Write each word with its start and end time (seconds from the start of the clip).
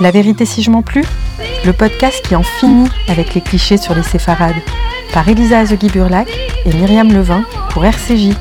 La 0.00 0.10
vérité 0.10 0.44
si 0.44 0.62
je 0.62 0.70
m'en 0.70 0.82
plus 0.82 1.04
Le 1.64 1.72
podcast 1.72 2.22
qui 2.26 2.36
en 2.36 2.42
finit 2.42 2.88
avec 3.08 3.34
les 3.34 3.40
clichés 3.40 3.78
sur 3.78 3.94
les 3.94 4.02
séfarades. 4.02 4.54
Par 5.12 5.28
Elisa 5.28 5.60
Azegui-Burlac 5.60 6.28
et 6.66 6.72
Myriam 6.74 7.12
Levin 7.12 7.44
pour 7.70 7.84
RCJ. 7.84 8.34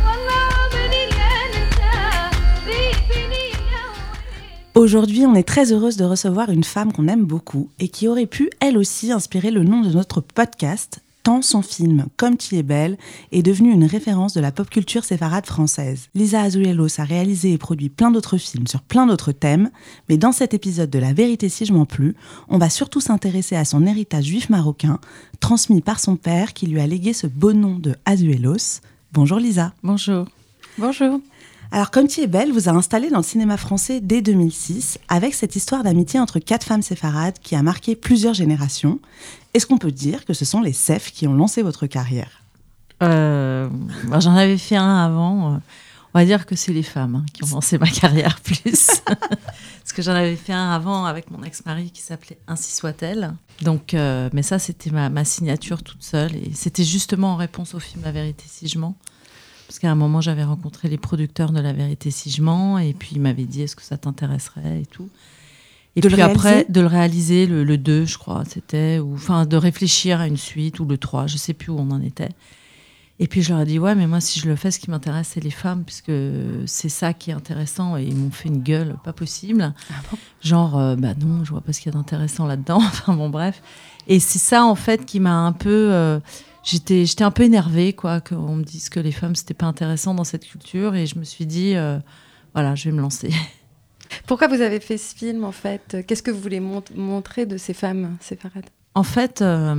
Aujourd'hui, 4.75 5.25
on 5.25 5.33
est 5.33 5.47
très 5.47 5.71
heureuse 5.71 5.97
de 5.97 6.05
recevoir 6.05 6.51
une 6.51 6.63
femme 6.63 6.93
qu'on 6.93 7.07
aime 7.07 7.25
beaucoup 7.25 7.69
et 7.79 7.87
qui 7.87 8.07
aurait 8.07 8.27
pu, 8.27 8.49
elle 8.59 8.77
aussi, 8.77 9.11
inspirer 9.11 9.49
le 9.49 9.63
nom 9.63 9.81
de 9.81 9.89
notre 9.89 10.21
podcast, 10.21 11.01
tant 11.27 11.41
son 11.41 11.61
film 11.61 12.05
Comme 12.15 12.37
tu 12.37 12.55
es 12.55 12.63
belle 12.63 12.97
est 13.33 13.43
devenu 13.43 13.73
une 13.73 13.83
référence 13.83 14.33
de 14.33 14.39
la 14.39 14.53
pop 14.53 14.69
culture 14.69 15.03
séfarade 15.03 15.45
française. 15.45 16.07
Lisa 16.15 16.41
Azuelos 16.41 17.01
a 17.01 17.03
réalisé 17.03 17.51
et 17.51 17.57
produit 17.57 17.89
plein 17.89 18.11
d'autres 18.11 18.37
films 18.37 18.65
sur 18.65 18.81
plein 18.81 19.05
d'autres 19.05 19.33
thèmes, 19.33 19.69
mais 20.07 20.15
dans 20.15 20.31
cet 20.31 20.53
épisode 20.53 20.89
de 20.89 20.99
La 20.99 21.11
vérité 21.11 21.49
si 21.49 21.65
je 21.65 21.73
m'en 21.73 21.85
plus, 21.85 22.15
on 22.47 22.57
va 22.57 22.69
surtout 22.69 23.01
s'intéresser 23.01 23.57
à 23.57 23.65
son 23.65 23.85
héritage 23.85 24.23
juif 24.23 24.49
marocain, 24.49 25.01
transmis 25.41 25.81
par 25.81 25.99
son 25.99 26.15
père 26.15 26.53
qui 26.53 26.65
lui 26.65 26.79
a 26.79 26.87
légué 26.87 27.11
ce 27.11 27.27
beau 27.27 27.51
nom 27.51 27.77
de 27.77 27.93
Azuelos. 28.05 28.79
Bonjour 29.11 29.39
Lisa. 29.39 29.73
Bonjour. 29.83 30.27
Bonjour. 30.77 31.19
Alors, 31.71 31.91
Comme 31.91 32.07
tu 32.07 32.21
es 32.21 32.27
belle 32.27 32.53
vous 32.53 32.69
a 32.69 32.71
installé 32.71 33.09
dans 33.09 33.17
le 33.17 33.23
cinéma 33.23 33.57
français 33.57 33.99
dès 33.99 34.21
2006 34.21 34.99
avec 35.09 35.33
cette 35.33 35.57
histoire 35.57 35.83
d'amitié 35.83 36.19
entre 36.19 36.39
quatre 36.39 36.65
femmes 36.65 36.81
séfarades 36.81 37.37
qui 37.43 37.55
a 37.55 37.63
marqué 37.63 37.97
plusieurs 37.97 38.33
générations. 38.33 38.99
Est-ce 39.53 39.65
qu'on 39.65 39.77
peut 39.77 39.91
dire 39.91 40.25
que 40.25 40.33
ce 40.33 40.45
sont 40.45 40.61
les 40.61 40.73
SEF 40.73 41.11
qui 41.11 41.27
ont 41.27 41.33
lancé 41.33 41.61
votre 41.61 41.87
carrière? 41.87 42.43
Euh, 43.03 43.69
bah, 44.05 44.19
J'en 44.19 44.35
avais 44.35 44.57
fait 44.57 44.75
un 44.75 45.05
avant. 45.05 45.59
On 46.13 46.19
va 46.19 46.25
dire 46.25 46.45
que 46.45 46.55
c'est 46.55 46.73
les 46.73 46.83
femmes 46.83 47.15
hein, 47.15 47.25
qui 47.33 47.43
ont 47.43 47.55
lancé 47.55 47.77
ma 47.77 47.89
carrière 47.89 48.39
plus. 48.41 49.01
Parce 49.05 49.93
que 49.93 50.01
j'en 50.01 50.13
avais 50.13 50.35
fait 50.35 50.53
un 50.53 50.71
avant 50.71 51.05
avec 51.05 51.29
mon 51.31 51.43
ex-mari 51.43 51.91
qui 51.91 52.01
s'appelait 52.01 52.39
Ainsi 52.47 52.75
soit-elle. 52.75 53.33
Donc, 53.61 53.93
euh, 53.93 54.29
mais 54.33 54.43
ça, 54.43 54.59
c'était 54.59 54.89
ma, 54.89 55.09
ma, 55.09 55.25
signature 55.25 55.83
toute 55.83 56.03
seule. 56.03 56.35
Et 56.35 56.51
c'était 56.53 56.83
justement 56.83 57.33
en 57.33 57.35
réponse 57.35 57.75
au 57.75 57.79
film 57.79 58.03
La 58.03 58.11
vérité 58.11 58.45
si 58.47 58.67
je 58.67 58.79
mens. 58.79 58.95
Parce 59.67 59.79
qu'à 59.79 59.91
un 59.91 59.95
moment, 59.95 60.21
j'avais 60.21 60.45
rencontré 60.45 60.87
les 60.87 60.97
producteurs 60.97 61.51
de 61.51 61.59
La 61.59 61.73
Vérité 61.73 62.09
si 62.09 62.31
je 62.31 62.41
mens, 62.41 62.77
et 62.77 62.93
puis 62.93 63.11
ils 63.15 63.21
m'avaient 63.21 63.45
dit 63.45 63.63
est-ce 63.63 63.75
que 63.75 63.81
ça 63.81 63.97
t'intéresserait 63.97 64.81
et 64.81 64.85
tout. 64.85 65.09
Et 65.97 66.01
puis 66.01 66.21
après, 66.21 66.65
de 66.69 66.79
le 66.79 66.87
réaliser, 66.87 67.47
le, 67.47 67.77
2, 67.77 68.05
je 68.05 68.17
crois, 68.17 68.43
c'était, 68.47 68.99
ou 68.99 69.15
enfin, 69.15 69.45
de 69.45 69.57
réfléchir 69.57 70.21
à 70.21 70.27
une 70.27 70.37
suite, 70.37 70.79
ou 70.79 70.85
le 70.85 70.97
3, 70.97 71.27
je 71.27 71.37
sais 71.37 71.53
plus 71.53 71.71
où 71.71 71.77
on 71.77 71.91
en 71.91 72.01
était. 72.01 72.29
Et 73.19 73.27
puis 73.27 73.41
je 73.41 73.51
leur 73.51 73.61
ai 73.61 73.65
dit 73.65 73.79
ouais, 73.79 73.95
mais 73.95 74.05
moi, 74.05 74.21
si 74.21 74.39
je 74.39 74.47
le 74.47 74.55
fais, 74.55 74.69
ce 74.69 74.79
qui 74.79 74.91
m'intéresse, 74.91 75.31
c'est 75.33 75.43
les 75.43 75.49
femmes, 75.49 75.83
puisque 75.83 76.11
c'est 76.67 76.89
ça 76.89 77.13
qui 77.13 77.31
est 77.31 77.33
intéressant. 77.33 77.97
Et 77.97 78.03
ils 78.03 78.15
m'ont 78.15 78.29
fait 78.29 78.47
une 78.47 78.61
gueule 78.61 78.95
pas 79.03 79.13
possible. 79.13 79.73
Ah 79.89 79.93
Genre, 80.41 80.77
euh, 80.77 80.95
bah 80.95 81.15
non, 81.19 81.43
je 81.43 81.49
vois 81.49 81.61
pas 81.61 81.73
ce 81.73 81.81
qu'il 81.81 81.91
y 81.91 81.95
a 81.95 81.97
d'intéressant 81.97 82.45
là-dedans. 82.45 82.77
enfin 82.81 83.15
bon, 83.15 83.29
bref. 83.29 83.63
Et 84.07 84.19
c'est 84.19 84.39
ça, 84.39 84.63
en 84.65 84.75
fait, 84.75 85.05
qui 85.05 85.19
m'a 85.19 85.33
un 85.33 85.51
peu. 85.51 85.89
Euh, 85.91 86.19
j'étais 86.63 87.05
j'étais 87.05 87.23
un 87.23 87.31
peu 87.31 87.43
énervée 87.43 87.93
quoi 87.93 88.19
qu'on 88.19 88.55
me 88.57 88.63
dise 88.63 88.89
que 88.89 88.99
les 88.99 89.13
femmes 89.13 89.35
c'était 89.35 89.53
pas 89.53 89.67
intéressant 89.67 90.13
dans 90.13 90.25
cette 90.25 90.45
culture 90.45 90.95
et 90.95 91.05
je 91.05 91.17
me 91.17 91.23
suis 91.23 91.45
dit 91.45 91.75
euh, 91.75 91.97
voilà 92.53 92.75
je 92.75 92.89
vais 92.89 92.95
me 92.95 93.01
lancer 93.01 93.29
pourquoi 94.25 94.47
vous 94.47 94.61
avez 94.61 94.79
fait 94.79 94.97
ce 94.97 95.15
film 95.15 95.43
en 95.43 95.51
fait? 95.51 95.97
Qu'est-ce 96.07 96.23
que 96.23 96.31
vous 96.31 96.41
voulez 96.41 96.59
montrer 96.59 97.45
de 97.45 97.57
ces 97.57 97.73
femmes 97.73 98.17
séfarades 98.21 98.69
en 98.97 99.03
fait, 99.03 99.43
euh, 99.43 99.75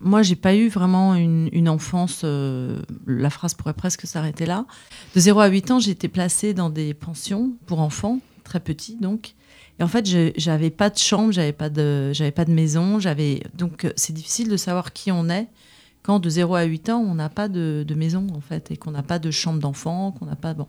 moi, 0.00 0.20
j'ai 0.20 0.36
pas 0.36 0.54
eu 0.54 0.68
vraiment 0.68 1.14
une, 1.14 1.68
enfance. 1.70 2.20
Euh, 2.22 2.82
la 3.06 3.30
phrase 3.30 3.54
pourrait 3.54 3.72
presque 3.72 4.06
s'arrêter 4.06 4.44
là. 4.44 4.66
De 5.14 5.20
0 5.20 5.40
à 5.40 5.46
8 5.46 5.70
ans, 5.70 5.78
j'ai 5.78 5.92
été 5.92 6.06
placée 6.06 6.52
dans 6.52 6.68
des 6.68 6.92
pensions 6.92 7.52
pour 7.64 7.80
enfants, 7.80 8.18
très 8.44 8.60
petits 8.60 8.98
donc. 9.00 9.32
Et 9.80 9.82
en 9.82 9.88
fait, 9.88 10.06
j'avais 10.36 10.68
pas 10.68 10.90
de 10.90 10.98
chambre, 10.98 11.32
j'avais 11.32 11.54
pas 11.54 11.70
de, 11.70 12.12
j'avais 12.12 12.30
pas 12.30 12.44
de 12.44 12.52
maison, 12.52 13.00
j'avais 13.00 13.42
donc 13.54 13.90
c'est 13.96 14.12
difficile 14.12 14.50
de 14.50 14.58
savoir 14.58 14.92
qui 14.92 15.10
on 15.10 15.30
est 15.30 15.48
quand 16.02 16.18
de 16.18 16.28
0 16.28 16.54
à 16.54 16.64
8 16.64 16.90
ans, 16.90 16.98
on 17.00 17.14
n'a 17.14 17.28
pas 17.28 17.48
de, 17.48 17.94
maison, 17.96 18.26
en 18.34 18.40
fait, 18.40 18.70
et 18.70 18.76
qu'on 18.76 18.90
n'a 18.90 19.02
pas 19.02 19.18
de 19.18 19.30
chambre 19.30 19.60
d'enfant, 19.60 20.12
qu'on 20.12 20.26
n'a 20.26 20.36
pas... 20.36 20.52
Bon. 20.54 20.66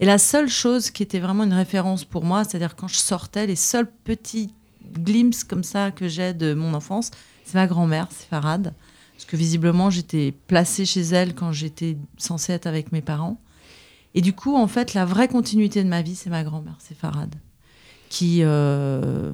Et 0.00 0.06
la 0.06 0.18
seule 0.18 0.48
chose 0.48 0.90
qui 0.90 1.02
était 1.02 1.20
vraiment 1.20 1.44
une 1.44 1.52
référence 1.52 2.04
pour 2.04 2.24
moi, 2.24 2.44
c'est-à-dire 2.44 2.74
quand 2.74 2.88
je 2.88 2.96
sortais, 2.96 3.46
les 3.46 3.56
seuls 3.56 3.90
petits 4.04 4.52
glimpses 4.98 5.44
comme 5.44 5.64
ça 5.64 5.90
que 5.90 6.08
j'ai 6.08 6.34
de 6.34 6.54
mon 6.54 6.74
enfance, 6.74 7.10
c'est 7.44 7.54
ma 7.54 7.66
grand-mère, 7.66 8.08
c'est 8.10 8.28
Farad. 8.28 8.74
Parce 9.14 9.24
que 9.26 9.36
visiblement, 9.36 9.90
j'étais 9.90 10.34
placée 10.48 10.84
chez 10.84 11.02
elle 11.02 11.34
quand 11.34 11.52
j'étais 11.52 11.96
censée 12.18 12.52
être 12.52 12.66
avec 12.66 12.90
mes 12.90 13.02
parents. 13.02 13.40
Et 14.14 14.20
du 14.20 14.32
coup, 14.32 14.56
en 14.56 14.66
fait, 14.66 14.94
la 14.94 15.04
vraie 15.04 15.28
continuité 15.28 15.84
de 15.84 15.88
ma 15.88 16.02
vie, 16.02 16.16
c'est 16.16 16.30
ma 16.30 16.42
grand-mère, 16.42 16.76
c'est 16.80 16.96
Farad. 16.96 17.34
Qui... 18.08 18.40
Euh, 18.42 19.32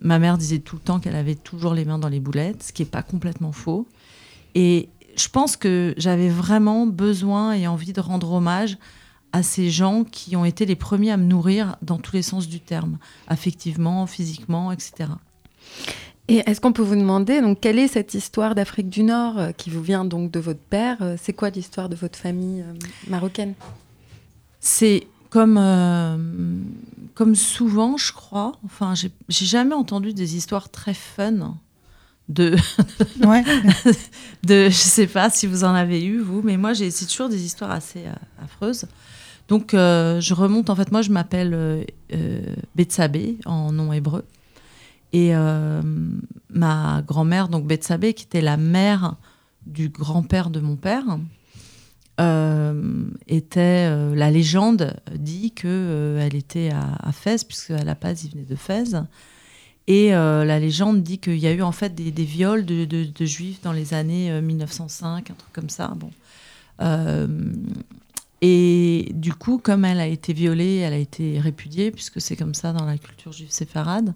ma 0.00 0.18
mère 0.18 0.38
disait 0.38 0.58
tout 0.58 0.76
le 0.76 0.82
temps 0.82 1.00
qu'elle 1.00 1.16
avait 1.16 1.34
toujours 1.34 1.74
les 1.74 1.84
mains 1.84 1.98
dans 1.98 2.08
les 2.08 2.20
boulettes, 2.20 2.62
ce 2.62 2.72
qui 2.72 2.82
n'est 2.82 2.88
pas 2.88 3.02
complètement 3.02 3.52
faux. 3.52 3.86
Et 4.54 4.88
je 5.16 5.28
pense 5.28 5.56
que 5.56 5.94
j'avais 5.96 6.28
vraiment 6.28 6.86
besoin 6.86 7.52
et 7.52 7.66
envie 7.66 7.92
de 7.92 8.00
rendre 8.00 8.32
hommage 8.32 8.78
à 9.32 9.42
ces 9.42 9.70
gens 9.70 10.04
qui 10.04 10.34
ont 10.36 10.44
été 10.44 10.66
les 10.66 10.76
premiers 10.76 11.12
à 11.12 11.16
me 11.16 11.24
nourrir 11.24 11.76
dans 11.82 11.98
tous 11.98 12.16
les 12.16 12.22
sens 12.22 12.48
du 12.48 12.60
terme, 12.60 12.98
affectivement, 13.28 14.06
physiquement, 14.06 14.72
etc. 14.72 15.10
Et 16.28 16.42
est-ce 16.46 16.60
qu'on 16.60 16.72
peut 16.72 16.82
vous 16.82 16.96
demander 16.96 17.40
donc 17.40 17.60
quelle 17.60 17.78
est 17.78 17.88
cette 17.88 18.14
histoire 18.14 18.54
d'Afrique 18.54 18.88
du 18.88 19.02
Nord 19.02 19.38
euh, 19.38 19.50
qui 19.52 19.70
vous 19.70 19.82
vient 19.82 20.04
donc 20.04 20.30
de 20.30 20.38
votre 20.38 20.60
père 20.60 20.98
euh, 21.00 21.16
C'est 21.20 21.32
quoi 21.32 21.50
l'histoire 21.50 21.88
de 21.88 21.96
votre 21.96 22.18
famille 22.18 22.62
euh, 22.62 22.72
marocaine? 23.08 23.54
C'est 24.60 25.06
comme 25.30 25.58
comme 27.14 27.34
souvent, 27.34 27.96
je 27.96 28.12
crois. 28.12 28.52
Enfin, 28.64 28.94
j'ai 28.94 29.10
jamais 29.28 29.74
entendu 29.74 30.12
des 30.12 30.36
histoires 30.36 30.70
très 30.70 30.94
fun 30.94 31.54
de, 32.30 32.56
ouais. 33.26 33.42
de, 34.44 34.64
je 34.66 34.70
sais 34.70 35.08
pas 35.08 35.28
si 35.30 35.46
vous 35.46 35.64
en 35.64 35.74
avez 35.74 36.02
eu 36.02 36.20
vous, 36.20 36.42
mais 36.42 36.56
moi 36.56 36.72
j'ai 36.72 36.90
c'est 36.90 37.06
toujours 37.06 37.28
des 37.28 37.44
histoires 37.44 37.72
assez 37.72 38.06
euh, 38.06 38.42
affreuses. 38.42 38.86
Donc 39.48 39.74
euh, 39.74 40.20
je 40.20 40.32
remonte 40.32 40.70
en 40.70 40.76
fait, 40.76 40.92
moi 40.92 41.02
je 41.02 41.10
m'appelle 41.10 41.52
euh, 41.52 41.84
euh 42.14 42.40
Betsabé 42.76 43.36
en 43.44 43.72
nom 43.72 43.92
hébreu 43.92 44.24
et 45.12 45.32
ma 46.50 47.02
grand-mère 47.04 47.48
donc 47.48 47.66
Betsabé 47.66 48.14
qui 48.14 48.26
était 48.26 48.40
la 48.40 48.56
mère 48.56 49.16
du 49.66 49.88
grand-père 49.88 50.50
de 50.50 50.60
mon 50.60 50.76
père 50.76 51.18
était 53.26 54.14
la 54.14 54.30
légende 54.30 54.94
dit 55.12 55.50
que 55.50 56.16
elle 56.20 56.36
était 56.36 56.70
à, 56.70 56.94
à 57.00 57.10
Fès 57.10 57.42
puisque 57.42 57.72
à 57.72 57.82
la 57.82 57.96
base 57.96 58.22
il 58.22 58.30
venait 58.30 58.44
de 58.44 58.54
Fès 58.54 58.94
et 59.90 60.14
euh, 60.14 60.44
la 60.44 60.60
légende 60.60 61.02
dit 61.02 61.18
qu'il 61.18 61.38
y 61.38 61.48
a 61.48 61.52
eu 61.52 61.62
en 61.62 61.72
fait 61.72 61.96
des, 61.96 62.24
viols 62.24 62.64
de, 62.64 63.24
juifs 63.24 63.60
dans 63.60 63.72
les 63.72 63.92
années 63.92 64.40
1905, 64.40 65.08
euh, 65.08 65.32
un 65.32 65.36
truc 65.36 65.52
comme 65.52 65.68
ça. 65.68 65.88
Bon. 65.96 66.12
Euh, 66.80 67.26
et 68.40 69.10
du 69.12 69.34
coup, 69.34 69.58
comme 69.58 69.84
elle 69.84 69.98
a 69.98 70.06
été 70.06 70.32
violée, 70.32 70.76
elle 70.76 70.92
a 70.92 70.96
été 70.96 71.40
répudiée, 71.40 71.90
puisque 71.90 72.20
c'est 72.20 72.36
comme 72.36 72.54
ça 72.54 72.72
dans 72.72 72.84
la 72.84 72.98
culture 72.98 73.32
juive 73.32 73.50
séfarade. 73.50 74.14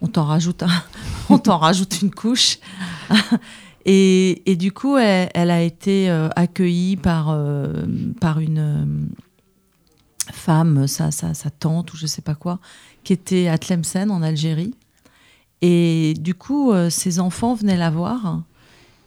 On 0.00 0.08
t'en 0.08 0.24
rajoute, 0.24 0.64
on 1.28 1.38
t'en 1.38 1.58
rajoute 1.58 2.02
une 2.02 2.10
couche. 2.10 2.58
et, 3.84 4.56
du 4.58 4.72
coup, 4.72 4.96
elle, 4.96 5.50
a 5.52 5.62
été 5.62 6.10
accueillie 6.34 6.96
par, 6.96 7.38
par 8.20 8.40
une 8.40 9.10
femme, 10.32 10.88
sa, 10.88 11.12
sa, 11.12 11.34
sa, 11.34 11.50
tante 11.50 11.92
ou 11.92 11.96
je 11.96 12.08
sais 12.08 12.22
pas 12.22 12.34
quoi, 12.34 12.58
qui 13.04 13.12
était 13.12 13.46
à 13.46 13.58
Tlemcen 13.58 14.10
en 14.10 14.20
Algérie 14.20 14.74
et 15.66 16.12
du 16.18 16.34
coup, 16.34 16.72
euh, 16.72 16.90
ses 16.90 17.20
enfants 17.20 17.54
venaient 17.54 17.78
la 17.78 17.88
voir. 17.88 18.42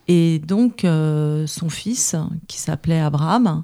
Et 0.07 0.39
donc, 0.39 0.85
euh, 0.85 1.45
son 1.45 1.69
fils, 1.69 2.15
qui 2.47 2.57
s'appelait 2.57 2.99
Abraham, 2.99 3.63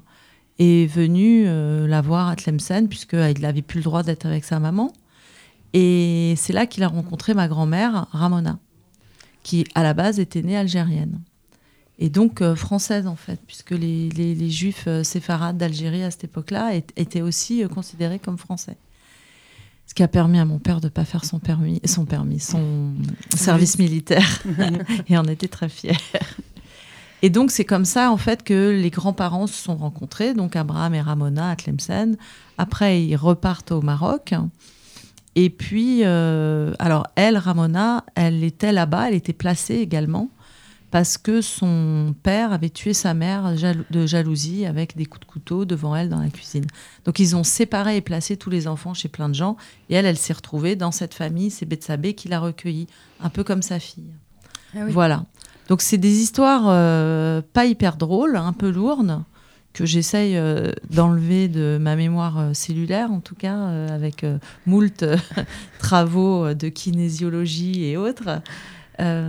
est 0.60 0.86
venu 0.86 1.42
euh, 1.48 1.88
la 1.88 2.00
voir 2.02 2.28
à 2.28 2.36
Tlemcen, 2.36 2.86
puisqu'il 2.86 3.40
n'avait 3.40 3.62
plus 3.62 3.78
le 3.78 3.82
droit 3.82 4.04
d'être 4.04 4.26
avec 4.26 4.44
sa 4.44 4.60
maman. 4.60 4.92
Et 5.72 6.34
c'est 6.36 6.52
là 6.52 6.66
qu'il 6.66 6.84
a 6.84 6.88
rencontré 6.88 7.34
ma 7.34 7.48
grand-mère, 7.48 8.06
Ramona, 8.12 8.60
qui 9.42 9.66
à 9.74 9.82
la 9.82 9.92
base 9.92 10.20
était 10.20 10.42
née 10.42 10.56
algérienne. 10.56 11.18
Et 11.98 12.10
donc 12.10 12.44
française 12.54 13.08
en 13.08 13.16
fait, 13.16 13.40
puisque 13.44 13.72
les, 13.72 14.08
les 14.10 14.50
juifs 14.50 14.88
séfarades 15.02 15.56
d'Algérie 15.56 16.04
à 16.04 16.12
cette 16.12 16.24
époque-là 16.24 16.74
étaient 16.74 17.22
aussi 17.22 17.64
considérés 17.68 18.20
comme 18.20 18.38
français. 18.38 18.76
Ce 19.94 19.96
qui 19.96 20.02
a 20.02 20.08
permis 20.08 20.40
à 20.40 20.44
mon 20.44 20.58
père 20.58 20.80
de 20.80 20.86
ne 20.86 20.90
pas 20.90 21.04
faire 21.04 21.24
son 21.24 21.38
permis, 21.38 21.80
son 21.84 22.04
permis, 22.04 22.40
son 22.40 22.94
service 23.36 23.78
militaire. 23.78 24.42
et 25.08 25.16
on 25.16 25.22
était 25.22 25.46
très 25.46 25.68
fiers. 25.68 25.96
Et 27.22 27.30
donc, 27.30 27.52
c'est 27.52 27.64
comme 27.64 27.84
ça, 27.84 28.10
en 28.10 28.16
fait, 28.16 28.42
que 28.42 28.76
les 28.76 28.90
grands-parents 28.90 29.46
se 29.46 29.54
sont 29.54 29.76
rencontrés, 29.76 30.34
donc 30.34 30.56
Abraham 30.56 30.94
et 30.94 31.00
Ramona 31.00 31.48
à 31.48 31.54
Tlemcen. 31.54 32.16
Après, 32.58 33.04
ils 33.04 33.14
repartent 33.14 33.70
au 33.70 33.82
Maroc. 33.82 34.34
Et 35.36 35.48
puis, 35.48 36.00
euh, 36.02 36.74
alors, 36.80 37.06
elle, 37.14 37.38
Ramona, 37.38 38.04
elle 38.16 38.42
était 38.42 38.72
là-bas, 38.72 39.10
elle 39.10 39.14
était 39.14 39.32
placée 39.32 39.76
également, 39.76 40.28
parce 40.94 41.18
que 41.18 41.40
son 41.40 42.14
père 42.22 42.52
avait 42.52 42.70
tué 42.70 42.92
sa 42.92 43.14
mère 43.14 43.52
de 43.90 44.06
jalousie 44.06 44.64
avec 44.64 44.96
des 44.96 45.06
coups 45.06 45.26
de 45.26 45.32
couteau 45.32 45.64
devant 45.64 45.96
elle 45.96 46.08
dans 46.08 46.20
la 46.20 46.30
cuisine. 46.30 46.66
Donc 47.04 47.18
ils 47.18 47.34
ont 47.34 47.42
séparé 47.42 47.96
et 47.96 48.00
placé 48.00 48.36
tous 48.36 48.48
les 48.48 48.68
enfants 48.68 48.94
chez 48.94 49.08
plein 49.08 49.28
de 49.28 49.34
gens. 49.34 49.56
Et 49.90 49.96
elle, 49.96 50.06
elle 50.06 50.16
s'est 50.16 50.34
retrouvée 50.34 50.76
dans 50.76 50.92
cette 50.92 51.12
famille, 51.12 51.50
c'est 51.50 51.66
Betsabé 51.66 52.14
qui 52.14 52.28
l'a 52.28 52.38
recueillie, 52.38 52.86
un 53.20 53.28
peu 53.28 53.42
comme 53.42 53.60
sa 53.60 53.80
fille. 53.80 54.12
Ah 54.76 54.86
voilà. 54.88 55.24
Donc 55.66 55.82
c'est 55.82 55.98
des 55.98 56.20
histoires 56.20 56.66
euh, 56.68 57.42
pas 57.52 57.64
hyper 57.66 57.96
drôles, 57.96 58.36
un 58.36 58.52
peu 58.52 58.70
lourdes, 58.70 59.24
que 59.72 59.86
j'essaye 59.86 60.36
euh, 60.36 60.70
d'enlever 60.90 61.48
de 61.48 61.76
ma 61.80 61.96
mémoire 61.96 62.38
euh, 62.38 62.54
cellulaire, 62.54 63.10
en 63.10 63.18
tout 63.18 63.34
cas, 63.34 63.56
avec 63.90 64.24
moult 64.64 65.04
travaux 65.80 66.54
de 66.54 66.68
kinésiologie 66.68 67.84
et 67.84 67.96
autres. 67.96 68.42
Euh, 69.00 69.28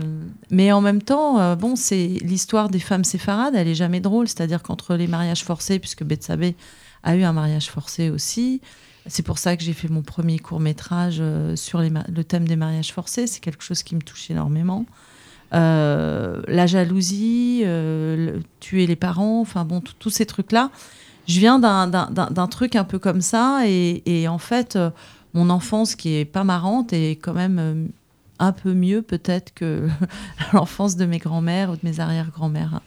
mais 0.52 0.72
en 0.72 0.82
même 0.82 1.02
temps, 1.02 1.40
euh, 1.40 1.56
bon, 1.56 1.76
c'est 1.76 2.08
l'histoire 2.22 2.70
des 2.70 2.80
femmes 2.80 3.04
séfarades, 3.04 3.56
elle 3.56 3.68
est 3.68 3.76
jamais 3.76 4.00
drôle. 4.00 4.28
C'est-à-dire 4.28 4.62
qu'entre 4.62 4.96
les 4.96 5.08
mariages 5.08 5.44
forcés, 5.44 5.80
puisque 5.80 6.04
Betsabé 6.04 6.56
a 7.04 7.16
eu 7.16 7.24
un 7.24 7.34
mariage 7.34 7.70
forcé 7.70 8.10
aussi, 8.10 8.62
c'est 9.08 9.24
pour 9.24 9.38
ça 9.38 9.56
que 9.56 9.64
j'ai 9.64 9.74
fait 9.74 9.88
mon 9.88 10.02
premier 10.02 10.40
court 10.40 10.60
métrage 10.60 11.18
euh, 11.20 11.56
sur 11.56 11.80
le 11.82 12.24
thème 12.24 12.48
des 12.48 12.56
mariages 12.56 12.92
forcés. 12.92 13.28
C'est 13.28 13.40
quelque 13.40 13.64
chose 13.64 13.84
qui 13.84 13.96
me 13.96 14.02
touche 14.02 14.30
énormément. 14.30 14.86
la 15.52 16.68
jalousie, 16.68 17.64
tuer 18.60 18.88
les 18.88 18.96
parents, 18.96 19.42
enfin 19.42 19.66
bon, 19.66 19.82
tous 19.82 20.10
ces 20.10 20.26
trucs-là. 20.26 20.72
Je 21.28 21.40
viens 21.40 21.58
d'un 21.58 22.48
truc 22.48 22.76
un 22.76 22.84
peu 22.84 23.00
comme 23.00 23.22
ça, 23.22 23.62
et, 23.66 24.28
en 24.28 24.38
fait, 24.38 24.78
mon 25.34 25.50
enfance 25.50 25.96
qui 25.96 26.16
est 26.16 26.26
pas 26.26 26.44
marrante 26.44 26.94
est 26.94 27.16
quand 27.16 27.34
même 27.34 27.90
un 28.40 28.52
peu 28.52 28.74
mieux 28.74 29.02
peut-être 29.02 29.54
que 29.54 29.88
l'enfance 30.54 30.96
de 30.96 31.06
mes 31.06 31.20
grands-mères 31.20 31.70
ou 31.72 31.74
de 31.74 31.82
mes 31.84 32.00
arrière-grands-mères. 32.00 32.82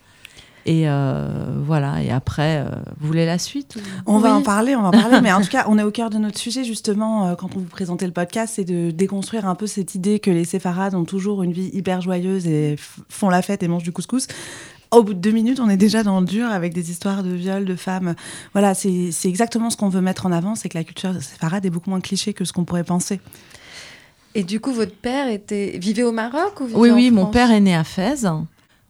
Et 0.69 0.83
euh, 0.87 1.27
voilà. 1.65 2.03
Et 2.03 2.11
après, 2.11 2.59
euh, 2.59 2.69
vous 3.01 3.07
voulez 3.07 3.25
la 3.25 3.39
suite 3.39 3.79
On 4.05 4.19
va 4.19 4.35
en 4.35 4.43
parler, 4.43 4.77
on 4.77 4.83
va 4.83 4.89
en 4.89 4.91
parler. 4.91 5.21
mais 5.23 5.33
en 5.33 5.41
tout 5.43 5.49
cas, 5.49 5.65
on 5.67 5.79
est 5.79 5.83
au 5.83 5.91
cœur 5.91 6.11
de 6.11 6.19
notre 6.19 6.39
sujet 6.39 6.63
justement 6.63 7.29
euh, 7.29 7.35
quand 7.37 7.57
on 7.57 7.61
vous 7.61 7.65
présentait 7.65 8.07
le 8.07 8.13
podcast, 8.13 8.55
c'est 8.57 8.65
de 8.65 8.91
déconstruire 8.91 9.49
un 9.49 9.55
peu 9.55 9.67
cette 9.67 9.95
idée 9.95 10.19
que 10.21 10.31
les 10.31 10.45
séfarades 10.45 10.95
ont 10.95 11.07
toujours 11.07 11.43
une 11.43 11.53
vie 11.53 11.71
hyper 11.73 12.03
joyeuse 12.03 12.47
et 12.47 12.77
font 13.09 13.31
la 13.31 13.41
fête 13.41 13.63
et 13.63 13.69
mangent 13.69 13.83
du 13.83 13.93
couscous. 13.93 14.27
Au 14.91 15.03
bout 15.03 15.15
de 15.15 15.21
deux 15.21 15.31
minutes, 15.31 15.59
on 15.59 15.71
est 15.71 15.79
déjà 15.79 16.03
dans 16.03 16.21
le 16.21 16.27
dur 16.27 16.47
avec 16.47 16.75
des 16.75 16.91
histoires 16.91 17.23
de 17.23 17.31
viol, 17.31 17.65
de 17.65 17.75
femmes. 17.75 18.15
Voilà, 18.53 18.75
c'est 18.75 19.11
exactement 19.25 19.71
ce 19.71 19.77
qu'on 19.77 19.91
veut 19.91 20.01
mettre 20.01 20.25
en 20.25 20.33
avant, 20.33 20.55
c'est 20.55 20.71
que 20.71 20.79
la 20.79 20.85
culture 20.85 21.15
séfarade 21.23 21.65
est 21.67 21.71
beaucoup 21.71 21.91
moins 21.91 22.01
cliché 22.01 22.33
que 22.33 22.47
ce 22.47 22.55
qu'on 22.55 22.65
pourrait 22.65 22.85
penser. 22.85 23.21
Et 24.39 24.45
du 24.45 24.61
coup, 24.61 24.73
votre 24.73 24.95
père 24.95 25.27
était 25.27 25.79
vivait 25.79 26.05
au 26.05 26.13
Maroc 26.13 26.61
ou 26.61 26.69
Oui, 26.75 26.91
oui, 26.91 27.11
mon 27.11 27.27
père 27.27 27.51
est 27.51 27.59
né 27.59 27.75
à 27.75 27.83
Fès 27.83 28.25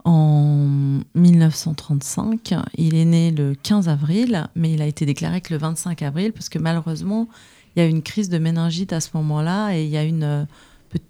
en 0.04 1.00
1935. 1.14 2.54
Il 2.76 2.94
est 2.94 3.06
né 3.06 3.30
le 3.30 3.54
15 3.54 3.88
avril, 3.88 4.46
mais 4.54 4.74
il 4.74 4.82
a 4.82 4.86
été 4.86 5.06
déclaré 5.06 5.40
que 5.40 5.54
le 5.54 5.58
25 5.58 6.02
avril 6.02 6.34
parce 6.34 6.50
que 6.50 6.58
malheureusement, 6.58 7.28
il 7.74 7.80
y 7.80 7.82
a 7.82 7.86
eu 7.86 7.90
une 7.90 8.02
crise 8.02 8.28
de 8.28 8.36
méningite 8.36 8.92
à 8.92 9.00
ce 9.00 9.08
moment-là 9.14 9.74
et 9.74 9.84
il 9.84 9.88
y 9.88 9.96
a 9.96 10.04
une 10.04 10.22
euh, 10.22 10.44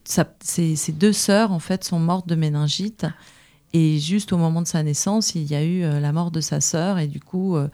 ses, 0.05 0.93
deux 0.93 1.13
sœurs 1.13 1.51
en 1.51 1.59
fait 1.59 1.83
sont 1.83 1.99
mortes 1.99 2.29
de 2.29 2.37
méningite 2.37 3.07
et 3.73 3.99
juste 3.99 4.33
au 4.33 4.37
moment 4.37 4.63
de 4.63 4.69
sa 4.69 4.85
naissance, 4.85 5.35
il 5.35 5.51
y 5.51 5.57
a 5.57 5.65
eu 5.65 5.83
euh, 5.83 5.99
la 5.99 6.13
mort 6.13 6.31
de 6.31 6.41
sa 6.41 6.61
sœur 6.61 7.01
et 7.01 7.09
du 7.09 7.19
coup 7.19 7.57
euh, 7.57 7.67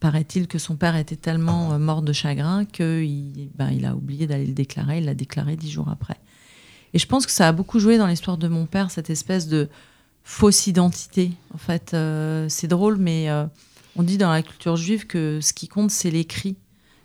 paraît-il 0.00 0.46
que 0.46 0.58
son 0.58 0.76
père 0.76 0.96
était 0.96 1.16
tellement 1.16 1.72
euh, 1.72 1.78
mort 1.78 2.02
de 2.02 2.12
chagrin 2.12 2.64
qu'il 2.64 3.50
ben, 3.56 3.70
il 3.70 3.84
a 3.84 3.94
oublié 3.94 4.26
d'aller 4.26 4.46
le 4.46 4.54
déclarer. 4.54 4.98
Il 4.98 5.04
l'a 5.04 5.14
déclaré 5.14 5.56
dix 5.56 5.70
jours 5.70 5.88
après. 5.88 6.16
Et 6.94 6.98
je 6.98 7.06
pense 7.06 7.26
que 7.26 7.32
ça 7.32 7.48
a 7.48 7.52
beaucoup 7.52 7.78
joué 7.78 7.98
dans 7.98 8.06
l'histoire 8.06 8.38
de 8.38 8.48
mon 8.48 8.66
père, 8.66 8.90
cette 8.90 9.10
espèce 9.10 9.48
de 9.48 9.68
fausse 10.24 10.66
identité. 10.66 11.32
En 11.54 11.58
fait, 11.58 11.92
euh, 11.94 12.46
c'est 12.48 12.68
drôle, 12.68 12.96
mais 12.96 13.30
euh, 13.30 13.44
on 13.96 14.02
dit 14.02 14.18
dans 14.18 14.30
la 14.30 14.42
culture 14.42 14.76
juive 14.76 15.06
que 15.06 15.40
ce 15.40 15.52
qui 15.52 15.68
compte, 15.68 15.90
c'est 15.90 16.10
l'écrit. 16.10 16.56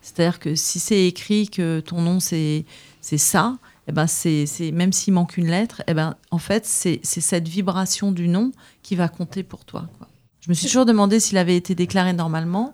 C'est-à-dire 0.02 0.40
que 0.40 0.56
si 0.56 0.80
c'est 0.80 1.08
écrit 1.08 1.48
que 1.48 1.80
ton 1.80 2.02
nom, 2.02 2.20
c'est 2.20 2.66
ça, 3.02 3.58
eh 3.88 3.92
ben 3.92 4.08
c'est 4.08 4.72
même 4.74 4.92
s'il 4.92 5.14
manque 5.14 5.38
une 5.38 5.48
lettre, 5.48 5.84
eh 5.88 5.94
ben, 5.94 6.16
en 6.32 6.40
fait, 6.40 6.66
c'est 6.66 7.02
cette 7.04 7.48
vibration 7.48 8.12
du 8.12 8.28
nom 8.28 8.52
qui 8.82 8.96
va 8.96 9.08
compter 9.10 9.44
pour 9.44 9.64
toi. 9.64 9.88
Quoi. 10.00 10.08
Je 10.42 10.50
me 10.50 10.54
suis 10.56 10.68
toujours 10.68 10.86
demandé 10.86 11.20
s'il 11.20 11.38
avait 11.38 11.56
été 11.56 11.76
déclaré 11.76 12.14
normalement, 12.14 12.72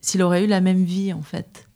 s'il 0.00 0.22
aurait 0.22 0.44
eu 0.44 0.46
la 0.46 0.60
même 0.60 0.84
vie 0.84 1.12
en 1.12 1.22
fait. 1.22 1.68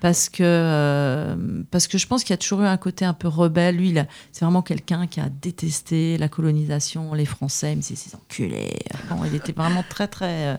Parce 0.00 0.28
que, 0.28 0.44
euh, 0.44 1.34
parce 1.72 1.88
que 1.88 1.98
je 1.98 2.06
pense 2.06 2.22
qu'il 2.22 2.30
y 2.30 2.34
a 2.34 2.36
toujours 2.36 2.60
eu 2.60 2.66
un 2.66 2.76
côté 2.76 3.04
un 3.04 3.14
peu 3.14 3.26
rebelle. 3.26 3.76
Lui, 3.76 3.94
c'est 4.30 4.44
vraiment 4.44 4.62
quelqu'un 4.62 5.08
qui 5.08 5.18
a 5.18 5.28
détesté 5.28 6.18
la 6.18 6.28
colonisation, 6.28 7.14
les 7.14 7.24
Français, 7.24 7.74
mais 7.74 7.82
c'est 7.82 7.96
ces 7.96 8.14
enculés. 8.14 8.78
Bon, 9.10 9.24
il 9.24 9.34
était 9.34 9.52
vraiment 9.52 9.82
très, 9.88 10.06
très, 10.06 10.54
euh, 10.54 10.56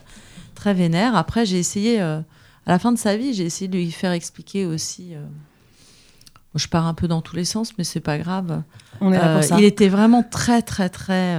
très 0.56 0.74
vénère. 0.74 1.16
Après, 1.16 1.46
j'ai 1.46 1.58
essayé, 1.58 2.02
euh, 2.02 2.20
à 2.66 2.72
la 2.72 2.80
fin 2.80 2.92
de 2.92 2.98
sa 2.98 3.16
vie, 3.16 3.34
j'ai 3.34 3.46
essayé 3.46 3.70
de 3.70 3.78
lui 3.78 3.92
faire 3.92 4.12
expliquer 4.12 4.66
aussi. 4.66 5.14
je 6.56 6.68
pars 6.68 6.86
un 6.86 6.94
peu 6.94 7.08
dans 7.08 7.22
tous 7.22 7.38
les 7.38 7.46
sens, 7.46 7.78
mais 7.78 7.86
c'est 7.86 8.02
pas 8.02 8.18
grave. 8.18 8.64
On 9.00 9.14
est 9.14 9.18
là 9.18 9.36
pour 9.36 9.44
ça. 9.46 9.58
Il 9.58 9.64
était 9.64 9.88
vraiment 9.88 10.24
très, 10.24 10.62
très, 10.64 10.90
très 10.90 11.38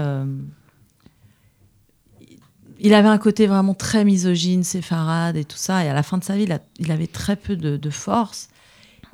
il 2.82 2.94
avait 2.94 3.08
un 3.08 3.18
côté 3.18 3.46
vraiment 3.46 3.74
très 3.74 4.04
misogyne, 4.04 4.64
séfarade 4.64 5.36
et 5.36 5.44
tout 5.44 5.56
ça. 5.56 5.84
Et 5.84 5.88
à 5.88 5.94
la 5.94 6.02
fin 6.02 6.18
de 6.18 6.24
sa 6.24 6.36
vie, 6.36 6.46
il, 6.78 6.92
avait 6.92 7.06
très 7.06 7.36
peu 7.36 7.54
de, 7.56 7.90
force. 7.90 8.48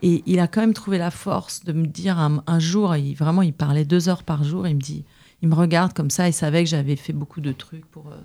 Et 0.02 0.22
il 0.26 0.38
a 0.38 0.46
quand 0.46 0.60
même 0.60 0.74
trouvé 0.74 0.98
la 0.98 1.10
force 1.10 1.64
de 1.64 1.72
me 1.72 1.86
dire 1.86 2.18
un, 2.18 2.58
jour, 2.58 2.94
il, 2.96 3.14
vraiment, 3.14 3.42
il 3.42 3.52
parlait 3.52 3.84
deux 3.84 4.08
heures 4.08 4.22
par 4.22 4.44
jour. 4.44 4.68
Il 4.68 4.76
me 4.76 4.80
dit, 4.80 5.04
il 5.42 5.48
me 5.48 5.54
regarde 5.54 5.92
comme 5.92 6.10
ça. 6.10 6.28
Il 6.28 6.32
savait 6.32 6.62
que 6.62 6.70
j'avais 6.70 6.96
fait 6.96 7.12
beaucoup 7.12 7.40
de 7.40 7.52
trucs 7.52 7.86
pour, 7.86 8.06
euh, 8.08 8.16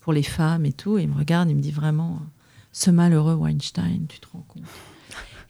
pour 0.00 0.12
les 0.12 0.24
femmes 0.24 0.66
et 0.66 0.72
tout. 0.72 0.98
Et 0.98 1.02
il 1.02 1.08
me 1.08 1.16
regarde, 1.16 1.48
il 1.48 1.56
me 1.56 1.62
dit 1.62 1.72
vraiment, 1.72 2.20
ce 2.72 2.90
malheureux 2.90 3.34
Weinstein, 3.34 4.06
tu 4.08 4.18
te 4.18 4.26
rends 4.32 4.44
compte 4.48 4.64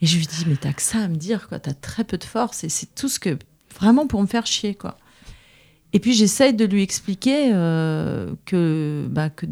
Et 0.02 0.06
je 0.06 0.18
lui 0.18 0.26
dis, 0.26 0.44
mais 0.46 0.56
t'as 0.56 0.74
que 0.74 0.82
ça 0.82 0.98
à 0.98 1.08
me 1.08 1.16
dire, 1.16 1.48
quoi. 1.48 1.58
T'as 1.58 1.74
très 1.74 2.04
peu 2.04 2.18
de 2.18 2.24
force. 2.24 2.64
Et 2.64 2.68
c'est 2.68 2.94
tout 2.94 3.08
ce 3.08 3.18
que, 3.18 3.38
vraiment 3.74 4.06
pour 4.06 4.20
me 4.20 4.26
faire 4.26 4.46
chier, 4.46 4.74
quoi. 4.74 4.98
Et 5.92 6.00
puis 6.00 6.12
j'essaye 6.12 6.54
de 6.54 6.64
lui 6.64 6.82
expliquer 6.82 7.50
euh, 7.52 8.34
que, 8.44 9.06
bah, 9.10 9.30
que 9.30 9.46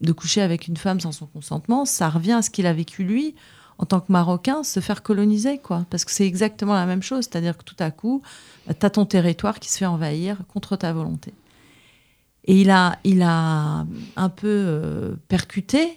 de 0.00 0.12
coucher 0.12 0.42
avec 0.42 0.68
une 0.68 0.76
femme 0.76 1.00
sans 1.00 1.12
son 1.12 1.26
consentement, 1.26 1.84
ça 1.84 2.08
revient 2.08 2.32
à 2.32 2.42
ce 2.42 2.50
qu'il 2.50 2.66
a 2.66 2.72
vécu 2.72 3.04
lui 3.04 3.34
en 3.78 3.84
tant 3.84 4.00
que 4.00 4.12
Marocain, 4.12 4.62
se 4.62 4.78
faire 4.78 5.02
coloniser, 5.02 5.58
quoi. 5.58 5.86
Parce 5.90 6.04
que 6.04 6.12
c'est 6.12 6.26
exactement 6.26 6.74
la 6.74 6.86
même 6.86 7.02
chose, 7.02 7.24
c'est-à-dire 7.24 7.58
que 7.58 7.64
tout 7.64 7.76
à 7.80 7.90
coup, 7.90 8.22
tu 8.68 8.86
as 8.86 8.90
ton 8.90 9.06
territoire 9.06 9.58
qui 9.58 9.70
se 9.72 9.78
fait 9.78 9.86
envahir 9.86 10.38
contre 10.52 10.76
ta 10.76 10.92
volonté. 10.92 11.34
Et 12.44 12.60
il 12.60 12.70
a, 12.70 12.98
il 13.02 13.22
a 13.22 13.84
un 14.16 14.28
peu 14.28 14.46
euh, 14.46 15.14
percuté, 15.26 15.96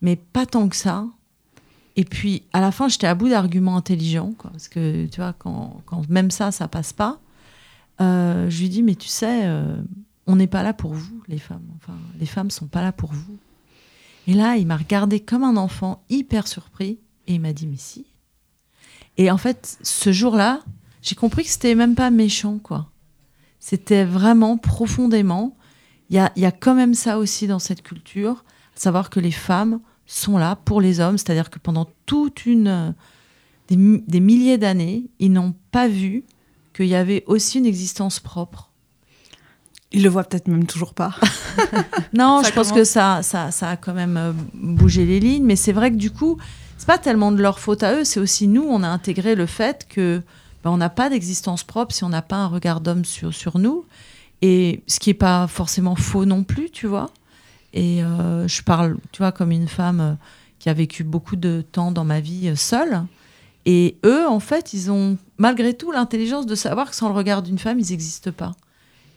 mais 0.00 0.16
pas 0.16 0.46
tant 0.46 0.68
que 0.68 0.76
ça. 0.76 1.04
Et 1.96 2.04
puis, 2.04 2.44
à 2.54 2.62
la 2.62 2.72
fin, 2.72 2.88
j'étais 2.88 3.06
à 3.06 3.14
bout 3.14 3.28
d'arguments 3.28 3.76
intelligents, 3.76 4.32
parce 4.42 4.68
que, 4.68 5.04
tu 5.06 5.20
vois, 5.20 5.34
quand, 5.38 5.82
quand 5.84 6.08
même 6.08 6.30
ça, 6.30 6.50
ça 6.50 6.66
passe 6.66 6.94
pas, 6.94 7.20
euh, 8.00 8.48
je 8.48 8.60
lui 8.60 8.68
dis, 8.68 8.82
mais 8.82 8.94
tu 8.94 9.08
sais, 9.08 9.42
euh, 9.44 9.76
on 10.26 10.36
n'est 10.36 10.46
pas 10.46 10.62
là 10.62 10.72
pour 10.72 10.92
vous, 10.92 11.22
les 11.28 11.38
femmes. 11.38 11.66
Enfin, 11.76 11.96
les 12.18 12.26
femmes 12.26 12.50
sont 12.50 12.66
pas 12.66 12.82
là 12.82 12.92
pour 12.92 13.12
vous. 13.12 13.38
Et 14.26 14.34
là, 14.34 14.56
il 14.56 14.66
m'a 14.66 14.76
regardé 14.76 15.20
comme 15.20 15.42
un 15.42 15.56
enfant, 15.56 16.04
hyper 16.08 16.46
surpris, 16.46 16.98
et 17.26 17.34
il 17.34 17.40
m'a 17.40 17.52
dit, 17.52 17.66
mais 17.66 17.76
si. 17.76 18.06
Et 19.16 19.30
en 19.30 19.38
fait, 19.38 19.78
ce 19.82 20.12
jour-là, 20.12 20.60
j'ai 21.02 21.14
compris 21.14 21.44
que 21.44 21.50
c'était 21.50 21.74
même 21.74 21.94
pas 21.94 22.10
méchant, 22.10 22.58
quoi. 22.58 22.90
C'était 23.58 24.04
vraiment 24.04 24.56
profondément. 24.56 25.56
Il 26.10 26.16
y 26.16 26.18
a, 26.18 26.32
y 26.36 26.44
a 26.44 26.52
quand 26.52 26.74
même 26.74 26.94
ça 26.94 27.18
aussi 27.18 27.46
dans 27.46 27.58
cette 27.58 27.82
culture, 27.82 28.44
savoir 28.74 29.10
que 29.10 29.20
les 29.20 29.30
femmes 29.30 29.80
sont 30.06 30.38
là 30.38 30.56
pour 30.56 30.80
les 30.80 31.00
hommes, 31.00 31.18
c'est-à-dire 31.18 31.50
que 31.50 31.58
pendant 31.58 31.88
toute 32.06 32.46
une 32.46 32.94
des, 33.68 33.76
des 33.76 34.20
milliers 34.20 34.58
d'années, 34.58 35.04
ils 35.18 35.32
n'ont 35.32 35.54
pas 35.70 35.88
vu 35.88 36.24
qu'il 36.72 36.86
y 36.86 36.94
avait 36.94 37.24
aussi 37.26 37.58
une 37.58 37.66
existence 37.66 38.20
propre. 38.20 38.70
Il 39.92 40.02
le 40.02 40.08
voit 40.08 40.24
peut-être 40.24 40.48
même 40.48 40.66
toujours 40.66 40.94
pas. 40.94 41.14
non, 42.14 42.42
je 42.44 42.52
pense 42.52 42.72
que 42.72 42.84
ça, 42.84 43.22
ça, 43.22 43.50
ça 43.50 43.70
a 43.70 43.76
quand 43.76 43.92
même 43.92 44.16
euh, 44.16 44.32
bougé 44.54 45.04
les 45.04 45.20
lignes, 45.20 45.44
mais 45.44 45.56
c'est 45.56 45.72
vrai 45.72 45.90
que 45.90 45.96
du 45.96 46.10
coup, 46.10 46.38
c'est 46.78 46.86
pas 46.86 46.98
tellement 46.98 47.30
de 47.30 47.42
leur 47.42 47.58
faute 47.58 47.82
à 47.82 47.94
eux, 47.94 48.04
c'est 48.04 48.18
aussi 48.18 48.48
nous, 48.48 48.62
on 48.62 48.82
a 48.82 48.88
intégré 48.88 49.34
le 49.34 49.46
fait 49.46 49.86
que 49.88 50.22
ben, 50.64 50.70
on 50.70 50.78
n'a 50.78 50.88
pas 50.88 51.10
d'existence 51.10 51.62
propre 51.62 51.94
si 51.94 52.04
on 52.04 52.08
n'a 52.08 52.22
pas 52.22 52.36
un 52.36 52.46
regard 52.46 52.80
d'homme 52.80 53.04
sur, 53.04 53.34
sur 53.34 53.58
nous, 53.58 53.84
et 54.40 54.82
ce 54.86 54.98
qui 54.98 55.10
est 55.10 55.14
pas 55.14 55.46
forcément 55.46 55.94
faux 55.94 56.24
non 56.24 56.42
plus, 56.42 56.70
tu 56.70 56.86
vois. 56.86 57.10
Et 57.74 58.02
euh, 58.02 58.48
je 58.48 58.62
parle, 58.62 58.96
tu 59.12 59.18
vois, 59.18 59.32
comme 59.32 59.50
une 59.50 59.68
femme 59.68 60.00
euh, 60.00 60.14
qui 60.58 60.70
a 60.70 60.74
vécu 60.74 61.04
beaucoup 61.04 61.36
de 61.36 61.64
temps 61.70 61.92
dans 61.92 62.04
ma 62.04 62.20
vie 62.20 62.52
seule. 62.56 63.02
Et 63.64 63.98
eux, 64.04 64.26
en 64.26 64.40
fait, 64.40 64.72
ils 64.72 64.90
ont 64.90 65.16
malgré 65.38 65.74
tout 65.74 65.92
l'intelligence 65.92 66.46
de 66.46 66.54
savoir 66.54 66.90
que 66.90 66.96
sans 66.96 67.08
le 67.08 67.14
regard 67.14 67.42
d'une 67.42 67.58
femme, 67.58 67.78
ils 67.78 67.90
n'existent 67.90 68.32
pas. 68.32 68.52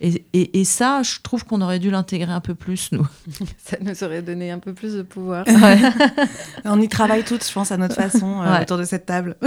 Et, 0.02 0.25
et, 0.34 0.66
ça, 0.66 1.02
je 1.04 1.22
trouve 1.24 1.46
qu'on 1.46 1.62
aurait 1.62 1.80
dû 1.80 1.90
l'intégrer 1.90 2.32
un 2.32 2.42
peu 2.42 2.54
plus, 2.54 2.92
nous. 2.92 3.08
ça 3.64 3.78
nous 3.80 4.04
aurait 4.04 4.22
donné 4.22 4.52
un 4.52 4.60
peu 4.60 4.74
plus 4.74 4.94
de 4.94 5.02
pouvoir. 5.04 5.46
On 6.66 6.82
y 6.82 6.90
travaille 6.90 7.24
toutes, 7.24 7.48
je 7.48 7.52
pense, 7.52 7.72
à 7.72 7.78
notre 7.78 7.96
façon, 7.96 8.42
euh, 8.42 8.62
autour 8.62 8.78
de 8.78 8.84
cette 8.84 9.06
table. 9.06 9.38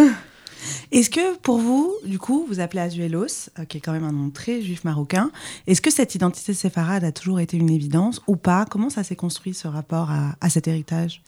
Est-ce 0.90 1.10
que 1.10 1.36
pour 1.38 1.58
vous, 1.58 1.94
du 2.04 2.18
coup, 2.18 2.46
vous 2.48 2.60
appelez 2.60 2.80
Azuelos, 2.80 3.50
euh, 3.58 3.64
qui 3.66 3.76
est 3.76 3.80
quand 3.80 3.92
même 3.92 4.04
un 4.04 4.12
nom 4.12 4.30
très 4.30 4.62
juif 4.62 4.84
marocain, 4.84 5.30
est-ce 5.66 5.80
que 5.80 5.90
cette 5.90 6.14
identité 6.14 6.54
séfarade 6.54 7.04
a 7.04 7.12
toujours 7.12 7.40
été 7.40 7.56
une 7.56 7.70
évidence 7.70 8.20
ou 8.26 8.36
pas? 8.36 8.64
Comment 8.68 8.90
ça 8.90 9.04
s'est 9.04 9.16
construit 9.16 9.54
ce 9.54 9.68
rapport 9.68 10.10
à, 10.10 10.50
cet 10.50 10.66
héritage? 10.66 11.22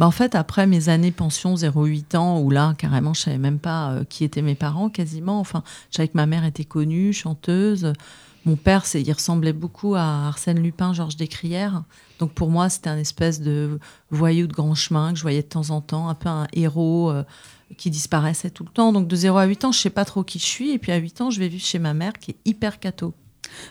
Bah 0.00 0.06
en 0.06 0.10
fait, 0.10 0.34
après 0.34 0.66
mes 0.66 0.88
années 0.88 1.10
pension 1.10 1.56
0-8 1.56 2.16
ans, 2.16 2.40
où 2.40 2.48
là, 2.48 2.72
carrément, 2.78 3.12
je 3.12 3.20
savais 3.20 3.36
même 3.36 3.58
pas 3.58 3.90
euh, 3.90 4.04
qui 4.04 4.24
étaient 4.24 4.40
mes 4.40 4.54
parents, 4.54 4.88
quasiment. 4.88 5.38
Enfin, 5.40 5.62
je 5.90 5.96
savais 5.96 6.08
que 6.08 6.16
ma 6.16 6.24
mère 6.24 6.46
était 6.46 6.64
connue, 6.64 7.12
chanteuse. 7.12 7.92
Mon 8.46 8.56
père, 8.56 8.82
il 8.94 9.12
ressemblait 9.12 9.52
beaucoup 9.52 9.96
à 9.96 10.28
Arsène 10.28 10.58
Lupin, 10.58 10.94
Georges 10.94 11.16
Descrières. 11.16 11.82
Donc 12.18 12.32
pour 12.32 12.48
moi, 12.48 12.70
c'était 12.70 12.88
un 12.88 12.96
espèce 12.96 13.42
de 13.42 13.78
voyou 14.10 14.46
de 14.46 14.54
grand 14.54 14.74
chemin 14.74 15.12
que 15.12 15.18
je 15.18 15.22
voyais 15.22 15.42
de 15.42 15.48
temps 15.48 15.68
en 15.68 15.82
temps, 15.82 16.08
un 16.08 16.14
peu 16.14 16.30
un 16.30 16.46
héros 16.54 17.10
euh, 17.10 17.22
qui 17.76 17.90
disparaissait 17.90 18.48
tout 18.48 18.64
le 18.64 18.70
temps. 18.70 18.94
Donc 18.94 19.06
de 19.06 19.14
0 19.14 19.36
à 19.36 19.44
8 19.44 19.66
ans, 19.66 19.72
je 19.72 19.80
sais 19.80 19.90
pas 19.90 20.06
trop 20.06 20.24
qui 20.24 20.38
je 20.38 20.46
suis. 20.46 20.70
Et 20.70 20.78
puis 20.78 20.92
à 20.92 20.96
8 20.96 21.20
ans, 21.20 21.30
je 21.30 21.40
vais 21.40 21.48
vivre 21.48 21.62
chez 21.62 21.78
ma 21.78 21.92
mère 21.92 22.14
qui 22.14 22.30
est 22.30 22.38
hyper 22.46 22.80
catho. 22.80 23.12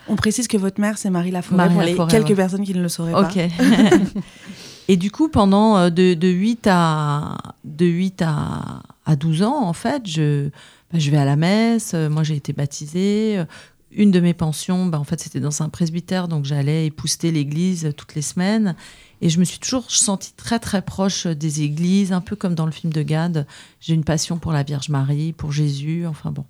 On 0.07 0.15
précise 0.15 0.47
que 0.47 0.57
votre 0.57 0.79
mère, 0.79 0.97
c'est 0.97 1.09
Marie 1.09 1.31
Laforêt, 1.31 1.69
pour 1.69 1.81
les 1.81 1.97
quelques 2.09 2.35
personnes 2.35 2.63
qui 2.63 2.73
ne 2.73 2.81
le 2.81 2.89
sauraient 2.89 3.11
pas. 3.11 3.29
et 4.87 4.97
du 4.97 5.11
coup, 5.11 5.29
pendant 5.29 5.77
euh, 5.77 5.89
de, 5.89 6.13
de 6.13 6.27
8 6.27 6.67
à, 6.69 7.37
de 7.63 7.85
8 7.85 8.21
à, 8.21 8.83
à 9.05 9.15
12 9.15 9.43
ans, 9.43 9.63
en 9.63 9.73
fait, 9.73 10.03
je, 10.05 10.49
bah, 10.91 10.99
je 10.99 11.11
vais 11.11 11.17
à 11.17 11.25
la 11.25 11.35
messe. 11.35 11.93
Moi, 11.93 12.23
j'ai 12.23 12.35
été 12.35 12.53
baptisée 12.53 13.43
une 13.91 14.11
de 14.11 14.19
mes 14.19 14.33
pensions, 14.33 14.85
bah, 14.85 14.99
en 14.99 15.03
fait, 15.03 15.19
c'était 15.19 15.39
dans 15.39 15.61
un 15.61 15.69
presbytère, 15.69 16.27
donc 16.27 16.45
j'allais 16.45 16.85
épouster 16.85 17.31
l'église 17.31 17.91
toutes 17.97 18.15
les 18.15 18.21
semaines. 18.21 18.75
Et 19.21 19.29
je 19.29 19.39
me 19.39 19.43
suis 19.43 19.59
toujours 19.59 19.89
sentie 19.91 20.33
très 20.33 20.59
très 20.59 20.81
proche 20.81 21.27
des 21.27 21.63
églises, 21.63 22.13
un 22.13 22.21
peu 22.21 22.35
comme 22.35 22.55
dans 22.55 22.65
le 22.65 22.71
film 22.71 22.93
de 22.93 23.01
Gad. 23.01 23.45
J'ai 23.81 23.93
une 23.93 24.03
passion 24.03 24.37
pour 24.37 24.51
la 24.51 24.63
Vierge 24.63 24.89
Marie, 24.89 25.33
pour 25.33 25.51
Jésus, 25.51 26.05
enfin 26.05 26.31
bon. 26.31 26.45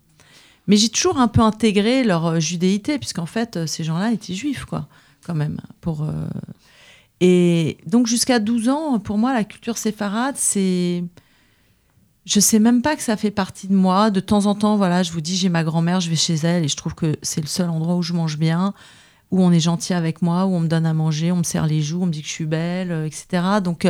Mais 0.69 0.77
j'ai 0.77 0.89
toujours 0.89 1.17
un 1.17 1.27
peu 1.27 1.41
intégré 1.41 2.03
leur 2.03 2.27
euh, 2.27 2.39
judéité, 2.39 2.99
puisqu'en 2.99 3.25
fait, 3.25 3.57
euh, 3.57 3.65
ces 3.65 3.83
gens-là 3.83 4.11
étaient 4.11 4.35
juifs, 4.35 4.65
quoi, 4.65 4.87
quand 5.25 5.33
même. 5.33 5.59
Pour, 5.81 6.03
euh, 6.03 6.27
Et 7.21 7.77
donc 7.87 8.05
jusqu'à 8.05 8.37
12 8.37 8.69
ans, 8.69 8.99
pour 8.99 9.17
moi, 9.17 9.33
la 9.33 9.43
culture 9.43 9.79
séfarade, 9.79 10.35
c'est 10.37 11.03
je 12.25 12.39
sais 12.39 12.59
même 12.59 12.83
pas 12.83 12.95
que 12.95 13.01
ça 13.01 13.17
fait 13.17 13.31
partie 13.31 13.67
de 13.67 13.73
moi. 13.73 14.11
De 14.11 14.19
temps 14.19 14.45
en 14.45 14.53
temps, 14.53 14.77
voilà, 14.77 15.01
je 15.01 15.11
vous 15.11 15.21
dis, 15.21 15.35
j'ai 15.35 15.49
ma 15.49 15.63
grand-mère, 15.63 16.01
je 16.01 16.11
vais 16.11 16.15
chez 16.15 16.35
elle 16.35 16.63
et 16.63 16.67
je 16.67 16.77
trouve 16.77 16.93
que 16.93 17.15
c'est 17.23 17.41
le 17.41 17.47
seul 17.47 17.69
endroit 17.69 17.95
où 17.95 18.03
je 18.03 18.13
mange 18.13 18.37
bien, 18.37 18.75
où 19.31 19.41
on 19.41 19.51
est 19.51 19.59
gentil 19.59 19.95
avec 19.95 20.21
moi, 20.21 20.45
où 20.45 20.53
on 20.53 20.59
me 20.59 20.67
donne 20.67 20.85
à 20.85 20.93
manger, 20.93 21.31
on 21.31 21.37
me 21.37 21.43
serre 21.43 21.65
les 21.65 21.81
joues, 21.81 22.03
on 22.03 22.05
me 22.05 22.11
dit 22.11 22.21
que 22.21 22.27
je 22.27 22.33
suis 22.33 22.45
belle, 22.45 22.91
etc. 23.07 23.43
Donc, 23.63 23.87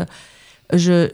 je, 0.71 1.09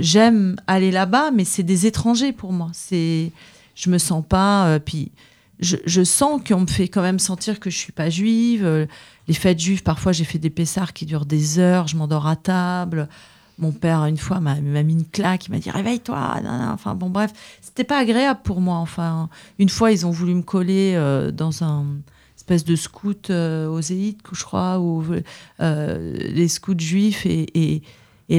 j'aime 0.00 0.54
aller 0.68 0.92
là-bas, 0.92 1.32
mais 1.32 1.44
c'est 1.44 1.64
des 1.64 1.86
étrangers 1.86 2.32
pour 2.32 2.52
moi. 2.52 2.70
C'est, 2.72 3.32
je 3.74 3.90
me 3.90 3.98
sens 3.98 4.24
pas. 4.26 4.66
Euh, 4.66 4.78
puis, 4.78 5.12
je, 5.60 5.76
je, 5.86 6.02
sens 6.02 6.40
qu'on 6.46 6.60
me 6.60 6.66
fait 6.66 6.88
quand 6.88 7.02
même 7.02 7.18
sentir 7.18 7.60
que 7.60 7.70
je 7.70 7.78
suis 7.78 7.92
pas 7.92 8.10
juive. 8.10 8.88
les 9.28 9.34
fêtes 9.34 9.60
juives, 9.60 9.82
parfois, 9.82 10.12
j'ai 10.12 10.24
fait 10.24 10.38
des 10.38 10.50
pessards 10.50 10.92
qui 10.92 11.06
durent 11.06 11.26
des 11.26 11.58
heures. 11.58 11.86
Je 11.86 11.96
m'endors 11.96 12.26
à 12.26 12.36
table. 12.36 13.08
Mon 13.58 13.70
père, 13.70 14.04
une 14.06 14.16
fois, 14.16 14.40
m'a 14.40 14.56
mis 14.60 14.92
une 14.92 15.06
claque, 15.06 15.46
il 15.46 15.52
m'a 15.52 15.58
dit 15.58 15.70
réveille-toi. 15.70 16.40
Enfin 16.72 16.94
bon, 16.94 17.10
bref, 17.10 17.32
c'était 17.60 17.84
pas 17.84 17.98
agréable 17.98 18.40
pour 18.42 18.60
moi. 18.60 18.76
Enfin, 18.78 19.28
une 19.58 19.68
fois, 19.68 19.92
ils 19.92 20.06
ont 20.06 20.10
voulu 20.10 20.34
me 20.34 20.42
coller 20.42 20.94
euh, 20.96 21.30
dans 21.30 21.62
un 21.62 21.84
espèce 22.36 22.64
de 22.64 22.74
scout 22.74 23.30
euh, 23.30 23.68
aux 23.68 23.80
élites, 23.80 24.20
je 24.32 24.42
crois, 24.42 24.80
ou 24.80 25.04
euh, 25.60 26.16
les 26.16 26.48
scouts 26.48 26.78
juifs. 26.78 27.24
Et, 27.24 27.82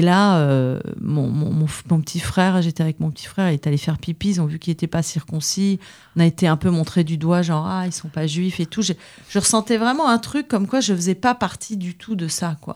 là, 0.00 0.78
mon, 1.00 1.28
mon, 1.28 2.00
petit 2.00 2.20
frère, 2.20 2.60
j'étais 2.62 2.82
avec 2.82 3.00
mon 3.00 3.10
petit 3.10 3.26
frère, 3.26 3.50
il 3.50 3.54
est 3.54 3.66
allé 3.66 3.76
faire 3.76 3.98
pipi. 3.98 4.30
Ils 4.30 4.40
ont 4.40 4.46
vu 4.46 4.58
qu'il 4.58 4.72
n'était 4.72 4.86
pas 4.86 5.02
circoncis. 5.02 5.78
On 6.16 6.20
a 6.20 6.26
été 6.26 6.46
un 6.46 6.56
peu 6.56 6.70
montré 6.70 7.04
du 7.04 7.16
doigt, 7.16 7.42
genre 7.42 7.66
ah 7.66 7.86
ils 7.86 7.92
sont 7.92 8.08
pas 8.08 8.26
juifs 8.26 8.60
et 8.60 8.66
tout. 8.66 8.82
Je, 8.82 8.92
ressentais 9.38 9.76
vraiment 9.76 10.08
un 10.08 10.18
truc 10.18 10.48
comme 10.48 10.66
quoi 10.66 10.80
je 10.80 10.94
faisais 10.94 11.14
pas 11.14 11.34
partie 11.34 11.76
du 11.76 11.94
tout 11.94 12.16
de 12.16 12.28
ça, 12.28 12.56
quoi. 12.60 12.74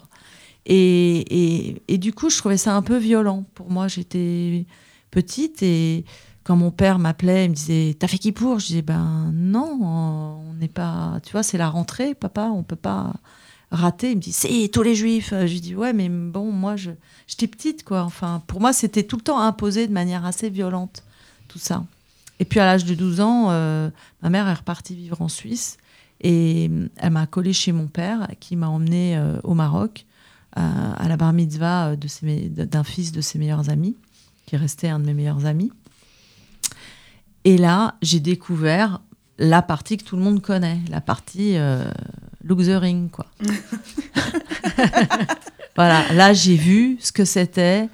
Et, 0.67 1.81
et, 1.89 1.99
du 1.99 2.13
coup, 2.13 2.29
je 2.29 2.37
trouvais 2.37 2.59
ça 2.59 2.75
un 2.77 2.83
peu 2.83 2.99
violent. 2.99 3.45
Pour 3.55 3.71
moi, 3.71 3.89
j'étais 3.89 4.67
petite 5.11 5.63
et 5.63 6.05
quand 6.45 6.57
mon 6.57 6.71
père 6.71 6.99
m'appelait, 6.99 7.47
il 7.47 7.51
me 7.51 7.55
disait 7.55 7.97
T'as 7.99 8.07
fait 8.07 8.19
qui 8.19 8.33
pour? 8.33 8.59
Je 8.59 8.67
disais 8.67 8.83
Ben 8.83 9.31
non, 9.35 9.79
on 9.83 10.55
n'est 10.55 10.69
pas. 10.69 11.21
Tu 11.25 11.33
vois, 11.33 11.43
c'est 11.43 11.59
la 11.59 11.69
rentrée, 11.69 12.15
papa, 12.15 12.51
on 12.55 12.63
peut 12.63 12.77
pas 12.77 13.15
rater. 13.71 14.13
Il 14.13 14.17
me 14.17 14.23
dit 14.23 14.33
C'est 14.33 14.69
tous 14.73 14.83
les 14.83 14.95
juifs. 14.95 15.31
Je 15.31 15.53
lui 15.53 15.61
dis 15.61 15.75
Ouais, 15.75 15.93
mais 15.93 16.09
bon, 16.09 16.53
moi, 16.53 16.77
j'étais 16.77 17.47
petite, 17.47 17.85
quoi. 17.85 18.03
Enfin, 18.03 18.43
pour 18.47 18.61
moi, 18.61 18.73
c'était 18.73 19.03
tout 19.03 19.17
le 19.17 19.23
temps 19.23 19.41
imposé 19.41 19.87
de 19.87 19.93
manière 19.93 20.25
assez 20.25 20.51
violente, 20.51 21.05
tout 21.49 21.59
ça. 21.59 21.85
Et 22.41 22.45
puis 22.45 22.61
à 22.61 22.67
l'âge 22.67 22.85
de 22.85 22.95
12 22.95 23.21
ans, 23.21 23.47
euh, 23.51 23.91
ma 24.23 24.31
mère 24.31 24.49
est 24.49 24.55
repartie 24.55 24.95
vivre 24.95 25.21
en 25.21 25.29
Suisse 25.29 25.77
et 26.21 26.71
elle 26.97 27.11
m'a 27.11 27.27
collé 27.27 27.53
chez 27.53 27.73
mon 27.73 27.87
père 27.87 28.29
qui 28.41 28.57
m'a 28.57 28.69
emmenée 28.69 29.17
euh, 29.17 29.39
au 29.45 29.55
Maroc 29.55 30.05
à, 30.57 31.07
la 31.07 31.17
bar 31.17 31.33
mitzvah 31.33 31.95
d'un 31.95 32.83
fils 32.83 33.13
de 33.13 33.21
ses 33.21 33.39
meilleurs 33.39 33.71
amis, 33.71 33.95
qui 34.47 34.57
restait 34.57 34.89
un 34.89 34.99
de 34.99 35.05
mes 35.05 35.15
meilleurs 35.15 35.47
amis. 35.47 35.71
Et 37.45 37.59
là, 37.59 37.95
j'ai 38.03 38.19
découvert 38.19 39.01
la 39.39 39.63
partie 39.63 39.97
que 39.97 40.05
tout 40.05 40.17
le 40.17 40.23
monde 40.23 40.43
connaît, 40.43 40.81
la 40.91 41.01
partie 41.01 41.57
euh, 41.57 41.91
luxuring, 42.43 43.09
quoi. 43.09 43.27
voilà, 45.77 46.13
là, 46.13 46.33
j'ai 46.33 46.57
vu 46.57 46.99
ce 47.01 47.13
que 47.13 47.25
c'était 47.25 47.89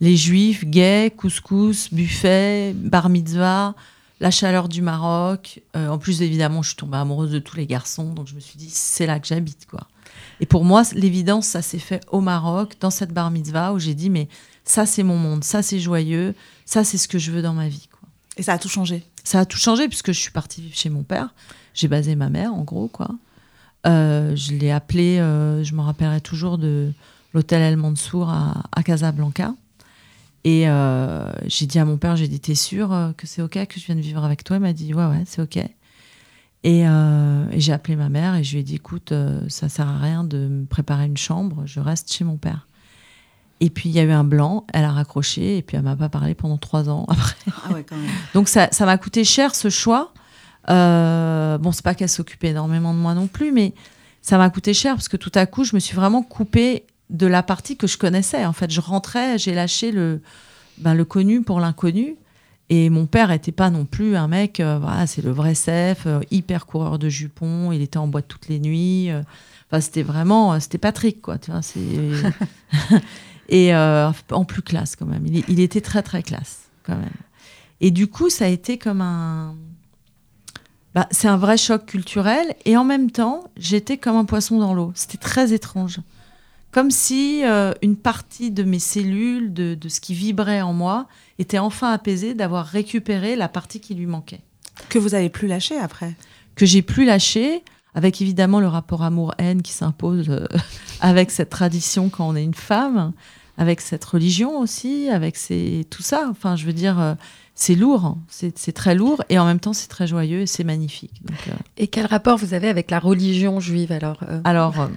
les 0.00 0.16
juifs 0.16 0.64
gays, 0.64 1.10
couscous, 1.16 1.92
buffet, 1.92 2.74
bar 2.74 3.08
mitzvah, 3.08 3.74
la 4.20 4.30
chaleur 4.30 4.68
du 4.68 4.82
Maroc. 4.82 5.62
Euh, 5.74 5.88
en 5.88 5.98
plus, 5.98 6.20
évidemment, 6.20 6.62
je 6.62 6.68
suis 6.68 6.76
tombée 6.76 6.98
amoureuse 6.98 7.30
de 7.30 7.38
tous 7.38 7.56
les 7.56 7.66
garçons, 7.66 8.12
donc 8.12 8.28
je 8.28 8.34
me 8.34 8.40
suis 8.40 8.58
dit, 8.58 8.70
c'est 8.70 9.06
là 9.06 9.18
que 9.18 9.26
j'habite, 9.26 9.66
quoi. 9.66 9.88
Et 10.40 10.46
pour 10.46 10.64
moi, 10.64 10.82
l'évidence, 10.92 11.46
ça 11.46 11.62
s'est 11.62 11.78
fait 11.78 12.02
au 12.10 12.20
Maroc, 12.20 12.74
dans 12.80 12.90
cette 12.90 13.12
bar 13.12 13.30
mitzvah, 13.30 13.72
où 13.72 13.78
j'ai 13.78 13.94
dit, 13.94 14.10
mais 14.10 14.28
ça, 14.64 14.84
c'est 14.84 15.02
mon 15.02 15.16
monde, 15.16 15.44
ça, 15.44 15.62
c'est 15.62 15.80
joyeux, 15.80 16.34
ça, 16.66 16.84
c'est 16.84 16.98
ce 16.98 17.08
que 17.08 17.18
je 17.18 17.30
veux 17.30 17.42
dans 17.42 17.54
ma 17.54 17.68
vie. 17.68 17.88
Quoi. 17.90 18.08
Et 18.36 18.42
ça 18.42 18.54
a 18.54 18.58
tout 18.58 18.68
changé 18.68 19.02
Ça 19.30 19.38
a 19.38 19.44
tout 19.44 19.58
changé, 19.58 19.86
puisque 19.86 20.10
je 20.10 20.18
suis 20.18 20.32
partie 20.32 20.60
vivre 20.60 20.74
chez 20.74 20.90
mon 20.90 21.04
père. 21.04 21.32
J'ai 21.72 21.86
basé 21.86 22.16
ma 22.16 22.30
mère, 22.30 22.52
en 22.52 22.64
gros, 22.64 22.88
quoi. 22.88 23.10
Euh, 23.86 24.34
je 24.34 24.54
l'ai 24.54 24.72
appelé, 24.72 25.20
euh, 25.20 25.62
je 25.62 25.72
me 25.76 25.82
rappellerai 25.82 26.20
toujours 26.20 26.58
de 26.58 26.90
l'hôtel 27.32 27.62
El 27.62 27.76
Mansour 27.76 28.28
à, 28.28 28.82
Casablanca. 28.82 29.54
Et 30.42 30.68
euh, 30.68 31.30
j'ai 31.46 31.66
dit 31.66 31.78
à 31.78 31.84
mon 31.84 31.96
père, 31.96 32.16
j'ai 32.16 32.26
dit, 32.26 32.40
t'es 32.40 32.56
sûr 32.56 33.12
que 33.16 33.28
c'est 33.28 33.40
OK 33.40 33.52
que 33.68 33.78
je 33.78 33.86
vienne 33.86 34.00
vivre 34.00 34.24
avec 34.24 34.42
toi? 34.42 34.56
Il 34.56 34.62
m'a 34.62 34.72
dit, 34.72 34.92
ouais, 34.94 35.06
ouais, 35.06 35.22
c'est 35.26 35.42
OK. 35.42 35.58
Et, 36.64 36.84
j'ai 37.56 37.72
appelé 37.72 37.94
ma 37.94 38.08
mère 38.08 38.34
et 38.34 38.42
je 38.42 38.54
lui 38.54 38.62
ai 38.62 38.64
dit 38.64 38.74
écoute, 38.74 39.12
ça 39.46 39.68
sert 39.68 39.86
à 39.86 39.98
rien 39.98 40.24
de 40.24 40.48
me 40.48 40.66
préparer 40.66 41.06
une 41.06 41.16
chambre, 41.16 41.62
je 41.66 41.78
reste 41.78 42.12
chez 42.12 42.24
mon 42.24 42.36
père. 42.36 42.66
Et 43.60 43.70
puis 43.70 43.88
il 43.90 43.92
y 43.92 44.00
a 44.00 44.02
eu 44.02 44.10
un 44.10 44.24
blanc, 44.24 44.64
elle 44.72 44.84
a 44.84 44.90
raccroché 44.90 45.58
et 45.58 45.62
puis 45.62 45.76
elle 45.76 45.82
m'a 45.82 45.96
pas 45.96 46.08
parlé 46.08 46.34
pendant 46.34 46.56
trois 46.56 46.88
ans 46.88 47.04
après. 47.08 47.36
Ah 47.48 47.72
ouais, 47.72 47.84
quand 47.88 47.96
même. 47.96 48.10
Donc 48.34 48.48
ça, 48.48 48.68
ça 48.72 48.86
m'a 48.86 48.96
coûté 48.98 49.24
cher 49.24 49.54
ce 49.54 49.68
choix. 49.68 50.12
Euh, 50.68 51.58
bon, 51.58 51.72
c'est 51.72 51.84
pas 51.84 51.94
qu'elle 51.94 52.08
s'occupait 52.08 52.48
énormément 52.48 52.94
de 52.94 52.98
moi 52.98 53.14
non 53.14 53.26
plus, 53.26 53.52
mais 53.52 53.74
ça 54.22 54.38
m'a 54.38 54.50
coûté 54.50 54.74
cher 54.74 54.94
parce 54.94 55.08
que 55.08 55.16
tout 55.16 55.32
à 55.34 55.46
coup, 55.46 55.64
je 55.64 55.74
me 55.74 55.80
suis 55.80 55.96
vraiment 55.96 56.22
coupée 56.22 56.84
de 57.10 57.26
la 57.26 57.42
partie 57.42 57.76
que 57.76 57.86
je 57.86 57.98
connaissais. 57.98 58.44
En 58.46 58.52
fait, 58.52 58.70
je 58.70 58.80
rentrais, 58.80 59.38
j'ai 59.38 59.54
lâché 59.54 59.90
le, 59.90 60.20
ben, 60.78 60.94
le 60.94 61.04
connu 61.04 61.42
pour 61.42 61.60
l'inconnu. 61.60 62.16
Et 62.72 62.88
mon 62.88 63.06
père 63.06 63.28
n'était 63.28 63.50
pas 63.50 63.68
non 63.68 63.84
plus 63.84 64.14
un 64.14 64.28
mec, 64.28 64.60
euh, 64.60 64.78
voilà, 64.80 65.08
c'est 65.08 65.22
le 65.22 65.32
vrai 65.32 65.56
chef, 65.56 66.04
euh, 66.06 66.20
hyper 66.30 66.66
coureur 66.66 67.00
de 67.00 67.08
jupons, 67.08 67.72
il 67.72 67.82
était 67.82 67.96
en 67.96 68.06
boîte 68.06 68.28
toutes 68.28 68.48
les 68.48 68.60
nuits. 68.60 69.10
Euh. 69.10 69.22
enfin, 69.66 69.80
c'était 69.80 70.04
vraiment, 70.04 70.58
c'était 70.60 70.78
Patrick, 70.78 71.20
quoi. 71.20 71.36
Tu 71.38 71.50
vois, 71.50 71.62
et 73.50 73.74
en 73.74 74.44
plus 74.44 74.62
classe 74.62 74.96
quand 74.96 75.06
même. 75.06 75.26
Il, 75.26 75.44
il, 75.48 75.60
était 75.60 75.80
très 75.80 76.02
très 76.02 76.22
classe 76.22 76.70
quand 76.82 76.96
même. 76.96 77.10
Et 77.80 77.90
du 77.90 78.06
coup, 78.06 78.30
ça 78.30 78.46
a 78.46 78.48
été 78.48 78.78
comme 78.78 79.00
un, 79.00 79.54
bah, 80.94 81.06
c'est 81.10 81.28
un 81.28 81.36
vrai 81.36 81.56
choc 81.56 81.86
culturel. 81.86 82.54
Et 82.64 82.76
en 82.76 82.84
même 82.84 83.10
temps, 83.10 83.44
j'étais 83.56 83.98
comme 83.98 84.16
un 84.16 84.24
poisson 84.24 84.58
dans 84.58 84.74
l'eau. 84.74 84.92
C'était 84.94 85.18
très 85.18 85.52
étrange. 85.52 86.00
Comme 86.72 86.90
si 86.92 87.42
une 87.82 87.96
partie 87.96 88.52
de 88.52 88.62
mes 88.62 88.78
cellules, 88.78 89.52
de, 89.52 89.74
de 89.74 89.88
ce 89.88 90.00
qui 90.00 90.14
vibrait 90.14 90.60
en 90.60 90.72
moi, 90.72 91.08
était 91.40 91.58
enfin 91.58 91.92
apaisé 91.92 92.34
d'avoir 92.34 92.66
récupéré 92.66 93.34
la 93.34 93.48
partie 93.48 93.80
qui 93.80 93.94
lui 93.94 94.06
manquait. 94.06 94.42
Que 94.88 94.98
vous 94.98 95.14
avez 95.14 95.30
plus 95.30 95.48
lâché 95.48 95.76
après? 95.76 96.14
Que 96.54 96.66
j'ai 96.66 96.82
plus 96.82 97.04
lâché, 97.04 97.64
avec 97.94 98.20
évidemment 98.22 98.60
le 98.60 98.68
rapport 98.68 99.02
amour-haine 99.02 99.62
qui 99.62 99.72
s'impose 99.72 100.30
euh, 100.30 100.46
avec 101.00 101.30
cette 101.30 101.50
tradition 101.50 102.08
quand 102.08 102.28
on 102.28 102.36
est 102.36 102.44
une 102.44 102.54
femme, 102.54 103.12
avec 103.60 103.82
cette 103.82 104.04
religion 104.06 104.58
aussi, 104.58 105.10
avec 105.10 105.36
ces, 105.36 105.86
tout 105.90 106.02
ça. 106.02 106.26
Enfin, 106.30 106.56
je 106.56 106.64
veux 106.64 106.72
dire, 106.72 106.98
euh, 106.98 107.14
c'est 107.54 107.74
lourd, 107.74 108.06
hein. 108.06 108.18
c'est 108.28 108.72
très 108.72 108.94
lourd, 108.94 109.22
et 109.28 109.38
en 109.38 109.44
même 109.44 109.60
temps, 109.60 109.74
c'est 109.74 109.88
très 109.88 110.06
joyeux 110.06 110.40
et 110.40 110.46
c'est 110.46 110.64
magnifique. 110.64 111.20
Euh, 111.46 111.52
et 111.76 111.86
quel 111.86 112.06
rapport 112.06 112.38
vous 112.38 112.54
avez 112.54 112.68
avec 112.68 112.90
la 112.90 112.98
religion 112.98 113.60
juive 113.60 113.92
alors 113.92 114.18
Alors, 114.44 114.88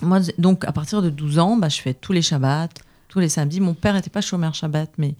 moi, 0.00 0.20
donc 0.38 0.64
à 0.64 0.72
partir 0.72 1.02
de 1.02 1.10
12 1.10 1.38
ans, 1.38 1.56
bah, 1.58 1.68
je 1.68 1.82
fais 1.82 1.92
tous 1.92 2.14
les 2.14 2.22
Shabbats, 2.22 2.70
tous 3.08 3.20
les 3.20 3.28
samedis. 3.28 3.60
Mon 3.60 3.74
père 3.74 3.92
n'était 3.92 4.08
pas 4.08 4.22
chômeur 4.22 4.54
Shabbat, 4.54 4.90
mais 4.96 5.14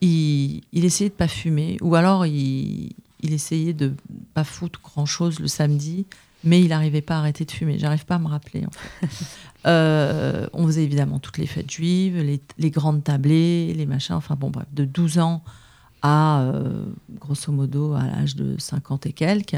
il, 0.00 0.62
il 0.72 0.84
essayait 0.84 1.10
de 1.10 1.14
pas 1.16 1.26
fumer, 1.26 1.78
ou 1.80 1.96
alors 1.96 2.26
il, 2.26 2.94
il 3.22 3.32
essayait 3.32 3.72
de 3.72 3.92
pas 4.34 4.44
foutre 4.44 4.80
grand 4.80 5.04
chose 5.04 5.40
le 5.40 5.48
samedi, 5.48 6.06
mais 6.44 6.60
il 6.60 6.68
n'arrivait 6.68 7.02
pas 7.02 7.16
à 7.16 7.18
arrêter 7.18 7.44
de 7.44 7.50
fumer. 7.50 7.76
J'arrive 7.76 8.04
pas 8.04 8.14
à 8.14 8.18
me 8.20 8.28
rappeler. 8.28 8.64
En 8.64 8.70
fait. 8.70 9.08
Euh, 9.68 10.46
on 10.52 10.66
faisait 10.66 10.84
évidemment 10.84 11.18
toutes 11.18 11.38
les 11.38 11.46
fêtes 11.46 11.70
juives, 11.70 12.16
les, 12.16 12.40
les, 12.58 12.70
grandes 12.70 13.04
tablées, 13.04 13.74
les 13.74 13.86
machins. 13.86 14.14
Enfin 14.14 14.34
bon, 14.34 14.50
bref, 14.50 14.66
de 14.72 14.84
12 14.84 15.18
ans 15.18 15.42
à 16.02 16.40
euh, 16.40 16.84
grosso 17.10 17.52
modo 17.52 17.94
à 17.94 18.04
l'âge 18.04 18.34
de 18.36 18.56
50 18.58 19.06
et 19.06 19.12
quelques. 19.12 19.56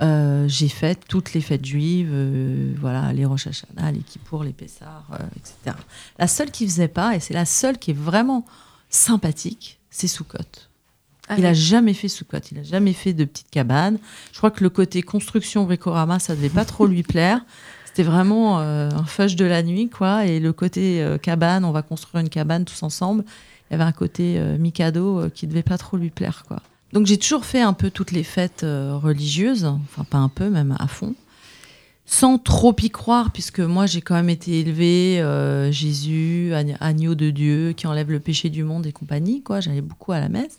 Euh, 0.00 0.48
j'ai 0.48 0.68
fait 0.68 0.98
toutes 1.06 1.34
les 1.34 1.40
fêtes 1.40 1.64
juives, 1.64 2.12
voilà, 2.80 3.12
les 3.12 3.24
Rosh 3.24 3.46
Hashanah, 3.46 3.92
les 3.92 4.00
Kippour, 4.00 4.42
les 4.42 4.52
Pessars, 4.52 5.06
euh, 5.12 5.24
etc. 5.36 5.76
La 6.18 6.26
seule 6.26 6.50
qui 6.50 6.66
faisait 6.66 6.88
pas, 6.88 7.14
et 7.14 7.20
c'est 7.20 7.34
la 7.34 7.44
seule 7.44 7.78
qui 7.78 7.90
est 7.90 7.98
vraiment 7.98 8.44
sympathique, 8.88 9.80
c'est 9.90 10.08
Soukot. 10.08 10.38
Ah 11.28 11.36
il 11.38 11.46
a 11.46 11.50
oui. 11.50 11.54
jamais 11.54 11.94
fait 11.94 12.08
Soukot, 12.08 12.38
il 12.50 12.58
a 12.58 12.62
jamais 12.62 12.94
fait 12.94 13.12
de 13.12 13.24
petite 13.24 13.50
cabane. 13.50 13.98
Je 14.32 14.38
crois 14.38 14.50
que 14.50 14.64
le 14.64 14.70
côté 14.70 15.02
construction 15.02 15.64
bricorama, 15.64 16.18
ça 16.18 16.34
devait 16.34 16.48
pas 16.48 16.64
trop 16.64 16.86
lui 16.86 17.02
plaire. 17.02 17.44
C'était 17.94 18.08
vraiment 18.08 18.60
euh, 18.60 18.88
un 18.90 19.04
fudge 19.04 19.36
de 19.36 19.44
la 19.44 19.62
nuit, 19.62 19.90
quoi. 19.90 20.24
Et 20.26 20.40
le 20.40 20.52
côté 20.54 21.02
euh, 21.02 21.18
cabane, 21.18 21.64
on 21.64 21.72
va 21.72 21.82
construire 21.82 22.22
une 22.22 22.30
cabane 22.30 22.64
tous 22.64 22.82
ensemble. 22.82 23.22
Il 23.70 23.72
y 23.72 23.74
avait 23.74 23.84
un 23.84 23.92
côté 23.92 24.36
euh, 24.38 24.56
Mikado 24.56 25.28
qui 25.34 25.46
devait 25.46 25.62
pas 25.62 25.76
trop 25.76 25.98
lui 25.98 26.08
plaire, 26.10 26.44
quoi. 26.48 26.60
Donc 26.94 27.06
j'ai 27.06 27.18
toujours 27.18 27.44
fait 27.44 27.60
un 27.60 27.72
peu 27.72 27.90
toutes 27.90 28.10
les 28.12 28.22
fêtes 28.22 28.66
religieuses, 28.66 29.64
enfin 29.64 30.04
pas 30.04 30.18
un 30.18 30.28
peu, 30.28 30.50
même 30.50 30.76
à 30.78 30.86
fond, 30.88 31.14
sans 32.04 32.36
trop 32.36 32.76
y 32.82 32.90
croire, 32.90 33.30
puisque 33.30 33.60
moi 33.60 33.86
j'ai 33.86 34.02
quand 34.02 34.14
même 34.14 34.28
été 34.28 34.60
élevée 34.60 35.24
Jésus, 35.70 36.52
ag- 36.54 36.76
agneau 36.80 37.14
de 37.14 37.30
Dieu, 37.30 37.72
qui 37.72 37.86
enlève 37.86 38.10
le 38.10 38.20
péché 38.20 38.50
du 38.50 38.62
monde 38.62 38.84
et 38.86 38.92
compagnie, 38.92 39.42
quoi. 39.42 39.60
J'allais 39.60 39.80
beaucoup 39.80 40.12
à 40.12 40.20
la 40.20 40.28
messe. 40.28 40.58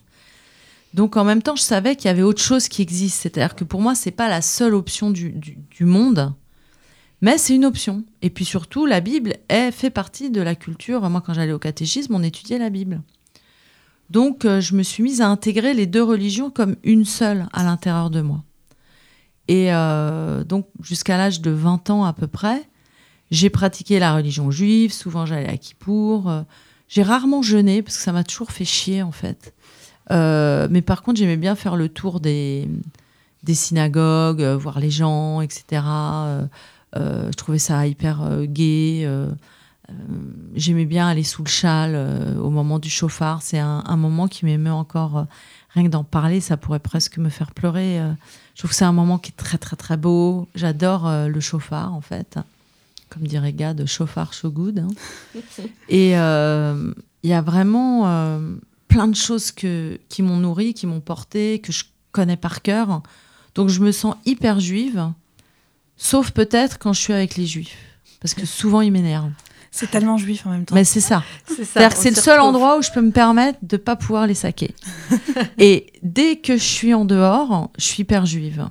Donc 0.96 1.18
en 1.18 1.24
même 1.24 1.44
temps, 1.44 1.56
je 1.56 1.62
savais 1.62 1.96
qu'il 1.96 2.06
y 2.06 2.10
avait 2.10 2.24
autre 2.24 2.42
chose 2.42 2.68
qui 2.68 2.82
existe. 2.82 3.22
C'est-à-dire 3.22 3.54
que 3.56 3.64
pour 3.64 3.80
moi, 3.82 3.94
c'est 3.94 4.10
pas 4.10 4.28
la 4.28 4.42
seule 4.42 4.74
option 4.74 5.12
du- 5.12 5.36
du 5.70 5.86
monde, 5.86 6.34
mais 7.24 7.38
c'est 7.38 7.56
une 7.56 7.64
option. 7.64 8.04
Et 8.22 8.30
puis 8.30 8.44
surtout, 8.44 8.86
la 8.86 9.00
Bible 9.00 9.36
fait 9.72 9.90
partie 9.90 10.30
de 10.30 10.42
la 10.42 10.56
culture. 10.56 11.10
Moi, 11.10 11.24
quand 11.26 11.34
j'allais 11.34 11.54
au 11.54 11.58
catéchisme, 11.58 12.14
on 12.14 12.22
étudiait 12.22 12.58
la 12.58 12.70
Bible. 12.70 13.02
Donc, 14.10 14.44
euh, 14.44 14.60
je 14.60 14.76
me 14.76 14.84
suis 14.84 15.04
mise 15.04 15.22
à 15.22 15.30
intégrer 15.30 15.74
les 15.74 15.86
deux 15.86 16.04
religions 16.04 16.50
comme 16.50 16.76
une 16.84 17.06
seule 17.06 17.48
à 17.54 17.64
l'intérieur 17.64 18.10
de 18.10 18.20
moi. 18.20 18.44
Et 19.48 19.74
euh, 19.74 20.44
donc, 20.44 20.68
jusqu'à 20.82 21.16
l'âge 21.16 21.40
de 21.40 21.50
20 21.50 21.92
ans 21.92 22.04
à 22.04 22.12
peu 22.12 22.28
près, 22.28 22.62
j'ai 23.32 23.50
pratiqué 23.50 24.00
la 24.00 24.14
religion 24.14 24.52
juive. 24.52 24.92
Souvent, 24.92 25.26
j'allais 25.26 25.48
à 25.48 25.56
Kippour. 25.56 26.30
Euh, 26.30 26.42
j'ai 26.90 27.04
rarement 27.04 27.42
jeûné 27.42 27.84
parce 27.84 27.96
que 27.96 28.04
ça 28.04 28.12
m'a 28.12 28.26
toujours 28.26 28.52
fait 28.52 28.66
chier, 28.66 29.02
en 29.02 29.14
fait. 29.14 29.54
Mais 30.10 30.82
par 30.82 31.04
contre, 31.04 31.20
j'aimais 31.20 31.38
bien 31.38 31.56
faire 31.56 31.78
le 31.78 31.88
tour 31.88 32.20
des, 32.20 32.68
synagogues, 33.48 34.44
voir 34.44 34.82
les 34.82 34.92
gens, 34.92 35.40
etc. 35.40 35.82
Euh, 36.96 37.28
je 37.28 37.36
trouvais 37.38 37.60
ça 37.60 37.86
hyper 37.88 38.22
euh, 38.24 38.46
gai. 38.46 39.04
euh, 39.06 39.30
J'aimais 40.56 40.86
bien 40.86 41.08
aller 41.08 41.24
sous 41.24 41.44
le 41.44 41.50
châle 41.50 41.96
au 42.40 42.50
moment 42.50 42.80
du 42.80 42.90
chauffard. 42.90 43.42
C'est 43.42 43.60
un, 43.60 43.84
un 43.86 43.98
moment 43.98 44.28
qui 44.28 44.46
m'émeut 44.46 44.72
encore. 44.72 45.26
rien 45.70 45.84
que 45.84 45.90
d'en 45.90 46.06
parler, 46.06 46.40
ça 46.40 46.56
pourrait 46.58 46.80
presque 46.80 47.18
me 47.18 47.30
faire 47.30 47.52
pleurer. 47.52 48.00
je 48.56 48.60
trouve 48.60 48.72
que 48.72 48.76
c'est 48.78 48.86
un 48.86 48.94
moment 48.94 49.18
qui 49.18 49.32
est 49.32 49.36
très, 49.36 49.58
très, 49.58 49.76
très 49.76 49.98
beau. 49.98 50.48
J'adore 50.56 51.12
le 51.28 51.40
chauffard, 51.42 51.94
en 51.94 52.00
fait. 52.02 52.40
Comme 53.10 53.28
dirait 53.28 53.54
Gad, 53.54 53.86
chauffard, 53.86 54.34
so 54.34 54.50
good. 54.50 54.80
hein. 54.80 54.88
Et 55.90 56.18
euh, 56.18 56.94
il 57.22 57.30
y 57.30 57.34
a 57.34 57.42
vraiment 57.42 58.08
euh, 58.08 58.56
plein 58.88 59.08
de 59.08 59.16
choses 59.16 59.52
que, 59.52 60.00
qui 60.10 60.24
m'ont 60.24 60.38
nourri, 60.38 60.74
qui 60.74 60.88
m'ont 60.88 61.02
porté, 61.02 61.60
que 61.60 61.72
je 61.74 61.84
connais 62.14 62.38
par 62.38 62.62
cœur. 62.62 63.04
Donc 63.54 63.68
je 63.70 63.82
me 63.82 63.92
sens 63.92 64.16
hyper 64.26 64.60
juive, 64.60 65.12
sauf 65.98 66.32
peut-être 66.32 66.80
quand 66.80 66.94
je 66.94 67.02
suis 67.02 67.14
avec 67.14 67.36
les 67.36 67.46
juifs. 67.46 67.78
Parce 68.20 68.34
que 68.34 68.46
souvent, 68.46 68.82
ils 68.82 68.92
m'énervent. 68.92 69.32
C'est 69.70 69.90
tellement 69.90 70.18
juif 70.18 70.46
en 70.46 70.52
même 70.52 70.66
temps. 70.66 70.76
Mais 70.76 70.84
c'est 70.84 71.02
ça. 71.02 71.24
C'est 71.48 71.66
c'est 71.66 72.10
le 72.12 72.16
seul 72.16 72.40
retrouve. 72.40 72.56
endroit 72.56 72.78
où 72.78 72.84
je 72.84 72.92
peux 72.92 73.02
me 73.02 73.12
permettre 73.12 73.58
de 73.64 73.76
pas 73.76 73.96
pouvoir 73.96 74.28
les 74.28 74.36
saquer. 74.36 74.76
et 75.58 75.88
dès 76.04 76.36
que 76.36 76.58
je 76.58 76.64
suis 76.64 76.94
en 76.94 77.06
dehors, 77.06 77.72
je 77.78 77.84
suis 77.84 78.02
hyper 78.04 78.26
juive. 78.26 78.68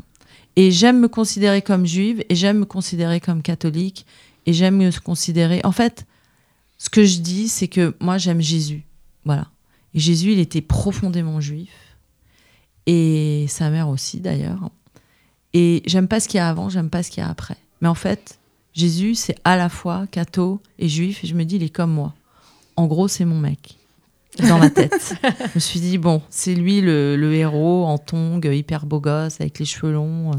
Et 0.54 0.70
j'aime 0.70 1.00
me 1.00 1.08
considérer 1.08 1.60
comme 1.60 1.86
juive, 1.86 2.24
et 2.28 2.36
j'aime 2.36 2.60
me 2.60 2.64
considérer 2.64 3.18
comme 3.18 3.42
catholique, 3.42 4.06
et 4.46 4.52
j'aime 4.52 4.76
me 4.76 5.00
considérer. 5.00 5.60
En 5.64 5.72
fait, 5.72 6.06
ce 6.78 6.88
que 6.88 7.04
je 7.04 7.18
dis, 7.18 7.48
c'est 7.48 7.68
que 7.68 7.96
moi, 8.00 8.16
j'aime 8.18 8.40
Jésus. 8.40 8.84
Voilà. 9.24 9.48
Et 9.94 9.98
Jésus, 9.98 10.32
il 10.32 10.38
était 10.38 10.60
profondément 10.60 11.40
juif. 11.40 11.70
Et 12.86 13.46
sa 13.48 13.70
mère 13.70 13.88
aussi, 13.88 14.20
d'ailleurs. 14.20 14.70
Et 15.54 15.82
j'aime 15.86 16.08
pas 16.08 16.20
ce 16.20 16.28
qu'il 16.28 16.38
y 16.38 16.40
a 16.40 16.48
avant, 16.48 16.68
j'aime 16.68 16.90
pas 16.90 17.02
ce 17.02 17.10
qu'il 17.10 17.22
y 17.22 17.26
a 17.26 17.28
après. 17.28 17.56
Mais 17.80 17.88
en 17.88 17.94
fait, 17.94 18.38
Jésus, 18.74 19.14
c'est 19.14 19.36
à 19.44 19.56
la 19.56 19.68
fois 19.68 20.06
catho 20.10 20.60
et 20.78 20.88
juif, 20.88 21.24
et 21.24 21.26
je 21.26 21.34
me 21.34 21.44
dis, 21.44 21.56
il 21.56 21.62
est 21.62 21.68
comme 21.68 21.92
moi. 21.92 22.14
En 22.76 22.86
gros, 22.86 23.08
c'est 23.08 23.24
mon 23.24 23.38
mec. 23.38 23.76
Dans 24.48 24.58
ma 24.58 24.70
tête. 24.70 25.14
je 25.22 25.50
me 25.54 25.60
suis 25.60 25.80
dit, 25.80 25.98
bon, 25.98 26.22
c'est 26.30 26.54
lui 26.54 26.80
le, 26.80 27.16
le 27.16 27.34
héros 27.34 27.84
en 27.84 27.98
tongue, 27.98 28.48
hyper 28.50 28.86
beau 28.86 28.98
gosse, 28.98 29.40
avec 29.40 29.58
les 29.58 29.66
cheveux 29.66 29.92
longs. 29.92 30.30
euh, 30.32 30.36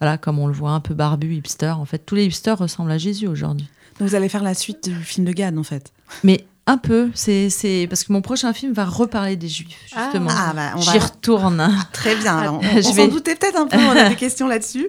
voilà, 0.00 0.16
comme 0.16 0.38
on 0.38 0.46
le 0.46 0.54
voit, 0.54 0.70
un 0.70 0.80
peu 0.80 0.94
barbu, 0.94 1.34
hipster. 1.34 1.72
En 1.78 1.84
fait, 1.84 1.98
tous 1.98 2.14
les 2.14 2.24
hipsters 2.24 2.58
ressemblent 2.58 2.90
à 2.90 2.98
Jésus 2.98 3.26
aujourd'hui. 3.26 3.68
Donc 3.98 4.08
vous 4.08 4.14
allez 4.14 4.28
faire 4.28 4.42
la 4.42 4.54
suite 4.54 4.88
du 4.88 4.94
film 4.94 5.26
de 5.26 5.32
Gad 5.32 5.56
en 5.56 5.62
fait. 5.62 5.92
Mais 6.22 6.44
un 6.68 6.78
peu, 6.78 7.10
c'est 7.14 7.48
c'est- 7.48 7.86
parce 7.88 8.02
que 8.02 8.12
mon 8.12 8.20
prochain 8.22 8.52
film 8.52 8.72
va 8.72 8.84
reparler 8.84 9.36
des 9.36 9.48
juifs, 9.48 9.78
justement. 9.84 10.30
Ah 10.32 10.52
bah 10.52 10.72
on 10.76 10.80
J'y 10.80 10.98
va 10.98 11.04
retourne. 11.04 11.70
très 11.92 12.16
bien. 12.16 12.36
Alors, 12.38 12.58
on 12.58 12.60
Je 12.62 12.78
on 12.78 12.82
s'en 12.82 12.92
vais- 12.94 13.08
doutait 13.08 13.36
peut-être 13.36 13.56
un 13.56 13.68
peu. 13.68 13.76
On 13.78 13.90
a 13.90 14.08
des 14.08 14.16
questions 14.16 14.48
là-dessus. 14.48 14.88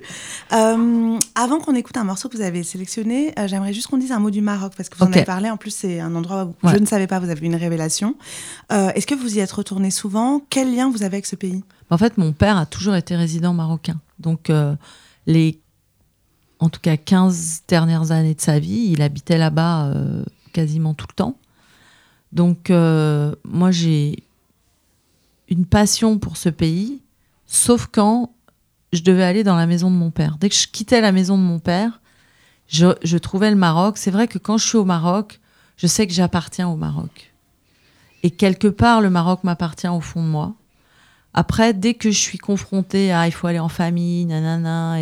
Euh, 0.54 1.20
avant 1.36 1.60
qu'on 1.60 1.76
écoute 1.76 1.96
un 1.98 2.04
morceau 2.04 2.30
que 2.30 2.38
vous 2.38 2.42
avez 2.44 2.64
sélectionné, 2.64 3.32
euh, 3.38 3.48
j'aimerais 3.48 3.74
juste 3.74 3.88
qu'on 3.88 3.98
dise 3.98 4.12
un 4.12 4.18
mot 4.20 4.32
du 4.32 4.42
Maroc 4.42 4.74
parce 4.76 4.90
que 4.90 4.98
vous 4.98 5.04
en 5.06 5.12
avez 5.12 5.24
parlé. 5.24 5.52
En 5.52 5.58
plus, 5.58 5.70
c'est 5.70 6.00
un 6.00 6.16
endroit 6.16 6.46
où 6.46 6.56
Ouais. 6.66 6.74
je 6.74 6.80
ne 6.80 6.86
savais 6.88 7.06
pas. 7.06 7.20
Vous 7.20 7.30
avez 7.30 7.42
eu 7.42 7.46
une 7.46 7.56
révélation. 7.56 8.16
Euh, 8.72 8.90
Est-ce 8.96 9.06
que 9.06 9.14
vous 9.16 9.36
y 9.36 9.40
êtes 9.40 9.52
retourné 9.52 9.92
souvent? 9.92 10.42
Quel 10.50 10.76
lien 10.76 10.90
vous 10.90 11.04
avez 11.04 11.18
avec 11.18 11.28
ce 11.28 11.36
pays? 11.36 11.64
En 11.92 11.98
fait, 12.00 12.18
mon 12.18 12.34
père 12.34 12.58
a 12.58 12.66
toujours 12.66 12.96
été 12.96 13.16
résident 13.16 13.54
marocain. 13.54 14.00
Donc, 14.20 14.50
euh, 14.50 14.76
les, 15.28 15.62
en 16.60 16.70
tout 16.70 16.82
cas, 16.82 16.98
15 16.98 17.62
dernières 17.68 18.12
années 18.12 18.34
de 18.34 18.42
sa 18.42 18.58
vie, 18.58 18.90
il 18.92 19.02
habitait 19.04 19.38
là-bas 19.38 19.90
euh, 19.90 20.24
quasiment 20.54 20.96
tout 20.96 21.06
le 21.08 21.14
temps. 21.14 21.38
Donc, 22.32 22.70
euh, 22.70 23.34
moi, 23.44 23.72
j'ai 23.72 24.24
une 25.50 25.66
passion 25.66 26.20
pour 26.20 26.38
ce 26.38 26.50
pays, 26.50 27.02
sauf 27.46 27.88
quand 27.92 28.34
je 28.94 29.02
devais 29.02 29.24
aller 29.24 29.44
dans 29.44 29.56
la 29.56 29.66
maison 29.66 29.90
de 29.90 29.96
mon 29.96 30.12
père. 30.12 30.38
Dès 30.40 30.50
que 30.50 30.56
je 30.56 30.68
quittais 30.68 31.02
la 31.02 31.12
maison 31.12 31.38
de 31.38 31.44
mon 31.44 31.60
père, 31.60 32.02
je, 32.68 33.18
trouvais 33.18 33.50
le 33.50 33.56
Maroc. 33.56 33.98
C'est 33.98 34.12
vrai 34.12 34.28
que 34.28 34.38
quand 34.38 34.58
je 34.58 34.68
suis 34.68 34.78
au 34.78 34.86
Maroc, 34.86 35.40
je 35.78 35.88
sais 35.88 36.08
que 36.08 36.14
j'appartiens 36.14 36.68
au 36.68 36.76
Maroc. 36.76 37.34
Et 38.24 38.32
quelque 38.32 38.68
part, 38.68 39.02
le 39.02 39.10
Maroc 39.10 39.44
m'appartient 39.44 39.88
au 39.88 40.02
fond 40.02 40.24
de 40.24 40.28
moi. 40.28 40.56
Après, 41.34 41.74
dès 41.74 41.94
que 41.94 42.12
je 42.12 42.18
suis 42.18 42.40
confrontée 42.40 43.12
à 43.12 43.28
il 43.28 43.32
faut 43.32 43.48
aller 43.48 43.60
en 43.60 43.70
famille, 43.70 44.26
nanana, 44.26 44.98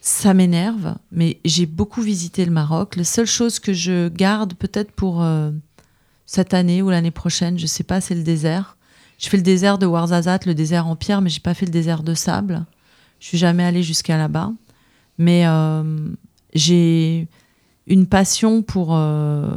ça 0.00 0.34
m'énerve. 0.34 0.94
Mais 1.10 1.40
j'ai 1.44 1.66
beaucoup 1.66 2.00
visité 2.00 2.44
le 2.44 2.52
Maroc. 2.52 2.96
La 2.96 3.04
seule 3.04 3.26
chose 3.26 3.58
que 3.58 3.72
je 3.72 4.08
garde 4.08 4.54
peut-être 4.54 4.92
pour 4.92 5.22
euh, 5.22 5.50
cette 6.32 6.54
année 6.54 6.80
ou 6.80 6.88
l'année 6.88 7.10
prochaine, 7.10 7.58
je 7.58 7.66
sais 7.66 7.84
pas, 7.84 8.00
c'est 8.00 8.14
le 8.14 8.22
désert. 8.22 8.78
Je 9.18 9.28
fais 9.28 9.36
le 9.36 9.42
désert 9.42 9.76
de 9.76 9.84
Ouarzazate, 9.84 10.46
le 10.46 10.54
désert 10.54 10.86
en 10.86 10.96
pierre, 10.96 11.20
mais 11.20 11.28
j'ai 11.28 11.40
pas 11.40 11.52
fait 11.52 11.66
le 11.66 11.70
désert 11.70 12.02
de 12.02 12.14
sable. 12.14 12.64
Je 13.20 13.26
suis 13.26 13.36
jamais 13.36 13.62
allée 13.62 13.82
jusqu'à 13.82 14.16
là-bas. 14.16 14.50
Mais 15.18 15.46
euh, 15.46 16.08
j'ai 16.54 17.28
une 17.86 18.06
passion 18.06 18.62
pour, 18.62 18.96
euh, 18.96 19.54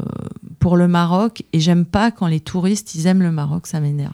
pour 0.59 0.75
le 0.75 0.89
Maroc 0.89 1.43
et 1.53 1.61
j'aime 1.61 1.85
pas 1.85 2.11
quand 2.11 2.27
les 2.27 2.41
touristes 2.41 2.93
ils 2.93 3.07
aiment 3.07 3.23
le 3.23 3.31
Maroc, 3.31 3.67
ça 3.67 3.79
m'énerve. 3.79 4.11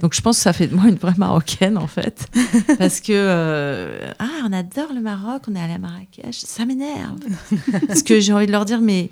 Donc 0.00 0.14
je 0.14 0.20
pense 0.20 0.36
que 0.36 0.42
ça 0.42 0.52
fait 0.52 0.68
de 0.68 0.76
moi 0.76 0.88
une 0.88 0.94
vraie 0.94 1.14
Marocaine 1.18 1.76
en 1.76 1.88
fait, 1.88 2.28
parce 2.78 3.00
que 3.00 3.12
euh, 3.12 4.12
ah 4.20 4.46
on 4.46 4.52
adore 4.52 4.92
le 4.94 5.00
Maroc, 5.00 5.42
on 5.48 5.56
est 5.56 5.60
allé 5.60 5.74
à 5.74 5.78
Marrakech, 5.78 6.36
ça 6.36 6.64
m'énerve. 6.64 7.18
parce 7.88 8.04
que 8.04 8.20
j'ai 8.20 8.32
envie 8.32 8.46
de 8.46 8.52
leur 8.52 8.66
dire 8.66 8.80
mais 8.80 9.10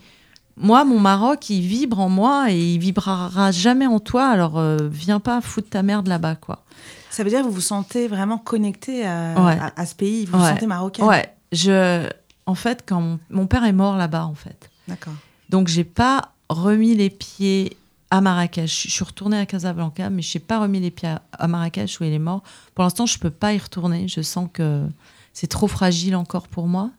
moi 0.60 0.84
mon 0.84 1.00
Maroc 1.00 1.50
il 1.50 1.62
vibre 1.62 1.98
en 1.98 2.08
moi 2.08 2.50
et 2.52 2.74
il 2.74 2.78
vibrera 2.78 3.50
jamais 3.50 3.86
en 3.86 3.98
toi, 3.98 4.28
alors 4.28 4.58
euh, 4.58 4.76
viens 4.90 5.18
pas 5.20 5.40
foutre 5.40 5.70
ta 5.70 5.82
merde 5.82 6.06
là-bas 6.06 6.36
quoi. 6.36 6.64
Ça 7.10 7.24
veut 7.24 7.30
dire 7.30 7.40
que 7.40 7.46
vous 7.46 7.50
vous 7.52 7.60
sentez 7.60 8.06
vraiment 8.06 8.38
connecté 8.38 9.04
à, 9.06 9.34
Ouais. 9.44 9.58
à- 9.58 9.72
à 9.76 9.86
ce 9.86 9.94
pays. 9.96 10.26
Vous 10.26 10.38
vous 10.38 10.44
sentez 10.46 10.66
marocain. 10.66 11.04
Ouais, 11.06 11.34
je 11.50 12.08
en 12.46 12.54
fait 12.54 12.84
quand 12.86 13.00
mon, 13.00 13.18
mon 13.30 13.46
père 13.46 13.64
est 13.64 13.72
mort 13.72 13.96
là-bas 13.96 14.24
en 14.26 14.34
fait. 14.34 14.70
D'accord. 14.86 15.14
Donc 15.48 15.66
j'ai 15.68 15.84
pas 15.84 16.32
remis 16.48 16.94
les 16.94 17.10
pieds 17.10 17.76
à 18.12 18.20
Marrakech. 18.20 18.84
Je 18.86 18.90
suis 18.90 19.04
retournée 19.04 19.38
à 19.38 19.46
Casablanca, 19.46 20.10
mais 20.10 20.22
je 20.22 20.36
n'ai 20.38 20.44
pas 20.44 20.58
remis 20.60 20.80
les 20.80 20.90
pieds 20.90 21.08
à, 21.08 21.22
à 21.32 21.46
Marrakech 21.48 22.00
où 22.00 22.04
il 22.04 22.12
est 22.12 22.18
mort. 22.18 22.42
Pour 22.74 22.84
l'instant, 22.84 23.06
je 23.06 23.18
peux 23.18 23.30
pas 23.30 23.52
y 23.54 23.58
retourner. 23.58 24.08
Je 24.08 24.20
sens 24.20 24.48
que 24.52 24.84
c'est 25.32 25.46
trop 25.46 25.68
fragile 25.68 26.16
encore 26.16 26.48
pour 26.48 26.66
moi. 26.66 26.90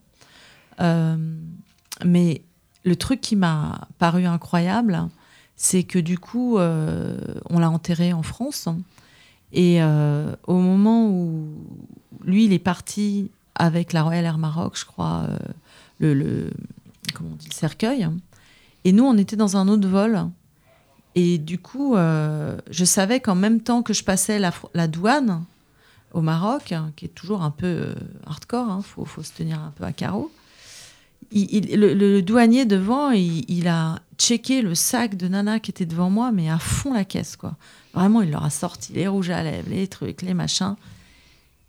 Euh, 0.80 1.18
mais 2.06 2.42
le 2.84 2.96
truc 2.96 3.22
qui 3.22 3.36
m'a 3.36 3.88
paru 4.00 4.26
incroyable, 4.26 5.08
c'est 5.56 5.84
que 5.84 6.00
du 6.00 6.18
coup, 6.18 6.58
euh, 6.58 7.16
on 7.50 7.60
l'a 7.60 7.70
enterré 7.70 8.14
en 8.14 8.24
France. 8.24 8.68
Et 9.54 9.84
euh, 9.84 10.34
au 10.48 10.56
moment 10.56 11.08
où 11.08 11.48
lui, 12.24 12.46
il 12.46 12.54
est 12.54 12.60
parti 12.60 13.30
avec 13.56 13.94
la 13.94 14.02
Royal 14.02 14.26
Air 14.26 14.38
Maroc, 14.38 14.78
je 14.78 14.86
crois, 14.86 15.28
euh, 15.30 15.38
le, 16.00 16.50
comment 17.14 17.30
on 17.34 17.36
dit, 17.36 17.50
le 17.50 17.54
cercueil. 17.54 18.08
Et 18.86 18.92
nous, 18.92 19.04
on 19.04 19.18
était 19.18 19.36
dans 19.36 19.58
un 19.58 19.68
autre 19.68 19.88
vol. 19.88 20.26
Et 21.14 21.38
du 21.38 21.60
coup, 21.60 21.96
je 21.96 22.86
savais 22.86 23.20
qu'en 23.20 23.36
même 23.36 23.60
temps 23.60 23.84
que 23.84 23.94
je 23.94 24.04
passais 24.04 24.40
la, 24.40 24.88
douane 24.88 25.44
au 26.14 26.22
Maroc, 26.22 26.72
hein, 26.72 26.94
qui 26.96 27.06
est 27.06 27.10
toujours 27.10 27.42
un 27.42 27.52
peu 27.52 27.94
hardcore, 28.26 28.78
il 28.80 28.84
faut, 28.84 29.04
faut 29.04 29.22
se 29.22 29.34
tenir 29.34 29.60
un 29.60 29.74
peu 29.76 29.84
à 29.84 29.92
carreau, 29.92 30.32
le, 31.32 32.20
douanier 32.22 32.66
devant, 32.66 33.12
il, 33.12 33.68
a 33.68 34.00
checké 34.18 34.62
le 34.62 34.76
sac 34.76 35.16
de 35.16 35.28
Nana 35.28 35.60
qui 35.60 35.72
était 35.72 35.86
devant 35.86 36.10
moi, 36.10 36.32
mais 36.32 36.50
à 36.50 36.60
fond 36.60 36.94
la 36.94 37.06
caisse, 37.06 37.36
quoi. 37.36 37.56
Vraiment, 37.94 38.22
il 38.22 38.32
leur 38.32 38.46
a 38.46 38.50
sorti 38.50 38.94
les 38.94 39.08
rouges 39.08 39.30
à 39.30 39.44
lèvres, 39.44 39.70
les 39.70 39.88
trucs, 39.88 40.22
les 40.22 40.34
machins. 40.34 40.76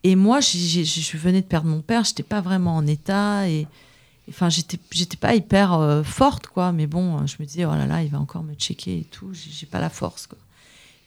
Et 0.05 0.17
moi, 0.17 0.41
je 0.41 1.17
venais 1.17 1.43
de 1.43 1.47
perdre 1.47 1.69
mon 1.69 1.81
père, 1.81 2.05
j'étais 2.05 2.23
pas 2.23 2.41
vraiment 2.41 2.77
en 2.77 2.87
état 2.87 3.49
et 3.49 3.67
enfin 4.29 4.49
j'étais 4.49 4.79
j'étais 4.93 5.17
pas 5.17 5.35
hyper 5.35 5.75
euh, 5.75 6.03
forte 6.05 6.47
quoi, 6.47 6.71
mais 6.73 6.87
bon, 6.87 7.27
je 7.27 7.37
me 7.41 7.45
disais 7.47 7.65
oh 7.65 7.73
là 7.73 7.87
là, 7.87 8.03
il 8.03 8.11
va 8.11 8.19
encore 8.19 8.43
me 8.43 8.55
checker 8.55 8.99
et 8.99 9.05
tout, 9.05 9.31
j'ai 9.33 9.67
pas 9.67 9.81
la 9.81 9.91
force 9.91 10.27
quoi. 10.27 10.39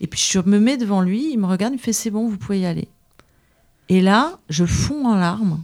Et 0.01 0.07
puis 0.07 0.19
je 0.19 0.39
me 0.39 0.59
mets 0.59 0.77
devant 0.77 1.01
lui, 1.01 1.31
il 1.31 1.37
me 1.37 1.45
regarde, 1.45 1.73
il 1.73 1.77
me 1.77 1.81
fait 1.81 1.93
c'est 1.93 2.09
bon, 2.09 2.27
vous 2.27 2.37
pouvez 2.37 2.61
y 2.61 2.65
aller. 2.65 2.87
Et 3.89 4.01
là, 4.01 4.39
je 4.49 4.65
fonds 4.65 5.05
en 5.05 5.15
larmes 5.15 5.63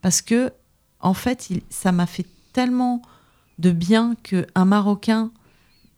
parce 0.00 0.22
que 0.22 0.52
en 1.00 1.14
fait, 1.14 1.50
il- 1.50 1.62
ça 1.70 1.92
m'a 1.92 2.06
fait 2.06 2.26
tellement 2.52 3.02
de 3.58 3.70
bien 3.70 4.16
que 4.22 4.46
un 4.54 4.64
Marocain 4.64 5.30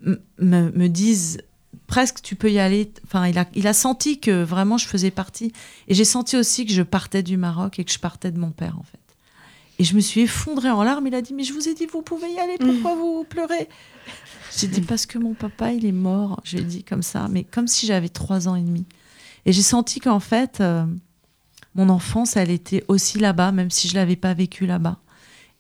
me, 0.02 0.18
me 0.38 0.86
dise 0.88 1.38
presque 1.86 2.22
tu 2.22 2.36
peux 2.36 2.50
y 2.50 2.58
aller. 2.58 2.90
Enfin, 3.04 3.26
il 3.26 3.38
a, 3.38 3.46
il 3.54 3.66
a 3.66 3.72
senti 3.74 4.18
que 4.20 4.42
vraiment 4.42 4.78
je 4.78 4.86
faisais 4.86 5.10
partie. 5.10 5.52
Et 5.88 5.94
j'ai 5.94 6.04
senti 6.04 6.36
aussi 6.36 6.64
que 6.66 6.72
je 6.72 6.82
partais 6.82 7.22
du 7.22 7.36
Maroc 7.36 7.78
et 7.78 7.84
que 7.84 7.92
je 7.92 7.98
partais 7.98 8.30
de 8.30 8.38
mon 8.38 8.50
père, 8.50 8.78
en 8.78 8.82
fait. 8.84 8.98
Et 9.78 9.84
je 9.84 9.94
me 9.94 10.00
suis 10.00 10.20
effondrée 10.22 10.70
en 10.70 10.82
larmes. 10.82 11.06
Il 11.06 11.14
a 11.14 11.22
dit 11.22 11.34
Mais 11.34 11.42
je 11.44 11.52
vous 11.52 11.68
ai 11.68 11.74
dit, 11.74 11.86
vous 11.86 12.02
pouvez 12.02 12.30
y 12.30 12.38
aller, 12.38 12.56
pourquoi 12.58 12.94
vous 12.94 13.24
pleurez? 13.28 13.68
J'ai 14.56 14.68
dit 14.68 14.80
Parce 14.82 15.06
que 15.06 15.18
mon 15.18 15.34
papa, 15.34 15.72
il 15.72 15.84
est 15.86 15.92
mort. 15.92 16.40
J'ai 16.44 16.62
dit 16.62 16.84
comme 16.84 17.02
ça, 17.02 17.28
mais 17.28 17.44
comme 17.44 17.66
si 17.66 17.86
j'avais 17.86 18.08
trois 18.10 18.46
ans 18.48 18.56
et 18.56 18.62
demi. 18.62 18.84
Et 19.46 19.52
j'ai 19.52 19.62
senti 19.62 20.00
qu'en 20.00 20.20
fait, 20.20 20.60
euh, 20.60 20.84
mon 21.74 21.88
enfance, 21.88 22.37
elle 22.37 22.50
était 22.50 22.85
aussi 22.88 23.18
là-bas, 23.18 23.52
même 23.52 23.70
si 23.70 23.88
je 23.88 23.94
l'avais 23.94 24.16
pas 24.16 24.35
vécue 24.35 24.66
là-bas. 24.66 24.98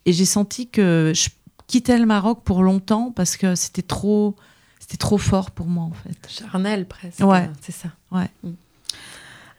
Et 0.06 0.12
j'ai 0.12 0.24
senti 0.24 0.68
que 0.68 1.12
je 1.14 1.28
quittais 1.66 1.98
le 1.98 2.06
Maroc 2.06 2.40
pour 2.44 2.62
longtemps 2.62 3.12
parce 3.14 3.36
que 3.36 3.54
c'était 3.54 3.82
trop, 3.82 4.34
c'était 4.80 4.96
trop 4.96 5.18
fort 5.18 5.50
pour 5.52 5.66
moi, 5.66 5.84
en 5.84 5.92
fait. 5.92 6.16
Charnel 6.28 6.86
presque. 6.86 7.20
Ouais. 7.20 7.48
C'est 7.60 7.72
ça. 7.72 7.88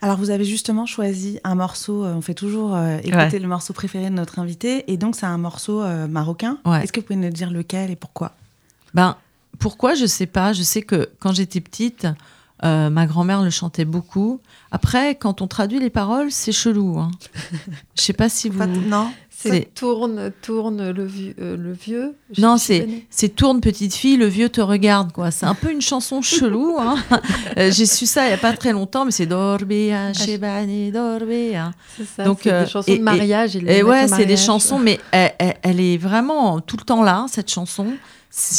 Alors, 0.04 0.18
vous 0.18 0.32
avez 0.32 0.46
justement 0.46 0.88
choisi 0.88 1.40
un 1.44 1.54
morceau, 1.54 2.04
euh, 2.04 2.16
on 2.16 2.22
fait 2.22 2.34
toujours 2.34 2.76
euh, 2.76 2.98
écouter 3.04 3.16
Ouais. 3.16 3.40
le 3.40 3.48
morceau 3.48 3.72
préféré 3.74 4.06
de 4.10 4.16
notre 4.16 4.40
invité, 4.40 4.92
et 4.92 4.98
donc 4.98 5.16
c'est 5.16 5.28
un 5.28 5.38
morceau 5.38 5.82
euh, 5.84 6.08
marocain. 6.08 6.58
Ouais. 6.66 6.84
Est-ce 6.84 6.92
que 6.92 7.00
vous 7.02 7.06
pouvez 7.06 7.18
nous 7.20 7.30
dire 7.30 7.52
lequel 7.52 7.92
et 7.92 7.96
pourquoi? 7.96 8.32
Ben, 8.96 9.16
pourquoi? 9.60 9.94
Je 9.94 10.08
sais 10.08 10.26
pas. 10.26 10.54
Je 10.54 10.64
sais 10.64 10.82
que 10.82 11.12
quand 11.20 11.34
j'étais 11.34 11.62
petite, 11.62 12.08
euh, 12.64 12.90
ma 12.90 13.06
grand-mère 13.06 13.42
le 13.42 13.50
chantait 13.50 13.86
beaucoup. 13.86 14.40
Après, 14.72 15.16
quand 15.16 15.42
on 15.42 15.48
traduit 15.48 15.80
les 15.80 15.90
paroles, 15.90 16.32
c'est 16.32 16.52
chelou. 16.52 16.98
Hein. 17.00 17.12
Je 17.96 18.02
sais 18.02 18.14
pas 18.14 18.30
si 18.30 18.50
vous. 18.50 18.64
Non 18.66 19.10
C'est 19.30 19.74
tourne, 19.74 20.32
tourne 20.44 20.92
le, 20.92 21.04
vieux- 21.06 21.36
euh, 21.42 21.58
le 21.58 21.74
vieux. 21.74 22.16
Non, 22.38 22.58
c'est 22.58 23.30
tourne 23.36 23.60
petite 23.62 23.96
fille, 23.96 24.16
le 24.18 24.28
vieux 24.28 24.50
te 24.50 24.62
regarde 24.62 25.12
quoi. 25.12 25.32
C'est 25.32 25.48
un 25.48 25.56
peu 25.56 25.72
une 25.72 25.82
chanson 25.82 26.22
chelou. 26.22 26.78
Hein. 26.80 26.98
Euh, 27.58 27.70
J'ai 27.70 27.86
su 27.86 28.06
ça 28.06 28.28
il 28.28 28.30
y 28.30 28.34
a 28.34 28.38
pas 28.38 28.54
très 28.54 28.72
longtemps, 28.72 29.04
mais 29.04 29.12
c'est 29.12 29.26
Dorbea, 29.26 30.14
Shebani, 30.14 30.90
Dorbea. 30.92 31.72
C'est 31.98 32.06
ça. 32.08 32.24
Donc, 32.24 32.40
c'est 32.44 32.54
euh, 32.54 32.64
des 32.64 32.70
chansons 32.70 32.92
et- 32.94 32.98
de 32.98 33.04
mariage. 33.04 33.56
Et 33.58 33.84
ouais, 33.84 34.08
c'est 34.08 34.26
des 34.26 34.38
chansons, 34.38 34.80
mais 34.80 35.00
elle, 35.12 35.34
elle- 35.38 35.58
elle 35.64 35.80
est 35.82 35.98
vraiment 35.98 36.62
tout 36.62 36.78
le 36.78 36.84
temps 36.86 37.04
là, 37.04 37.26
cette 37.30 37.52
chanson 37.52 37.88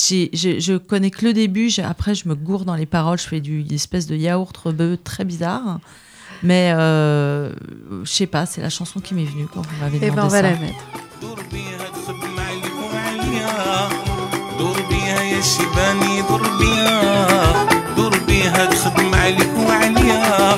J'ai- 0.08 0.30
j'ai- 0.34 0.60
je 0.60 0.74
connais 0.78 1.12
que 1.12 1.24
le 1.26 1.34
début, 1.34 1.70
j'ai- 1.70 1.84
après 1.84 2.16
je 2.16 2.28
me 2.30 2.36
gourre 2.36 2.66
dans 2.66 2.76
les 2.76 2.86
paroles, 2.88 3.20
je 3.20 3.28
fais 3.28 3.40
du, 3.40 3.62
une 3.62 3.74
espèce 3.74 4.08
de 4.08 4.16
yaourt 4.16 4.56
rebeu 4.58 4.98
très 5.04 5.24
bizarre. 5.26 5.80
Mais 6.44 6.72
euh, 6.76 7.52
je 8.04 8.12
sais 8.12 8.28
pas, 8.28 8.46
c'est 8.46 8.62
la 8.62 8.70
chanson 8.70 9.00
qui 9.00 9.14
m'est 9.16 9.26
venue 9.26 9.48
quand 9.54 9.62
vous 9.62 9.76
m'avez 9.82 9.98
Eh 10.02 10.10
demandé 10.10 10.16
ben, 10.16 10.24
on 10.26 10.30
va 10.30 10.38
ça. 10.38 10.42
la 10.42 10.56
mettre. 10.56 10.86
دور 11.22 11.40
بيها 11.52 11.78
تخدم 18.66 19.16
عليك 19.16 19.58
وعليا 19.68 20.58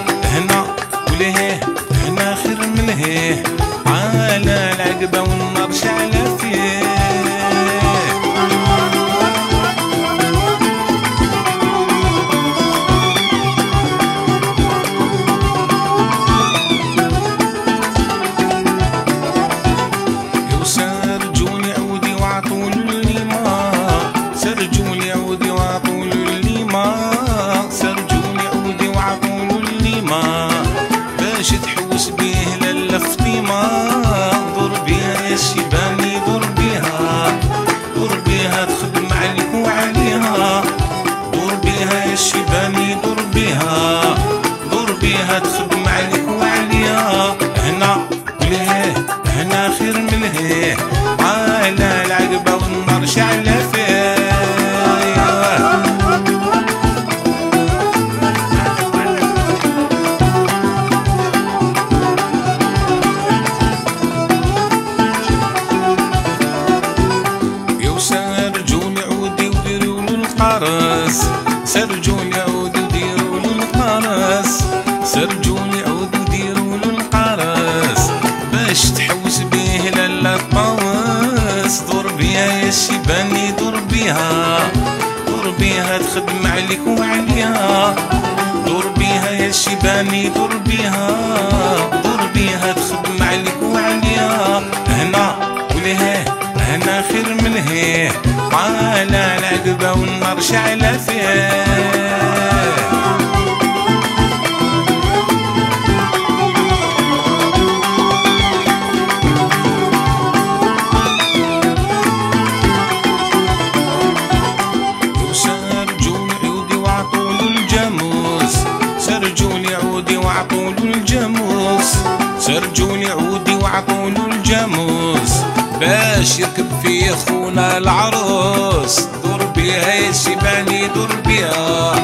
باش 126.25 126.39
يركب 126.39 126.67
فيه 126.83 127.11
خونا 127.11 127.79
العروس. 127.79 129.01
دور 129.25 129.45
بيها 129.45 129.95
يا 129.95 130.13
شيباني 130.13 130.89
دور 130.89 131.09
بيها 131.27 131.95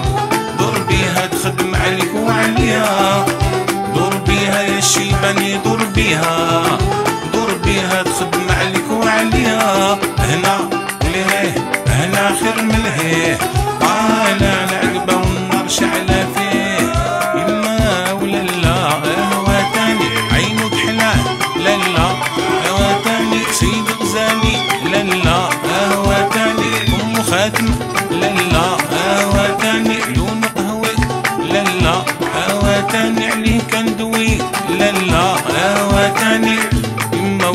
دور 0.59 0.79
بيها 0.89 1.27
تخدم 1.27 1.75
عليك 1.75 2.15
وعليها. 2.15 3.27
دور 3.95 4.15
بيها 4.27 4.63
يا 4.63 4.81
شيباني 4.81 5.59
دور 5.65 5.85
بيها 5.95 6.63
دور 7.35 7.55
بيها 7.65 8.03
تخدم 8.03 8.47
عليك 8.61 8.91
وعليها. 8.91 9.99
هنا 10.19 10.59
وليه 11.05 11.55
هنا 11.87 12.33
خير 12.41 12.63
من 12.63 12.87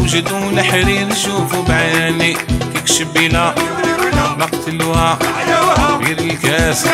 وجدوا 0.06 0.50
الحرير 0.52 1.13
شوفوا 1.13 1.63
بعيني. 1.68 2.34
كيك 2.74 2.88
شبيلة 2.88 3.54
مقتلوها 4.38 5.18
غير 6.06 6.20
الكاس 6.20 6.86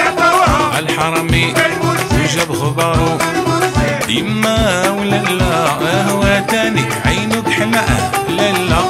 الحرمي. 0.80 1.54
وجاب 2.14 2.54
خبرو 2.54 3.18
يما 4.10 4.90
ولا 4.90 5.22
لا؟ 5.22 6.10
هو 6.10 6.24
تاني. 6.48 6.84
عينك 7.06 7.50
حلاء 7.50 8.12
لا 8.30 8.52
لا. 8.52 8.82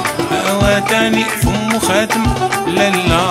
هو 0.50 0.82
تاني. 0.88 1.24
فمو 1.24 1.78
خاتم. 1.78 2.24
لا 2.66 2.90
لا. 2.90 3.24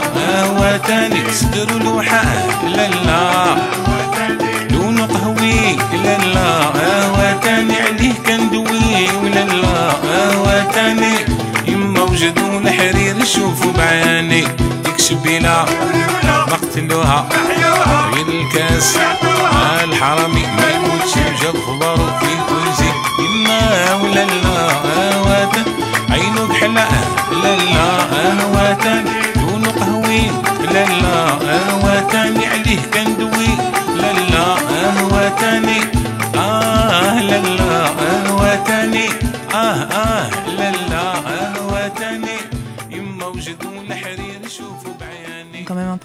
هو 0.43 0.79
تاني. 0.87 1.21
صدر 1.31 1.83
لوحة 1.83 2.23
لا 2.67 2.87
لا. 2.87 3.55
لونه 4.71 5.05
قهوي. 5.05 5.75
لا 6.03 6.17
لا. 6.17 6.49
هو 7.07 7.39
تاني. 7.43 7.75
عليه 7.81 8.13
كان 8.27 8.49
دوي 9.01 9.17
ولا 9.17 9.45
لا 9.45 10.35
هو 10.35 10.71
تاني 10.73 11.15
يما 11.67 12.01
وجدوا 12.01 12.59
الحرير 12.59 13.25
شوفوا 13.25 13.71
بعيني. 13.77 14.43
يكشف 14.87 15.13
بلا 15.23 15.65
مقتلوها 16.51 17.29
غير 18.13 18.27
الكاس 18.27 18.97
الحرامي 19.83 20.41
ما 20.57 20.69
يموتش 20.75 21.13
جاب 21.43 21.55
خبره 21.67 22.10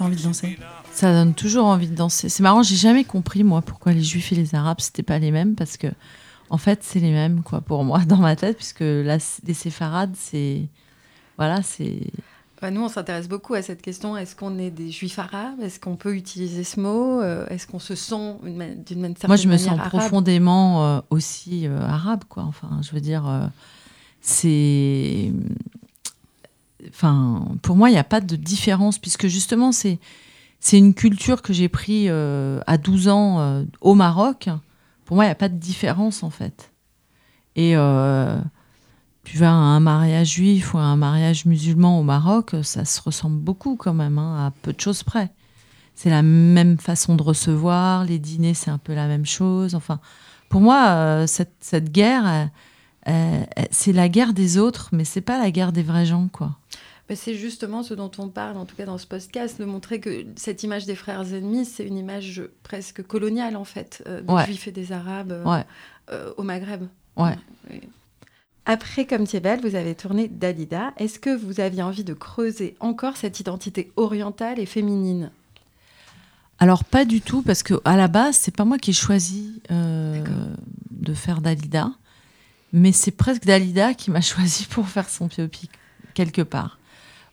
envie 0.07 0.16
de 0.16 0.23
danser. 0.23 0.59
Ça 0.92 1.12
donne 1.12 1.35
toujours 1.35 1.66
envie 1.66 1.88
de 1.88 1.95
danser. 1.95 2.29
C'est 2.29 2.42
marrant, 2.42 2.62
j'ai 2.62 2.77
jamais 2.77 3.05
compris 3.05 3.45
moi 3.45 3.61
pourquoi 3.62 3.92
les 3.92 4.03
Juifs 4.03 4.33
et 4.33 4.37
les 4.37 4.55
Arabes 4.55 4.81
c'était 4.81 5.03
pas 5.03 5.19
les 5.19 5.31
mêmes 5.31 5.55
parce 5.55 5.77
que 5.77 5.88
en 6.51 6.59
fait 6.59 6.81
c'est 6.83 7.01
les 7.01 7.11
mêmes 7.12 7.42
quoi 7.42 7.61
pour 7.61 7.85
moi 7.85 7.99
dans 8.07 8.16
ma 8.16 8.35
tête 8.37 8.57
puisque 8.57 8.81
là 8.81 9.19
les 9.45 9.55
séfarades 9.55 10.14
c'est 10.16 10.62
voilà 11.37 11.62
c'est 11.62 11.99
Bah, 12.62 12.71
nous, 12.71 12.81
on 12.83 12.88
s'intéresse 12.88 13.29
beaucoup 13.29 13.53
à 13.53 13.61
cette 13.61 13.83
question. 13.83 14.16
Est-ce 14.16 14.35
qu'on 14.35 14.59
est 14.59 14.71
des 14.71 14.90
juifs 14.90 15.19
arabes? 15.19 15.61
Est-ce 15.61 15.79
qu'on 15.79 15.97
peut 15.97 16.14
utiliser 16.16 16.64
ce 16.64 16.81
mot? 16.81 17.21
Euh, 17.21 17.47
Est-ce 17.51 17.66
qu'on 17.66 17.79
se 17.79 17.95
sent 17.95 18.37
d'une 18.42 18.57
ma- 18.57 19.09
certaine 19.09 19.29
moi 19.29 19.37
je 19.37 19.47
me 19.49 19.53
manière 19.53 19.73
sens 19.73 19.79
arabe? 19.81 19.90
profondément 19.90 20.87
euh, 20.87 21.01
aussi 21.11 21.66
euh, 21.66 21.79
arabe 21.87 22.25
quoi. 22.29 22.45
Enfin 22.45 22.81
je 22.83 22.92
veux 22.92 23.03
dire 23.03 23.29
euh, 23.29 23.47
c'est 24.23 25.31
enfin 26.88 27.49
pour 27.62 27.77
moi 27.77 27.90
il 27.90 27.92
n'y 27.92 27.99
a 27.99 28.05
pas 28.05 28.20
de 28.20 28.37
différence 28.37 28.99
puisque 28.99 29.27
justement 29.27 29.72
c'est 29.72 29.99
c'est 30.61 30.79
une 30.79 30.94
culture 30.94 31.42
que 31.42 31.53
j'ai 31.53 31.68
pris 31.68 32.07
euh, 32.09 32.61
à 32.66 32.79
12 32.79 33.09
ans 33.09 33.40
euh, 33.40 33.64
au 33.81 33.94
Maroc. 33.94 34.49
Pour 35.05 35.16
moi, 35.16 35.25
il 35.25 35.29
n'y 35.29 35.33
a 35.33 35.37
pas 35.37 35.49
de 35.49 35.59
différence 35.59 36.22
en 36.22 36.31
fait. 36.31 36.72
Et 37.55 37.77
euh, 37.77 38.40
tu 39.25 39.38
vas 39.38 39.51
à 39.51 39.55
un 39.55 39.81
mariage 39.81 40.33
juif 40.33 40.75
ou 40.75 40.79
à 40.79 40.83
un 40.83 40.96
mariage 40.96 41.46
musulman 41.46 42.01
au 42.01 42.03
Maroc, 42.03 42.55
ça 42.62 42.85
se 42.85 43.01
ressemble 43.01 43.38
beaucoup 43.38 43.77
quand 43.77 43.94
même, 43.94 44.18
hein, 44.18 44.46
à 44.46 44.51
peu 44.62 44.72
de 44.72 44.81
choses 44.81 45.03
près. 45.03 45.33
C'est 45.94 46.11
la 46.11 46.22
même 46.22 46.79
façon 46.79 47.14
de 47.14 47.22
recevoir, 47.22 48.05
les 48.05 48.18
dîners, 48.18 48.55
c'est 48.55 48.70
un 48.70 48.79
peu 48.79 48.92
la 48.92 49.07
même 49.07 49.25
chose. 49.25 49.75
Enfin, 49.75 50.01
pour 50.51 50.61
moi, 50.61 51.27
cette, 51.27 51.55
cette 51.61 51.90
guerre, 51.90 52.51
c'est 53.70 53.92
la 53.92 54.11
guerre 54.11 54.35
des 54.35 54.59
autres, 54.59 54.90
mais 54.92 55.05
c'est 55.05 55.22
pas 55.22 55.38
la 55.38 55.51
guerre 55.51 55.72
des 55.72 55.83
vrais 55.83 56.05
gens, 56.05 56.29
quoi. 56.31 56.59
Bah, 57.09 57.14
c'est 57.14 57.35
justement 57.35 57.83
ce 57.85 57.95
dont 57.95 58.11
on 58.19 58.29
parle, 58.29 58.57
en 58.57 58.64
tout 58.64 58.75
cas 58.75 58.85
dans 58.85 58.99
ce 58.99 59.07
podcast, 59.07 59.61
de 59.61 59.64
montrer 59.64 60.01
que 60.01 60.27
cette 60.35 60.62
image 60.64 60.87
des 60.87 60.97
frères 60.97 61.33
ennemis, 61.33 61.64
c'est 61.64 61.85
une 61.87 61.97
image 61.97 62.42
presque 62.64 63.03
coloniale, 63.07 63.57
en 63.57 63.64
fait, 63.64 64.03
euh, 64.09 64.23
des 64.23 64.33
Ouais. 64.33 64.45
juifs 64.47 64.66
et 64.66 64.73
des 64.73 64.90
arabes 64.92 65.31
euh, 65.33 65.45
Ouais. 65.45 65.64
euh, 66.11 66.33
au 66.37 66.42
Maghreb. 66.42 66.83
Ouais. 67.16 67.37
Oui. 67.71 67.81
Après 68.69 69.07
Comme 69.07 69.25
tu 69.29 69.37
es 69.37 69.40
belle, 69.40 69.61
vous 69.61 69.77
avez 69.77 69.95
tourné 69.95 70.27
Dalida. 70.27 70.92
Est-ce 70.97 71.21
que 71.21 71.31
vous 71.31 71.61
aviez 71.61 71.83
envie 71.85 72.03
de 72.03 72.14
creuser 72.14 72.75
encore 72.81 73.16
cette 73.16 73.38
identité 73.38 73.92
orientale 73.95 74.59
et 74.59 74.66
féminine? 74.66 75.31
Alors 76.59 76.83
pas 76.85 77.05
du 77.05 77.21
tout 77.21 77.42
parce 77.42 77.62
que 77.62 77.75
à 77.85 77.97
la 77.97 78.09
base 78.09 78.37
c'est 78.37 78.55
pas 78.57 78.64
moi 78.64 78.79
qui 78.79 78.90
ai 78.90 78.95
choisi 78.95 79.61
euh, 79.71 80.25
de 80.90 81.14
faire 81.14 81.40
Dalida, 81.42 81.92
mais 82.73 82.92
c'est 82.92 83.11
presque 83.11 83.45
Dalida 83.45 83.95
qui 83.95 84.11
m'a 84.11 84.21
choisi 84.33 84.64
pour 84.64 84.88
faire 84.88 85.09
son 85.09 85.27
biopic 85.27 85.71
quelque 86.14 86.42
part. 86.42 86.79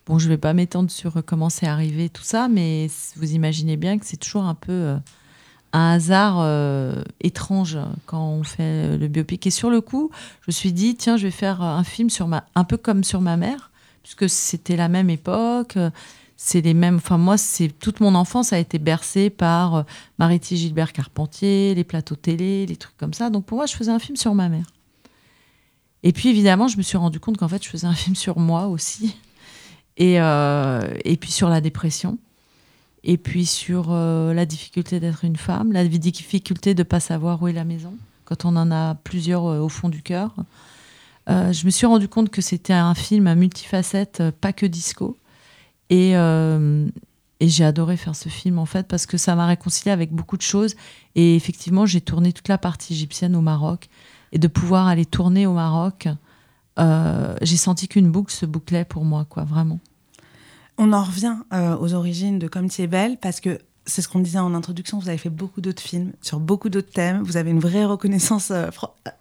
Bon, 0.06 0.20
je 0.20 0.28
vais 0.28 0.38
pas 0.38 0.54
m'étendre 0.54 0.92
sur 0.92 1.24
comment 1.26 1.50
c'est 1.50 1.68
arrivé 1.68 2.10
tout 2.10 2.24
ça, 2.24 2.48
mais 2.50 2.88
vous 3.16 3.34
imaginez 3.34 3.78
bien 3.78 3.98
que 3.98 4.06
c'est 4.06 4.18
toujours 4.18 4.44
un 4.44 4.56
peu 4.56 4.72
euh, 4.72 4.98
un 5.72 5.92
hasard 5.94 6.40
euh, 6.40 7.04
étrange 7.22 7.78
quand 8.06 8.26
on 8.26 8.44
fait 8.44 8.98
le 8.98 9.08
biopic. 9.08 9.48
Et 9.48 9.52
sur 9.52 9.70
le 9.70 9.82
coup, 9.82 10.12
je 10.42 10.46
me 10.48 10.52
suis 10.52 10.74
dit 10.74 10.96
tiens, 10.96 11.18
je 11.18 11.24
vais 11.24 11.32
faire 11.32 11.62
un 11.62 11.84
film 11.84 12.10
sur 12.10 12.28
ma, 12.28 12.46
un 12.56 12.64
peu 12.64 12.78
comme 12.78 13.04
sur 13.04 13.22
ma 13.22 13.38
mère, 13.38 13.72
puisque 14.04 14.30
c'était 14.30 14.76
la 14.76 14.90
même 14.90 15.10
époque. 15.10 15.78
euh, 15.78 15.90
c'est 16.36 16.62
les 16.62 16.74
mêmes. 16.74 16.98
Enfin, 16.98 17.18
moi, 17.18 17.38
c'est 17.38 17.70
toute 17.70 18.02
mon 18.02 18.16
enfance 18.16 18.52
a 18.52 18.60
été 18.60 18.78
bercée 18.78 19.30
par 19.30 19.76
euh, 19.76 19.84
Mariti 20.20 20.58
Gilbert 20.58 20.92
Carpentier, 20.92 21.74
les 21.74 21.84
plateaux 21.86 22.16
télé, 22.16 22.66
les 22.66 22.76
trucs 22.76 22.98
comme 22.98 23.14
ça. 23.14 23.30
Donc 23.30 23.46
pour 23.46 23.58
moi, 23.58 23.66
je 23.66 23.76
faisais 23.76 23.92
un 23.92 24.00
film 24.00 24.18
sur 24.18 24.34
ma 24.36 24.50
mère. 24.50 24.66
Et 26.04 26.12
puis 26.12 26.28
évidemment, 26.30 26.68
je 26.68 26.78
me 26.78 26.82
suis 26.82 26.98
rendu 26.98 27.20
compte 27.20 27.38
qu'en 27.38 27.48
fait, 27.48 27.64
je 27.64 27.70
faisais 27.70 27.88
un 27.88 27.94
film 27.94 28.16
sur 28.16 28.38
moi 28.40 28.68
aussi. 28.68 29.16
Et, 29.98 30.20
euh, 30.20 30.82
et 31.06 31.18
puis 31.18 31.32
sur 31.32 31.50
la 31.50 31.62
dépression. 31.62 32.18
Et 33.04 33.18
puis 33.18 33.46
sur 33.46 33.88
euh, 33.90 34.34
la 34.34 34.46
difficulté 34.46 35.00
d'être 35.00 35.26
une 35.26 35.36
femme, 35.36 35.74
la 35.74 35.86
difficulté 35.86 36.74
de 36.74 36.84
ne 36.84 36.88
pas 36.88 37.00
savoir 37.00 37.42
où 37.42 37.48
est 37.48 37.54
la 37.54 37.66
maison, 37.66 37.94
quand 38.24 38.46
on 38.46 38.56
en 38.56 38.72
a 38.72 38.96
plusieurs 38.96 39.46
euh, 39.46 39.60
au 39.60 39.70
fond 39.70 39.90
du 39.90 40.02
cœur. 40.02 40.34
Je 41.28 41.66
me 41.66 41.70
suis 41.70 41.86
rendu 41.86 42.10
compte 42.10 42.30
que 42.30 42.42
c'était 42.42 42.74
un 42.74 42.96
film 42.96 43.28
à 43.28 43.36
multifacette, 43.36 44.20
euh, 44.20 44.32
pas 44.32 44.54
que 44.54 44.66
disco. 44.66 45.18
Et, 45.90 46.14
et 46.14 47.48
j'ai 47.48 47.64
adoré 47.64 47.98
faire 47.98 48.16
ce 48.16 48.28
film 48.28 48.58
en 48.58 48.66
fait 48.66 48.88
parce 48.88 49.06
que 49.06 49.18
ça 49.18 49.36
m'a 49.36 49.46
réconcilié 49.46 49.92
avec 49.92 50.12
beaucoup 50.12 50.38
de 50.38 50.42
choses. 50.42 50.76
Et 51.14 51.36
effectivement, 51.36 51.86
j'ai 51.86 52.02
tourné 52.02 52.34
toute 52.34 52.48
la 52.48 52.58
partie 52.58 52.94
égyptienne 52.94 53.36
au 53.36 53.42
Maroc. 53.42 53.90
Et 54.32 54.40
de 54.40 54.48
pouvoir 54.48 54.88
aller 54.88 55.06
tourner 55.06 55.46
au 55.46 55.54
Maroc, 55.54 56.08
euh, 56.80 57.36
j'ai 57.42 57.58
senti 57.58 57.88
qu'une 57.88 58.12
boucle 58.12 58.34
se 58.34 58.46
bouclait 58.46 58.86
pour 58.86 59.06
moi, 59.06 59.26
quoi, 59.30 59.44
vraiment. 59.44 59.80
On 60.78 60.92
en 60.94 61.04
revient 61.04 61.36
euh, 61.54 61.78
aux 61.78 61.94
origines 61.94 62.40
de 62.40 62.48
Comme 62.48 62.70
tu 62.70 62.82
es 62.82 62.88
belle 62.88 63.18
parce 63.22 63.40
que 63.40 63.60
c'est 63.86 64.02
ce 64.02 64.08
qu'on 64.08 64.20
disait 64.20 64.40
en 64.40 64.54
introduction, 64.54 64.98
vous 64.98 65.10
avez 65.10 65.18
fait 65.18 65.30
beaucoup 65.30 65.60
d'autres 65.60 65.82
films 65.82 66.14
sur 66.22 66.40
beaucoup 66.40 66.70
d'autres 66.70 66.92
thèmes, 66.92 67.22
vous 67.24 67.38
avez 67.38 67.52
une 67.52 67.60
vraie 67.60 67.86
reconnaissance 67.86 68.52
euh, 68.52 68.70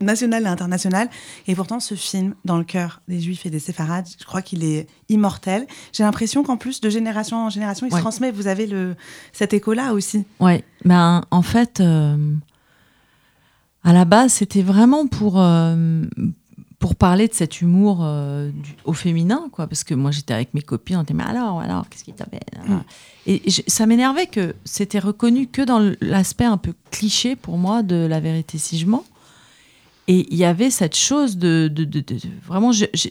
nationale 0.00 0.44
et 0.44 0.46
internationale, 0.46 1.08
et 1.46 1.54
pourtant 1.54 1.80
ce 1.80 1.94
film, 1.94 2.34
dans 2.44 2.56
le 2.56 2.64
cœur 2.64 3.00
des 3.08 3.20
Juifs 3.20 3.44
et 3.44 3.50
des 3.50 3.58
Séfarades, 3.58 4.06
je 4.18 4.24
crois 4.24 4.42
qu'il 4.42 4.64
est 4.64 4.86
immortel. 5.08 5.66
J'ai 5.92 6.04
l'impression 6.04 6.42
qu'en 6.44 6.56
plus, 6.56 6.80
de 6.80 6.90
génération 6.90 7.44
en 7.44 7.50
génération, 7.50 7.86
il 7.86 7.92
se 7.92 7.98
transmet, 7.98 8.30
vous 8.30 8.46
avez 8.46 8.66
le, 8.66 8.94
cet 9.32 9.52
écho-là 9.52 9.94
aussi. 9.94 10.24
Ouais, 10.38 10.64
ben 10.84 11.22
en 11.30 11.42
fait, 11.42 11.80
euh, 11.80 12.34
à 13.82 13.92
la 13.92 14.04
base, 14.04 14.34
c'était 14.34 14.62
vraiment 14.62 15.06
pour 15.08 15.40
euh, 15.40 16.04
pour 16.82 16.96
parler 16.96 17.28
de 17.28 17.32
cet 17.32 17.60
humour 17.60 18.00
euh, 18.02 18.50
du- 18.50 18.74
au 18.84 18.92
féminin, 18.92 19.48
quoi. 19.52 19.68
Parce 19.68 19.84
que 19.84 19.94
moi, 19.94 20.10
j'étais 20.10 20.34
avec 20.34 20.52
mes 20.52 20.62
copines, 20.62 20.96
on 20.96 21.02
était 21.04 21.14
mais 21.14 21.22
alors, 21.22 21.60
alors, 21.60 21.88
qu'est-ce 21.88 22.02
qui 22.04 22.12
t'appelle 22.12 22.40
Et 23.26 23.40
je- 23.48 23.62
ça 23.68 23.86
m'énervait 23.86 24.26
que 24.26 24.54
c'était 24.64 24.98
reconnu 24.98 25.46
que 25.46 25.62
dans 25.62 25.94
l'aspect 26.00 26.44
un 26.44 26.56
peu 26.58 26.74
cliché 26.90 27.36
pour 27.36 27.56
moi 27.56 27.84
de 27.84 27.94
la 27.94 28.18
vérité 28.18 28.58
si 28.58 28.78
je 28.78 28.86
mens. 28.86 29.04
Et 30.08 30.26
il 30.32 30.36
y 30.36 30.44
avait 30.44 30.70
cette 30.70 30.96
chose 30.96 31.38
de, 31.38 31.70
de, 31.72 31.84
de- 31.84 32.00
de- 32.00 32.14
de- 32.16 32.28
vraiment. 32.44 32.72
je- 32.72 32.86
je- 32.94 33.08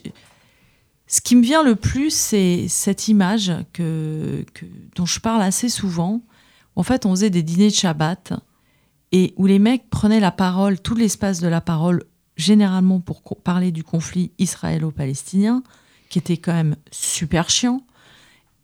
ce 1.06 1.20
qui 1.22 1.34
me 1.34 1.42
vient 1.42 1.62
le 1.62 1.74
plus, 1.74 2.10
c'est 2.14 2.66
cette 2.68 3.08
image 3.08 3.52
que, 3.72 4.44
que 4.52 4.66
dont 4.96 5.06
je 5.06 5.18
parle 5.18 5.40
assez 5.42 5.70
souvent. 5.70 6.20
En 6.76 6.82
fait, 6.82 7.06
on 7.06 7.10
faisait 7.10 7.30
des 7.30 7.42
dîners 7.42 7.68
de 7.70 7.74
Shabbat 7.74 8.34
et 9.12 9.32
où 9.38 9.46
les 9.46 9.58
mecs 9.58 9.88
prenaient 9.88 10.20
la 10.20 10.30
parole, 10.30 10.78
tout 10.80 10.94
l'espace 10.94 11.40
de 11.40 11.48
la 11.48 11.60
parole, 11.62 12.04
généralement 12.36 13.00
pour 13.00 13.22
parler 13.36 13.72
du 13.72 13.84
conflit 13.84 14.30
israélo-palestinien, 14.38 15.62
qui 16.08 16.18
était 16.18 16.36
quand 16.36 16.52
même 16.52 16.76
super 16.90 17.50
chiant. 17.50 17.82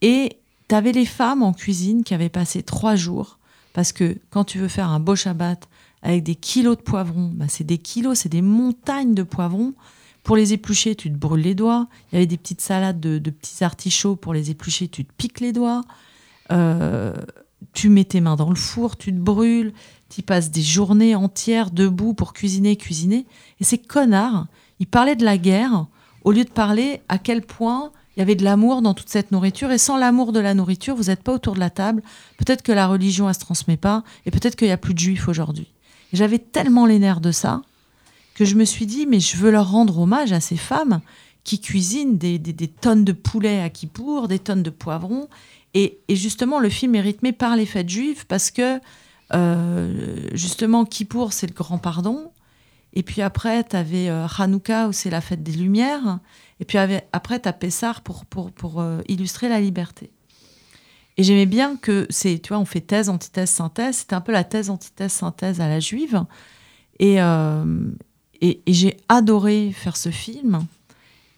Et 0.02 0.38
tu 0.68 0.74
avais 0.74 0.92
les 0.92 1.07
femmes 1.07 1.42
en 1.42 1.52
cuisine 1.52 2.04
qui 2.04 2.14
avaient 2.14 2.28
passé 2.28 2.62
trois 2.62 2.96
jours, 2.96 3.38
parce 3.72 3.92
que 3.92 4.18
quand 4.31 4.44
tu 4.44 4.59
veux 4.59 4.68
faire 4.68 4.88
un 4.88 5.00
beau 5.00 5.16
Shabbat 5.16 5.68
avec 6.02 6.22
des 6.22 6.35
kilos 6.35 6.76
de 6.76 6.83
poivrons, 6.83 7.31
bah 7.35 7.46
c'est 7.48 7.64
des 7.64 7.78
kilos, 7.78 8.18
c'est 8.18 8.28
des 8.28 8.42
montagnes 8.42 9.14
de 9.14 9.22
poivrons. 9.22 9.74
Pour 10.22 10.37
les 10.37 10.52
éplucher, 10.52 10.94
tu 10.94 11.11
te 11.11 11.16
brûles 11.16 11.40
les 11.40 11.54
doigts. 11.54 11.88
Il 12.12 12.16
y 12.16 12.18
avait 12.18 12.26
des 12.26 12.37
petites 12.37 12.61
salades 12.61 13.00
de, 13.00 13.18
de 13.18 13.31
petits 13.31 13.64
artichauts. 13.64 14.14
Pour 14.14 14.35
les 14.35 14.50
éplucher, 14.50 14.88
tu 14.88 15.04
te 15.04 15.12
piques 15.16 15.40
les 15.40 15.52
doigts. 15.52 15.85
Euh, 16.52 17.14
tu 17.73 17.88
mets 17.88 18.05
tes 18.05 18.21
mains 18.21 18.37
dans 18.37 18.51
le 18.51 18.57
four, 18.57 18.97
tu 18.97 19.12
te 19.12 19.18
brûles, 19.18 19.73
tu 20.09 20.23
passes 20.23 20.51
des 20.51 20.62
journées 20.62 21.14
entières 21.14 21.71
debout 21.71 22.14
pour 22.14 22.33
cuisiner, 22.33 22.77
cuisiner. 22.77 23.27
Et 23.61 23.64
ces 23.64 23.79
connards, 23.79 24.47
ils 24.81 24.87
parlaient 24.87 25.16
de 25.16 25.25
la 25.25 25.38
guerre 25.38 25.87
au 26.25 26.33
lieu 26.33 26.44
de 26.44 26.51
parler 26.51 27.01
à 27.09 27.18
quel 27.18 27.42
point 27.42 27.90
il 28.16 28.21
y 28.21 28.23
avait 28.23 28.35
de 28.35 28.44
l'amour 28.44 28.83
dans 28.83 28.94
toute 28.94 29.09
cette 29.09 29.31
nourriture. 29.31 29.71
Et 29.71 29.79
sans 29.79 29.97
l'amour 29.97 30.33
de 30.33 30.40
la 30.40 30.55
nourriture, 30.55 30.97
vous 30.97 31.05
n'êtes 31.05 31.23
pas 31.23 31.35
autour 31.35 31.55
de 31.55 31.61
la 31.61 31.71
table. 31.71 32.03
Peut-être 32.37 32.62
que 32.62 32.73
la 32.73 32.88
religion, 32.88 33.29
elle 33.29 33.35
se 33.35 33.40
transmet 33.40 33.77
pas. 33.77 34.03
Et 34.27 34.31
peut-être 34.31 34.57
qu'il 34.57 34.66
n'y 34.66 34.73
a 34.73 34.79
plus 34.79 34.94
de 34.94 34.99
juifs 34.99 35.29
aujourd'hui. 35.29 35.68
J'avais 36.12 36.38
tellement 36.38 36.87
les 36.87 36.99
nerfs 36.99 37.21
de 37.21 37.33
ça 37.33 37.62
que 38.35 38.44
je 38.44 38.55
me 38.55 38.64
suis 38.64 38.87
dit, 38.87 39.07
mais 39.07 39.21
je 39.21 39.37
veux 39.37 39.51
leur 39.51 39.71
rendre 39.71 39.99
hommage 39.99 40.33
à 40.33 40.40
ces 40.40 40.57
femmes 40.57 41.01
qui 41.44 41.61
cuisinent 41.61 42.18
des 42.18 42.38
tonnes 42.81 43.05
de 43.05 43.12
poulet 43.12 43.61
à 43.61 43.71
Kippour, 43.71 44.29
des 44.29 44.38
tonnes 44.38 44.62
de 44.62 44.71
poivrons. 44.71 45.29
Et, 45.74 46.00
justement, 46.09 46.59
le 46.59 46.68
film 46.68 46.94
est 46.94 47.00
rythmé 47.00 47.33
par 47.33 47.57
les 47.57 47.66
fêtes 47.66 47.88
juives 47.88 48.26
parce 48.26 48.50
que, 48.50 48.81
euh, 49.35 50.28
justement, 50.33 50.85
Kippour, 50.85 51.33
c'est 51.33 51.46
le 51.46 51.54
grand 51.54 51.78
pardon. 51.78 52.33
Et 52.94 53.02
puis 53.02 53.22
après, 53.22 53.64
tu 53.64 53.76
avais 53.76 54.09
Hanouka, 54.09 54.88
où 54.88 54.92
c'est 54.92 55.11
la 55.11 55.20
fête 55.20 55.42
des 55.42 55.52
Lumières. 55.52 56.20
Et 56.61 56.64
puis 56.64 56.78
après, 57.12 57.40
tu 57.40 57.48
as 57.48 57.52
Pessar 57.52 58.00
pour, 58.00 58.24
pour, 58.24 58.50
pour 58.50 58.81
euh, 58.81 59.00
illustrer 59.09 59.48
la 59.48 59.61
liberté. 59.61 60.11
Et 61.16 61.22
j'aimais 61.22 61.46
bien 61.46 61.76
que, 61.76 62.07
tu 62.11 62.48
vois, 62.48 62.59
on 62.59 62.64
fait 62.64 62.81
thèse, 62.81 63.09
antithèse, 63.09 63.50
synthèse. 63.50 63.98
C'était 63.98 64.14
un 64.14 64.20
peu 64.20 64.33
la 64.33 64.44
thèse, 64.44 64.70
antithèse, 64.70 65.12
synthèse 65.12 65.61
à 65.61 65.68
la 65.68 65.81
juive. 65.81 66.24
Et, 67.00 67.20
euh, 67.20 67.90
et 68.40 68.62
j'ai 68.66 68.96
adoré 69.09 69.72
faire 69.72 69.96
ce 69.96 70.11
film. 70.11 70.66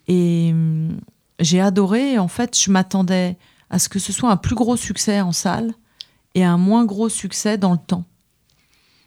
Et 0.06 0.50
hum, 0.52 1.00
j'ai 1.40 1.60
adoré, 1.60 2.18
en 2.18 2.28
fait, 2.28 2.58
je 2.58 2.70
m'attendais 2.70 3.36
à 3.70 3.78
ce 3.78 3.88
que 3.88 3.98
ce 3.98 4.12
soit 4.12 4.30
un 4.30 4.36
plus 4.36 4.54
gros 4.54 4.76
succès 4.76 5.20
en 5.20 5.32
salle 5.32 5.72
et 6.34 6.44
un 6.44 6.58
moins 6.58 6.84
gros 6.84 7.08
succès 7.08 7.58
dans 7.58 7.72
le 7.72 7.78
temps. 7.78 8.04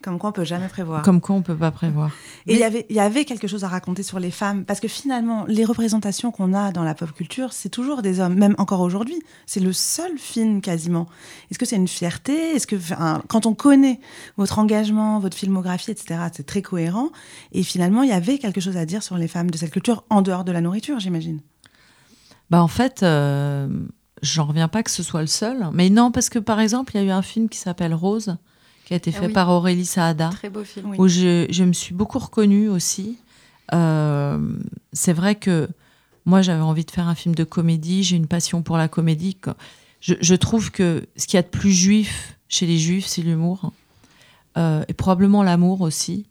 Comme 0.03 0.19
quoi, 0.19 0.31
on 0.31 0.33
peut 0.33 0.43
jamais 0.43 0.67
prévoir. 0.67 1.01
Comme 1.01 1.21
quoi, 1.21 1.33
on 1.33 1.41
peut 1.41 1.55
pas 1.55 1.71
prévoir. 1.71 2.11
Et 2.45 2.55
il 2.55 2.59
y 2.59 2.63
avait, 2.63 2.85
il 2.89 2.95
y 2.95 2.99
avait 2.99 3.23
quelque 3.23 3.47
chose 3.47 3.63
à 3.63 3.69
raconter 3.69 4.03
sur 4.03 4.19
les 4.19 4.31
femmes, 4.31 4.65
parce 4.65 4.81
que 4.81 4.89
finalement, 4.89 5.45
les 5.47 5.63
représentations 5.63 6.29
qu'on 6.29 6.53
a 6.53 6.73
dans 6.73 6.83
la 6.83 6.93
pop 6.93 7.13
culture, 7.13 7.53
c'est 7.53 7.69
toujours 7.69 8.01
des 8.01 8.19
hommes, 8.19 8.35
même 8.35 8.53
encore 8.57 8.81
aujourd'hui. 8.81 9.17
C'est 9.45 9.61
le 9.61 9.71
seul 9.71 10.17
film 10.17 10.59
quasiment. 10.59 11.07
Est-ce 11.49 11.57
que 11.57 11.65
c'est 11.65 11.77
une 11.77 11.87
fierté? 11.87 12.33
Est-ce 12.33 12.67
que, 12.67 12.75
enfin, 12.75 13.21
quand 13.29 13.45
on 13.45 13.53
connaît 13.53 14.01
votre 14.35 14.59
engagement, 14.59 15.19
votre 15.19 15.37
filmographie, 15.37 15.91
etc., 15.91 16.19
c'est 16.33 16.45
très 16.45 16.61
cohérent. 16.61 17.09
Et 17.53 17.63
finalement, 17.63 18.03
il 18.03 18.09
y 18.09 18.13
avait 18.13 18.39
quelque 18.39 18.59
chose 18.59 18.75
à 18.75 18.85
dire 18.85 19.03
sur 19.03 19.17
les 19.17 19.29
femmes 19.29 19.51
de 19.51 19.57
cette 19.57 19.71
culture 19.71 20.03
en 20.09 20.21
dehors 20.21 20.43
de 20.43 20.51
la 20.51 20.59
nourriture, 20.59 20.99
j'imagine. 20.99 21.39
Bah 22.49 22.61
en 22.61 22.67
fait, 22.67 23.03
euh, 23.03 23.69
j'en 24.23 24.45
reviens 24.45 24.67
pas 24.67 24.81
que 24.81 24.89
ce 24.89 25.03
soit 25.03 25.21
le 25.21 25.27
seul. 25.27 25.67
Mais 25.73 25.89
non, 25.91 26.11
parce 26.11 26.29
que 26.29 26.39
par 26.39 26.59
exemple, 26.59 26.93
il 26.95 27.01
y 27.01 27.03
a 27.03 27.07
eu 27.07 27.11
un 27.11 27.21
film 27.21 27.47
qui 27.49 27.59
s'appelle 27.59 27.93
Rose, 27.93 28.37
qui 28.85 28.93
a 28.93 28.97
été 28.97 29.11
Ah 29.15 29.19
fait 29.19 29.27
oui. 29.27 29.33
par 29.33 29.49
Aurélie 29.49 29.85
Saada, 29.85 30.29
Très 30.29 30.49
beau 30.49 30.63
film. 30.63 30.89
Oui. 30.89 30.97
où 30.99 31.07
je, 31.07 31.45
je 31.49 31.63
me 31.63 31.73
suis 31.73 31.93
beaucoup 31.93 32.17
reconnue 32.19 32.69
aussi. 32.69 33.17
Euh, 33.73 34.39
c'est 34.93 35.13
vrai 35.13 35.35
que 35.35 35.69
moi, 36.25 36.41
j'avais 36.41 36.61
envie 36.61 36.85
de 36.85 36.91
faire 36.91 37.07
un 37.07 37.15
film 37.15 37.35
de 37.35 37.43
comédie, 37.43 38.03
j'ai 38.03 38.15
une 38.15 38.27
passion 38.27 38.61
pour 38.61 38.77
la 38.77 38.87
comédie. 38.87 39.37
Je, 39.99 40.15
je 40.19 40.35
trouve 40.35 40.71
que 40.71 41.05
ce 41.17 41.27
qu'il 41.27 41.37
y 41.37 41.39
a 41.39 41.43
de 41.43 41.47
plus 41.47 41.71
juif 41.71 42.37
chez 42.49 42.65
les 42.65 42.77
juifs, 42.77 43.05
c'est 43.07 43.21
l'humour. 43.21 43.71
Euh, 44.57 44.83
et 44.87 44.93
probablement 44.93 45.43
l'amour 45.43 45.81
aussi. 45.81 46.25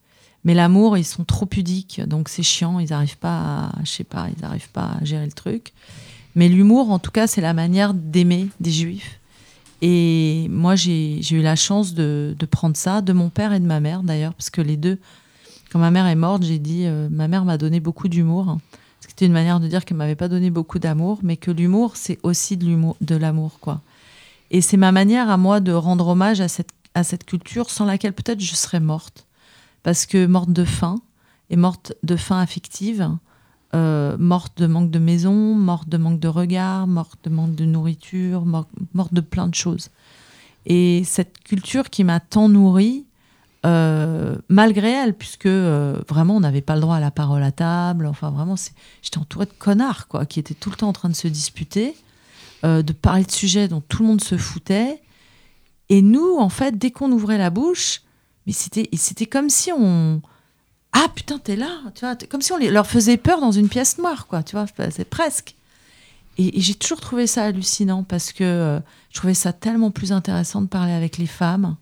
Mais 0.44 0.54
l'amour, 0.54 0.96
ils 0.98 1.04
sont 1.04 1.24
trop 1.24 1.46
pudiques, 1.46 2.00
donc 2.00 2.28
c'est 2.28 2.42
chiant, 2.42 2.80
ils 2.80 2.90
n'arrivent 2.90 3.18
pas 3.18 3.38
à, 3.38 3.72
je 3.84 3.90
sais 3.90 4.02
pas, 4.04 4.26
ils 4.36 4.40
n'arrivent 4.42 4.70
pas 4.70 4.96
à 5.00 5.04
gérer 5.04 5.24
le 5.24 5.30
truc. 5.32 5.72
Mais 6.34 6.48
l'humour, 6.48 6.90
en 6.90 6.98
tout 6.98 7.10
cas, 7.10 7.26
c'est 7.26 7.40
la 7.40 7.54
manière 7.54 7.94
d'aimer 7.94 8.48
des 8.60 8.70
juifs. 8.70 9.20
Et 9.82 10.46
moi, 10.48 10.76
j'ai 10.76 11.20
eu 11.30 11.42
la 11.42 11.56
chance 11.56 11.92
de, 11.94 12.36
prendre 12.50 12.76
ça, 12.76 13.00
de 13.00 13.12
mon 13.12 13.30
père 13.30 13.52
et 13.52 13.60
de 13.60 13.66
ma 13.66 13.80
mère 13.80 14.02
d'ailleurs, 14.02 14.34
parce 14.34 14.50
que 14.50 14.60
les 14.60 14.76
deux, 14.76 14.98
quand 15.70 15.78
ma 15.78 15.90
mère 15.90 16.06
est 16.06 16.14
morte, 16.14 16.44
j'ai 16.44 16.58
dit, 16.58 16.86
euh, 16.86 17.08
ma 17.10 17.28
mère 17.28 17.44
m'a 17.44 17.58
donné 17.58 17.80
beaucoup 17.80 18.08
d'humour. 18.08 18.58
C'était 19.00 19.26
une 19.26 19.32
manière 19.32 19.58
de 19.58 19.66
dire 19.66 19.84
qu'elle 19.84 19.96
m'avait 19.96 20.14
pas 20.14 20.28
donné 20.28 20.50
beaucoup 20.50 20.78
d'amour, 20.78 21.18
mais 21.22 21.36
que 21.36 21.50
l'humour, 21.50 21.96
c'est 21.96 22.18
aussi 22.22 22.56
de 22.56 23.16
l'amour, 23.16 23.58
quoi. 23.60 23.80
Et 24.52 24.60
c'est 24.60 24.76
ma 24.76 24.92
manière 24.92 25.30
à 25.30 25.36
moi 25.36 25.60
de 25.60 25.72
rendre 25.72 26.08
hommage 26.08 26.40
à 26.40 26.48
cette, 26.48 26.70
à 26.94 27.04
cette 27.04 27.24
culture 27.24 27.70
sans 27.70 27.86
laquelle 27.86 28.12
peut-être 28.12 28.40
je 28.40 28.54
serais 28.54 28.80
morte. 28.80 29.26
Parce 29.82 30.06
que 30.06 30.26
morte 30.26 30.52
de 30.52 30.64
faim, 30.64 31.00
et 31.50 31.56
morte 31.56 31.94
de 32.02 32.16
faim 32.16 32.38
affective, 32.38 33.10
euh, 33.74 34.16
morte 34.18 34.58
de 34.58 34.66
manque 34.66 34.90
de 34.90 34.98
maison, 34.98 35.54
morte 35.54 35.88
de 35.88 35.96
manque 35.96 36.20
de 36.20 36.28
regard, 36.28 36.86
morte 36.86 37.18
de 37.24 37.30
manque 37.30 37.54
de 37.54 37.64
nourriture, 37.64 38.44
mor- 38.44 38.68
morte 38.94 39.14
de 39.14 39.20
plein 39.20 39.46
de 39.48 39.54
choses. 39.54 39.88
Et 40.66 41.02
cette 41.04 41.38
culture 41.42 41.90
qui 41.90 42.04
m'a 42.04 42.20
tant 42.20 42.48
nourrie, 42.48 43.04
euh, 43.64 44.36
malgré 44.48 44.90
elle, 44.90 45.14
puisque 45.14 45.46
euh, 45.46 46.00
vraiment 46.08 46.36
on 46.36 46.40
n'avait 46.40 46.60
pas 46.60 46.74
le 46.74 46.80
droit 46.80 46.96
à 46.96 47.00
la 47.00 47.10
parole 47.10 47.42
à 47.42 47.52
table, 47.52 48.06
enfin 48.06 48.30
vraiment 48.30 48.56
j'étais 49.02 49.18
entourée 49.18 49.46
de 49.46 49.52
connards 49.58 50.08
quoi, 50.08 50.26
qui 50.26 50.38
étaient 50.40 50.54
tout 50.54 50.70
le 50.70 50.76
temps 50.76 50.88
en 50.88 50.92
train 50.92 51.08
de 51.08 51.14
se 51.14 51.28
disputer, 51.28 51.94
de 52.64 52.92
parler 52.92 53.24
de 53.24 53.30
sujets 53.32 53.66
dont 53.66 53.80
tout 53.80 54.02
le 54.02 54.08
monde 54.08 54.20
se 54.22 54.36
foutait. 54.36 55.00
Et 55.88 56.00
nous, 56.00 56.36
en 56.38 56.48
fait, 56.48 56.78
dès 56.78 56.90
qu'on 56.92 57.10
ouvrait 57.10 57.38
la 57.38 57.50
bouche, 57.50 58.02
mais 58.46 58.52
c'était 58.52 58.88
c'était 58.94 59.26
comme 59.26 59.50
si 59.50 59.72
on 59.72 60.22
ah 60.92 61.06
putain 61.14 61.38
t'es 61.38 61.56
là, 61.56 61.80
tu 61.94 62.04
vois, 62.04 62.16
comme 62.28 62.42
si 62.42 62.52
on 62.52 62.58
leur 62.58 62.86
faisait 62.86 63.16
peur 63.16 63.40
dans 63.40 63.52
une 63.52 63.68
pièce 63.68 63.98
noire 63.98 64.26
quoi, 64.26 64.42
tu 64.42 64.56
vois, 64.56 64.66
c'est 64.90 65.08
presque. 65.08 65.54
Et, 66.38 66.60
j'ai 66.60 66.74
toujours 66.74 67.00
trouvé 67.00 67.26
ça 67.26 67.44
hallucinant 67.44 68.02
parce 68.04 68.32
que 68.32 68.44
euh, 68.44 68.80
je 69.10 69.16
trouvais 69.16 69.34
ça 69.34 69.52
tellement 69.52 69.90
plus 69.90 70.12
intéressant 70.12 70.62
de 70.62 70.66
parler 70.66 70.92
avec 70.92 71.18
les 71.18 71.26
femmes. 71.26 71.76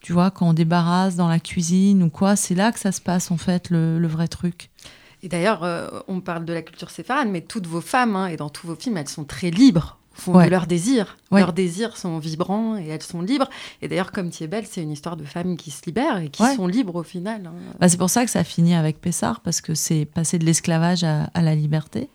Tu 0.00 0.12
vois, 0.12 0.30
quand 0.30 0.48
on 0.48 0.52
débarrasse 0.52 1.16
dans 1.16 1.28
la 1.28 1.40
cuisine 1.40 2.02
ou 2.02 2.10
quoi, 2.10 2.36
c'est 2.36 2.54
là 2.54 2.72
que 2.72 2.78
ça 2.78 2.92
se 2.92 3.00
passe 3.00 3.30
en 3.30 3.38
fait 3.38 3.70
le, 3.70 3.98
le 3.98 4.08
vrai 4.08 4.28
truc. 4.28 4.70
Et 5.22 5.28
d'ailleurs, 5.28 5.64
euh, 5.64 5.88
on 6.08 6.20
parle 6.20 6.44
de 6.44 6.52
la 6.52 6.60
culture 6.60 6.90
séfarade, 6.90 7.28
mais 7.28 7.40
toutes 7.40 7.66
vos 7.66 7.80
femmes, 7.80 8.14
hein, 8.14 8.26
et 8.26 8.36
dans 8.36 8.50
tous 8.50 8.66
vos 8.66 8.76
films, 8.76 8.98
elles 8.98 9.08
sont 9.08 9.24
très 9.24 9.50
libres 9.50 9.98
au 10.16 10.20
fond 10.20 10.34
Ouais. 10.36 10.46
de 10.46 10.50
leurs 10.50 10.66
désirs. 10.66 11.16
Ouais. 11.30 11.40
Leurs 11.40 11.52
désirs 11.52 11.96
sont 11.96 12.18
vibrants 12.18 12.76
et 12.76 12.86
elles 12.86 13.02
sont 13.02 13.20
libres. 13.20 13.48
Et 13.82 13.88
d'ailleurs, 13.88 14.12
comme 14.12 14.30
belle, 14.48 14.66
c'est 14.66 14.82
une 14.82 14.92
histoire 14.92 15.16
de 15.16 15.24
femmes 15.24 15.56
qui 15.56 15.70
se 15.70 15.82
libèrent 15.86 16.18
et 16.18 16.28
qui 16.28 16.42
Ouais. 16.42 16.54
sont 16.54 16.66
libres 16.66 16.94
au 16.96 17.02
final. 17.02 17.46
hein. 17.46 17.52
Bah, 17.80 17.88
c'est 17.88 17.96
pour 17.98 18.10
ça 18.10 18.24
que 18.24 18.30
ça 18.30 18.44
finit 18.44 18.74
avec 18.74 19.00
Pessard, 19.00 19.40
parce 19.40 19.60
que 19.60 19.74
c'est 19.74 20.04
passer 20.04 20.38
de 20.38 20.44
l'esclavage 20.44 21.04
à, 21.04 21.24
à 21.34 21.42
la 21.42 21.54
liberté. 21.54 22.08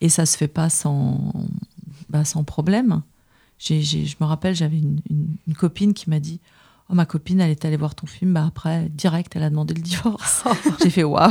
Et 0.00 0.08
ça 0.08 0.24
se 0.26 0.36
fait 0.36 0.48
pas 0.48 0.70
sans, 0.70 1.32
bah, 2.08 2.24
sans 2.24 2.42
problème. 2.44 3.02
J'ai- 3.58 3.82
j'ai- 3.82 4.06
je 4.06 4.16
me 4.20 4.24
rappelle, 4.26 4.54
j'avais 4.54 4.78
une, 4.78 5.00
une- 5.10 5.36
une 5.46 5.54
copine 5.54 5.92
qui 5.92 6.08
m'a 6.08 6.20
dit 6.20 6.40
Oh, 6.88 6.94
ma 6.94 7.04
copine, 7.06 7.40
elle 7.40 7.50
est 7.52 7.64
allée 7.64 7.76
voir 7.76 7.94
ton 7.94 8.06
film. 8.08 8.32
Bah, 8.32 8.44
après, 8.48 8.88
direct, 8.88 9.36
elle 9.36 9.44
a 9.44 9.50
demandé 9.50 9.74
le 9.74 9.80
divorce. 9.82 10.42
j'ai 10.82 10.90
fait 10.90 11.04
Waouh 11.04 11.30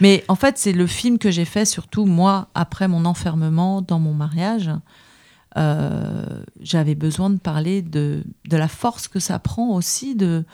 Mais 0.00 0.24
en 0.28 0.34
fait, 0.34 0.58
c'est 0.58 0.72
le 0.72 0.86
film 0.86 1.18
que 1.18 1.30
j'ai 1.30 1.44
fait, 1.44 1.64
surtout 1.64 2.04
moi, 2.04 2.48
après 2.54 2.88
mon 2.88 3.04
enfermement 3.04 3.82
dans 3.82 3.98
mon 3.98 4.14
mariage. 4.14 4.70
Euh, 5.56 6.42
J'avais 6.60 6.94
besoin 6.94 7.30
de 7.30 7.38
parler 7.38 7.82
de, 7.82 8.24
de 8.48 8.56
la 8.56 8.68
force 8.68 9.08
que 9.08 9.20
ça 9.20 9.38
prend 9.38 9.70
aussi 9.74 10.16
de, 10.16 10.44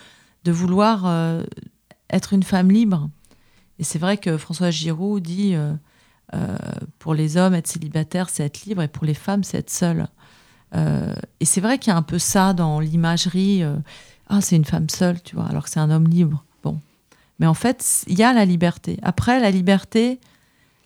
de 0.45 0.53
vouloir 0.53 1.07
euh, 1.07 1.43
être 2.11 2.33
une 2.33 2.43
femme 2.43 2.71
libre. 2.71 3.09
Et 3.79 3.85
c'est 3.85 3.99
vrai 3.99 4.19
que 4.19 4.37
François 4.37 4.71
Giroud 4.71 5.23
dit 5.23 5.55
euh, 5.55 6.57
pour 6.99 7.15
les 7.15 7.39
hommes, 7.39 7.55
être 7.55 7.67
célibataire, 7.67 8.29
c'est 8.29 8.45
être 8.45 8.65
libre, 8.67 8.83
et 8.83 8.89
pour 8.89 9.07
les 9.07 9.15
femmes, 9.15 9.43
c'est 9.43 9.59
être 9.59 9.71
seule. 9.71 10.07
Et 10.73 11.45
c'est 11.45 11.61
vrai 11.61 11.79
qu'il 11.79 11.91
y 11.91 11.95
a 11.95 11.97
un 11.97 12.03
peu 12.03 12.21
ça 12.21 12.53
dans 12.53 12.79
l'imagerie. 12.79 13.65
ah, 14.29 14.41
c'est 14.41 14.55
une 14.55 14.65
femme 14.65 14.89
seule, 14.89 15.21
tu 15.21 15.35
vois, 15.35 15.47
alors 15.47 15.65
que 15.65 15.71
c'est 15.71 15.81
un 15.81 15.91
homme 15.91 16.07
libre. 16.07 16.45
Mais 17.41 17.47
en 17.47 17.55
fait, 17.55 18.05
il 18.07 18.19
y 18.19 18.23
a 18.23 18.33
la 18.33 18.45
liberté. 18.45 18.99
Après, 19.03 19.41
la 19.41 19.51
liberté, 19.51 20.21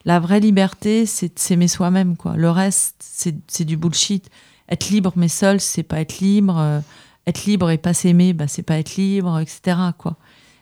la 0.05 0.21
vraie 0.21 0.41
liberté, 0.41 1.05
c'est 1.05 1.39
s'aimer 1.39 1.69
soi-même, 1.69 2.17
quoi. 2.17 2.37
Le 2.37 2.49
reste, 2.49 3.05
c'est 3.47 3.65
du 3.65 3.77
bullshit. 3.77 4.31
Être 4.71 4.89
libre 4.89 5.13
mais 5.17 5.29
seul, 5.29 5.61
c'est 5.61 5.83
pas 5.83 6.01
être 6.01 6.21
libre. 6.21 6.59
Euh, 6.59 6.81
être 7.27 7.45
libre 7.45 7.71
et 7.71 7.79
pas 7.79 7.95
s'aimer, 7.95 8.33
bah, 8.33 8.49
c'est 8.49 8.63
pas 8.63 8.79
être 8.79 8.97
libre, 8.97 9.39
etc. 9.41 9.79
Quoi. 9.99 10.17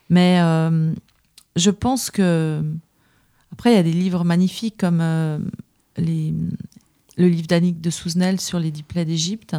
Mais 0.09 0.39
euh, 0.41 0.93
je 1.55 1.69
pense 1.69 2.09
que. 2.09 2.63
Après, 3.51 3.71
il 3.71 3.75
y 3.75 3.79
a 3.79 3.83
des 3.83 3.93
livres 3.93 4.23
magnifiques 4.23 4.77
comme 4.77 4.99
euh, 4.99 5.37
le 5.97 7.27
livre 7.27 7.47
d'Annick 7.47 7.81
de 7.81 7.91
Souzenel 7.91 8.41
sur 8.41 8.59
les 8.59 8.71
dix 8.71 8.81
plaies 8.81 9.05
d'Égypte, 9.05 9.55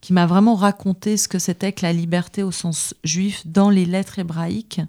qui 0.00 0.12
m'a 0.12 0.26
vraiment 0.26 0.54
raconté 0.54 1.16
ce 1.16 1.26
que 1.26 1.40
c'était 1.40 1.72
que 1.72 1.84
la 1.84 1.92
liberté 1.92 2.44
au 2.44 2.52
sens 2.52 2.94
juif 3.02 3.44
dans 3.44 3.70
les 3.70 3.86
lettres 3.86 4.20
hébraïques. 4.20 4.80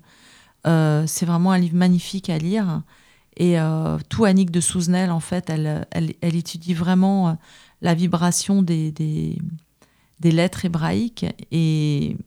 Euh, 0.66 1.04
c'est 1.08 1.26
vraiment 1.26 1.52
un 1.52 1.58
livre 1.58 1.76
magnifique 1.76 2.30
à 2.30 2.38
lire. 2.38 2.82
Et 3.38 3.60
euh, 3.60 3.98
tout 4.10 4.26
Annick 4.26 4.52
de 4.52 4.62
Souzenel, 4.62 5.12
en 5.12 5.20
fait, 5.20 5.50
elle, 5.50 5.86
elle, 5.92 6.36
étudie 6.36 6.74
vraiment 6.74 7.30
euh, 7.30 7.34
la 7.82 7.94
vibration 7.94 8.62
des, 8.62 8.92
des, 8.92 9.38
lettres 10.32 10.66
hébraïques. 10.66 11.26
Et 11.52 12.18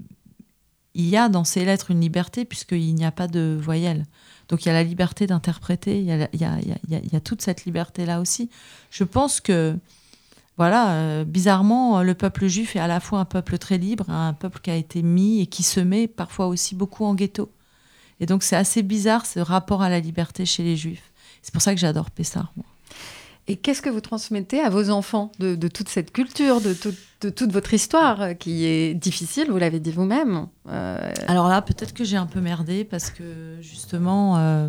il 0.94 1.08
y 1.08 1.16
a 1.16 1.28
dans 1.28 1.44
ces 1.44 1.64
lettres 1.64 1.90
une 1.90 2.00
liberté, 2.00 2.44
puisqu'il 2.44 2.94
n'y 2.94 3.04
a 3.04 3.10
pas 3.10 3.26
de 3.26 3.58
voyelles. 3.60 4.04
Donc 4.48 4.64
il 4.64 4.68
y 4.68 4.70
a 4.70 4.74
la 4.74 4.84
liberté 4.84 5.26
d'interpréter, 5.26 6.00
il 6.00 6.28
il 6.32 6.40
il 6.40 6.78
il 6.88 7.12
y 7.12 7.16
a- 7.16 7.20
toute 7.20 7.42
cette 7.42 7.64
liberté-là 7.64 8.20
aussi. 8.20 8.48
Je 8.90 9.04
pense 9.04 9.40
que, 9.40 9.76
voilà, 10.56 11.24
bizarrement, 11.24 12.02
le 12.02 12.14
peuple 12.14 12.46
juif 12.46 12.74
est 12.76 12.78
à 12.78 12.86
la 12.86 13.00
fois 13.00 13.20
un 13.20 13.24
peuple 13.26 13.58
très 13.58 13.78
libre, 13.78 14.08
un 14.08 14.32
peuple 14.32 14.60
qui 14.60 14.70
a 14.70 14.76
été 14.76 15.02
mis 15.02 15.40
et 15.40 15.46
qui 15.46 15.62
se 15.62 15.80
met 15.80 16.08
parfois 16.08 16.46
aussi 16.46 16.74
beaucoup 16.74 17.04
en 17.04 17.14
ghetto. 17.14 17.50
Et 18.20 18.26
donc 18.26 18.42
c'est 18.42 18.56
assez 18.56 18.82
bizarre 18.82 19.26
ce 19.26 19.38
rapport 19.40 19.82
à 19.82 19.88
la 19.88 20.00
liberté 20.00 20.44
chez 20.46 20.62
les 20.62 20.76
juifs. 20.76 21.12
C'est 21.42 21.52
pour 21.52 21.62
ça 21.62 21.74
que 21.74 21.80
j'adore 21.80 22.10
Pessard. 22.10 22.52
moi. 22.56 22.66
Et 23.50 23.56
qu'est-ce 23.56 23.80
que 23.80 23.88
vous 23.88 24.02
transmettez 24.02 24.60
à 24.60 24.68
vos 24.68 24.90
enfants 24.90 25.32
de, 25.38 25.54
de 25.54 25.68
toute 25.68 25.88
cette 25.88 26.12
culture, 26.12 26.60
de, 26.60 26.74
tout- 26.74 26.94
de 27.22 27.30
toute 27.30 27.50
votre 27.50 27.72
histoire 27.72 28.20
euh, 28.20 28.34
qui 28.34 28.66
est 28.66 28.92
difficile, 28.92 29.50
vous 29.50 29.56
l'avez 29.56 29.80
dit 29.80 29.90
vous-même 29.90 30.48
Euh, 30.68 31.10
Alors 31.28 31.48
là, 31.48 31.62
peut-être 31.62 31.94
que 31.94 32.04
j'ai 32.04 32.18
un 32.18 32.26
peu 32.26 32.40
merdé 32.42 32.84
parce 32.84 33.08
que 33.10 33.56
justement, 33.62 34.36
euh, 34.36 34.68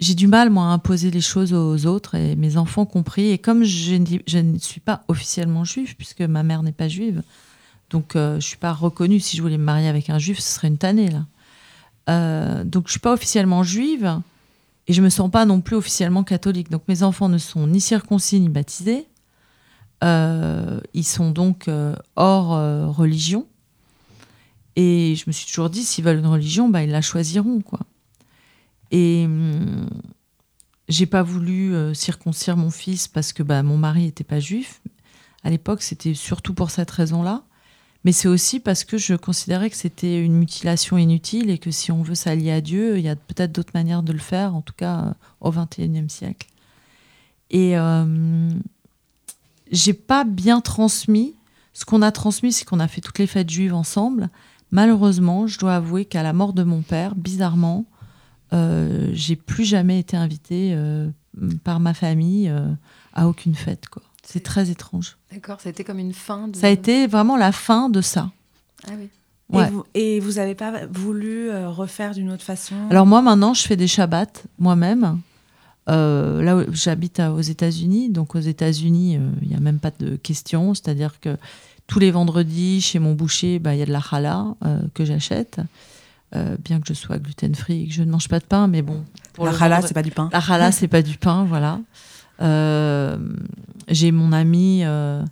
j'ai 0.00 0.14
du 0.14 0.26
mal, 0.28 0.50
moi, 0.50 0.64
à 0.64 0.68
imposer 0.68 1.10
les 1.10 1.20
choses 1.20 1.52
aux 1.52 1.86
autres 1.86 2.14
et 2.14 2.36
mes 2.36 2.56
enfants 2.56 2.84
compris. 2.86 3.30
Et 3.30 3.38
comme 3.38 3.64
je, 3.64 3.94
ne 3.94 4.04
dis- 4.04 4.22
je 4.26 4.38
ne 4.38 4.58
suis 4.58 4.80
pas 4.80 5.02
officiellement 5.08 5.64
juive, 5.64 5.96
puisque 5.96 6.20
ma 6.20 6.42
mère 6.42 6.62
n'est 6.62 6.72
pas 6.72 6.88
juive, 6.88 7.22
donc 7.90 8.16
euh, 8.16 8.32
je 8.32 8.36
ne 8.36 8.40
suis 8.40 8.56
pas 8.56 8.72
reconnue. 8.72 9.20
Si 9.20 9.36
je 9.36 9.42
voulais 9.42 9.58
me 9.58 9.64
marier 9.64 9.88
avec 9.88 10.10
un 10.10 10.18
juif, 10.18 10.38
ce 10.40 10.54
serait 10.54 10.68
une 10.68 10.78
tannée, 10.78 11.08
là. 11.10 11.24
Euh, 12.10 12.64
donc 12.64 12.86
je 12.86 12.92
suis 12.92 13.00
pas 13.00 13.12
officiellement 13.12 13.62
juive 13.62 14.20
et 14.86 14.92
je 14.92 15.00
me 15.00 15.08
sens 15.08 15.30
pas 15.30 15.44
non 15.46 15.60
plus 15.60 15.76
officiellement 15.76 16.24
catholique. 16.24 16.70
Donc 16.70 16.82
mes 16.88 17.02
enfants 17.02 17.28
ne 17.28 17.38
sont 17.38 17.66
ni 17.66 17.80
circoncis 17.80 18.40
ni 18.40 18.48
baptisés. 18.48 19.06
Euh, 20.02 20.80
ils 20.92 21.04
sont 21.04 21.30
donc 21.30 21.68
euh, 21.68 21.94
hors 22.16 22.50
religion. 22.94 23.46
Et 24.76 25.14
je 25.14 25.24
me 25.28 25.32
suis 25.32 25.46
toujours 25.46 25.70
dit, 25.70 25.84
s'ils 25.84 26.04
veulent 26.04 26.18
une 26.18 26.26
religion, 26.26 26.68
bah, 26.68 26.82
ils 26.82 26.90
la 26.90 27.00
choisiront, 27.00 27.60
quoi. 27.60 27.78
Et 28.90 29.22
hum, 29.24 29.88
j'ai 30.88 31.06
pas 31.06 31.22
voulu 31.22 31.72
circoncire 31.94 32.56
mon 32.56 32.70
fils 32.70 33.06
parce 33.06 33.32
que 33.32 33.44
bah, 33.44 33.62
mon 33.62 33.78
mari 33.78 34.06
était 34.06 34.24
pas 34.24 34.40
juif. 34.40 34.82
À 35.44 35.50
l'époque, 35.50 35.82
c'était 35.82 36.14
surtout 36.14 36.54
pour 36.54 36.70
cette 36.70 36.90
raison-là. 36.90 37.44
Mais 38.04 38.12
c'est 38.12 38.28
aussi 38.28 38.60
parce 38.60 38.84
que 38.84 38.98
je 38.98 39.14
considérais 39.14 39.70
que 39.70 39.76
c'était 39.76 40.22
une 40.22 40.34
mutilation 40.34 40.98
inutile 40.98 41.48
et 41.50 41.58
que 41.58 41.70
si 41.70 41.90
on 41.90 42.02
veut 42.02 42.14
s'allier 42.14 42.52
à 42.52 42.60
Dieu, 42.60 42.98
il 42.98 43.04
y 43.04 43.08
a 43.08 43.16
peut-être 43.16 43.52
d'autres 43.52 43.72
manières 43.74 44.02
de 44.02 44.12
le 44.12 44.18
faire, 44.18 44.54
en 44.54 44.60
tout 44.60 44.74
cas 44.76 45.00
euh, 45.00 45.12
au 45.40 45.50
XXIe 45.50 46.10
siècle. 46.10 46.48
Et 47.50 47.78
euh, 47.78 48.50
j'ai 49.70 49.94
pas 49.94 50.24
bien 50.24 50.60
transmis. 50.60 51.34
Ce 51.72 51.84
qu'on 51.84 52.02
a 52.02 52.12
transmis, 52.12 52.52
c'est 52.52 52.64
qu'on 52.64 52.80
a 52.80 52.88
fait 52.88 53.00
toutes 53.00 53.18
les 53.18 53.26
fêtes 53.26 53.50
juives 53.50 53.74
ensemble. 53.74 54.28
Malheureusement, 54.70 55.46
je 55.46 55.58
dois 55.58 55.76
avouer 55.76 56.04
qu'à 56.04 56.22
la 56.22 56.32
mort 56.32 56.52
de 56.52 56.62
mon 56.62 56.82
père, 56.82 57.14
bizarrement, 57.14 57.86
euh, 58.52 59.10
j'ai 59.12 59.36
plus 59.36 59.64
jamais 59.64 59.98
été 59.98 60.16
invitée 60.16 60.72
euh, 60.74 61.08
par 61.64 61.80
ma 61.80 61.94
famille 61.94 62.48
euh, 62.48 62.72
à 63.12 63.28
aucune 63.28 63.54
fête. 63.54 63.88
Quoi. 63.88 64.02
C'est 64.26 64.42
très 64.42 64.70
étrange. 64.70 65.16
D'accord, 65.32 65.60
ça 65.60 65.68
a 65.68 65.70
été 65.70 65.84
comme 65.84 65.98
une 65.98 66.14
fin. 66.14 66.48
De... 66.48 66.56
Ça 66.56 66.66
a 66.66 66.70
été 66.70 67.06
vraiment 67.06 67.36
la 67.36 67.52
fin 67.52 67.88
de 67.88 68.00
ça. 68.00 68.30
Ah 68.86 68.92
oui. 68.98 69.08
Ouais. 69.50 69.66
Et 69.66 69.70
vous, 69.70 69.84
et 69.94 70.20
vous 70.20 70.38
avez 70.38 70.54
pas 70.54 70.86
voulu 70.86 71.50
euh, 71.50 71.68
refaire 71.68 72.12
d'une 72.14 72.30
autre 72.30 72.42
façon? 72.42 72.74
Alors 72.90 73.04
moi 73.06 73.20
maintenant, 73.20 73.52
je 73.54 73.62
fais 73.62 73.76
des 73.76 73.86
shabbats 73.86 74.26
moi-même. 74.58 75.20
Euh, 75.90 76.42
là 76.42 76.64
j'habite 76.72 77.20
à- 77.20 77.30
aux 77.32 77.42
États-Unis, 77.42 78.08
donc 78.08 78.34
aux 78.34 78.40
États-Unis, 78.40 79.16
euh, 79.18 79.20
il 79.42 79.48
n'y 79.48 79.54
a 79.54 79.60
même 79.60 79.78
pas 79.80 79.90
de 79.98 80.16
question. 80.16 80.72
C'est-à-dire 80.72 81.20
que 81.20 81.36
tous 81.86 81.98
les 81.98 82.10
vendredis, 82.10 82.80
chez 82.80 82.98
mon 82.98 83.12
boucher, 83.12 83.58
bah, 83.58 83.74
il 83.74 83.78
y 83.80 83.82
a 83.82 83.86
de 83.86 83.92
la 83.92 84.00
challah 84.00 84.46
euh, 84.64 84.80
que 84.94 85.04
j'achète. 85.04 85.60
Euh, 86.34 86.56
bien 86.64 86.80
que 86.80 86.86
je 86.88 86.94
sois 86.94 87.18
gluten-free 87.18 87.82
et 87.82 87.86
que 87.86 87.92
je 87.92 88.02
ne 88.02 88.10
mange 88.10 88.28
pas 88.28 88.38
de 88.40 88.44
pain, 88.44 88.66
mais 88.66 88.80
bon. 88.82 89.04
pour 89.34 89.44
La 89.44 89.52
challah, 89.56 89.82
c'est 89.82 89.92
pas 89.94 90.02
du 90.02 90.10
pain. 90.10 90.30
La 90.32 90.40
challah, 90.40 90.72
c'est 90.72 90.88
pas 90.88 91.02
du 91.02 91.16
pain, 91.18 91.44
voilà. 91.44 91.78
Euh, 92.40 93.16
J'ai 93.88 94.12
mon 94.12 94.32
ami 94.32 94.80
euh, 94.84 95.24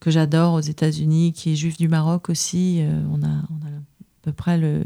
que 0.00 0.10
j'adore 0.10 0.54
aux 0.54 0.60
États-Unis, 0.60 1.32
qui 1.32 1.52
est 1.52 1.56
juif 1.56 1.76
du 1.76 1.88
Maroc 1.88 2.28
aussi. 2.28 2.78
Euh, 2.80 3.02
on, 3.12 3.22
a, 3.22 3.28
à 3.28 3.80
peu 4.22 4.32
près 4.32 4.58
le, 4.58 4.84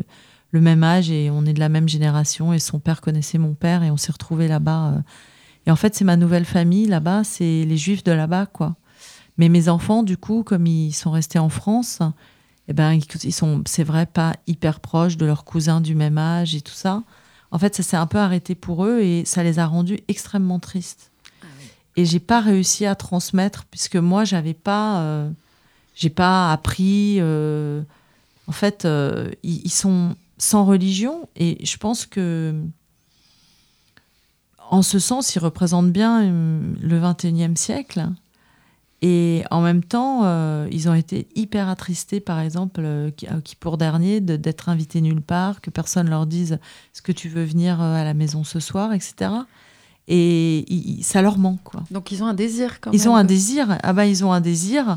le 0.50 0.60
même 0.60 0.82
âge 0.82 1.10
et 1.10 1.30
on 1.30 1.44
est 1.44 1.52
de 1.52 1.60
la 1.60 1.68
même 1.68 1.88
génération. 1.88 2.52
Et 2.52 2.58
son 2.58 2.78
père 2.78 3.00
connaissait 3.00 3.38
mon 3.38 3.54
père 3.54 3.82
et 3.82 3.90
on 3.90 3.96
s'est 3.96 4.12
retrouvés 4.12 4.48
là-bas. 4.48 5.02
Et 5.66 5.70
en 5.70 5.76
fait, 5.76 5.94
c'est 5.94 6.04
ma 6.04 6.16
nouvelle 6.16 6.46
famille 6.46 6.86
là-bas, 6.86 7.24
c'est 7.24 7.64
les 7.64 7.76
juifs 7.76 8.02
de 8.04 8.12
là-bas, 8.12 8.46
quoi. 8.46 8.76
Mais 9.36 9.48
mes 9.48 9.68
enfants, 9.68 10.02
du 10.02 10.16
coup, 10.16 10.42
comme 10.42 10.66
ils 10.66 10.92
sont 10.92 11.10
restés 11.10 11.38
en 11.38 11.48
France, 11.48 12.00
eh 12.68 12.72
ben, 12.72 12.98
ils 13.22 13.32
sont, 13.32 13.62
c'est 13.66 13.84
vrai, 13.84 14.06
pas 14.06 14.34
hyper 14.46 14.80
proches 14.80 15.16
de 15.16 15.24
leurs 15.26 15.44
cousins 15.44 15.80
du 15.80 15.94
même 15.94 16.18
âge 16.18 16.54
et 16.54 16.60
tout 16.60 16.72
ça. 16.74 17.04
En 17.50 17.58
fait, 17.58 17.74
ça 17.74 17.82
s'est 17.82 17.96
un 17.96 18.06
peu 18.06 18.18
arrêté 18.18 18.54
pour 18.54 18.84
eux 18.84 19.00
et 19.00 19.24
ça 19.24 19.42
les 19.42 19.58
a 19.58 19.66
rendus 19.66 20.00
extrêmement 20.08 20.58
tristes. 20.58 21.07
Et 21.98 22.04
j'ai 22.04 22.20
pas 22.20 22.40
réussi 22.40 22.86
à 22.86 22.94
transmettre 22.94 23.64
puisque 23.64 23.96
moi, 23.96 24.22
j'avais 24.22 24.54
pas, 24.54 25.00
euh, 25.00 25.28
j'ai 25.96 26.10
pas 26.10 26.52
appris. 26.52 27.16
euh, 27.18 27.82
en 28.46 28.52
fait, 28.52 28.84
euh, 28.84 29.32
ils, 29.42 29.68
sont 29.68 30.14
sans 30.38 30.64
religion 30.64 31.28
et 31.34 31.58
je 31.66 31.76
pense 31.76 32.06
que, 32.06 32.54
en 34.70 34.82
ce 34.82 35.00
sens, 35.00 35.34
ils 35.34 35.40
représentent 35.40 35.90
bien 35.90 36.22
le 36.22 37.00
21e 37.00 37.56
siècle. 37.56 38.06
Et 39.02 39.42
en 39.50 39.60
même 39.60 39.82
temps, 39.82 40.22
ils 40.70 40.88
ont 40.88 40.94
été 40.94 41.26
hyper 41.34 41.68
attristés, 41.68 42.20
par 42.20 42.38
exemple, 42.38 43.10
qui, 43.44 43.56
pour 43.56 43.76
dernier, 43.76 44.20
de- 44.20 44.36
d'être 44.36 44.68
invités 44.68 45.00
nulle 45.00 45.20
part, 45.20 45.60
que 45.60 45.70
personne 45.70 46.08
leur 46.08 46.26
dise 46.26 46.52
est-ce 46.52 47.02
que 47.02 47.12
tu 47.12 47.28
veux 47.28 47.44
venir 47.44 47.80
à 47.80 48.04
la 48.04 48.14
maison 48.14 48.44
ce 48.44 48.60
soir, 48.60 48.92
etc. 48.92 49.30
Et 50.10 50.64
ils- 50.72 50.98
ils- 50.98 51.04
ça 51.04 51.20
leur 51.22 51.36
manque, 51.38 51.62
quoi. 51.62 51.84
Donc 51.90 52.10
ils 52.12 52.22
ont 52.22 52.26
un 52.26 52.34
désir 52.34 52.80
quand 52.80 52.90
Ils 52.92 53.00
même. 53.00 53.08
ont 53.10 53.16
un 53.16 53.24
désir. 53.24 53.78
Ah 53.82 53.92
bah, 53.92 54.06
ils 54.06 54.24
ont 54.24 54.32
un 54.32 54.40
désir. 54.40 54.96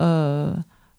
Euh, 0.00 0.52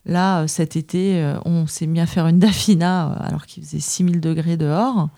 là, 0.05 0.47
cet 0.47 0.75
été, 0.75 1.21
euh, 1.21 1.37
on 1.43 1.65
s'est 1.67 1.87
mis 1.87 1.99
à 1.99 2.05
faire 2.05 2.27
une 2.27 2.39
dafina 2.39 3.07
euh, 3.11 3.15
alors 3.27 3.45
qu'il 3.47 3.63
faisait 3.63 3.79
6000 3.79 4.21
degrés 4.21 4.57
dehors. 4.57 5.09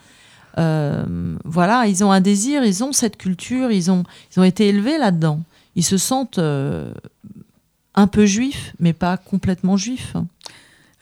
Euh, 0.57 1.35
voilà, 1.45 1.85
ils 1.87 2.03
ont 2.03 2.11
un 2.11 2.21
désir, 2.21 2.63
ils 2.63 2.83
ont 2.83 2.91
cette 2.93 3.17
culture, 3.17 3.71
ils 3.71 3.91
ont, 3.91 4.03
ils 4.35 4.39
ont 4.39 4.43
été 4.43 4.67
élevés 4.69 4.97
là-dedans. 4.97 5.41
Ils 5.75 5.83
se 5.83 5.97
sentent 5.97 6.39
euh, 6.39 6.93
un 7.95 8.07
peu 8.07 8.25
juifs, 8.25 8.73
mais 8.79 8.93
pas 8.93 9.17
complètement 9.17 9.77
juifs. 9.77 10.15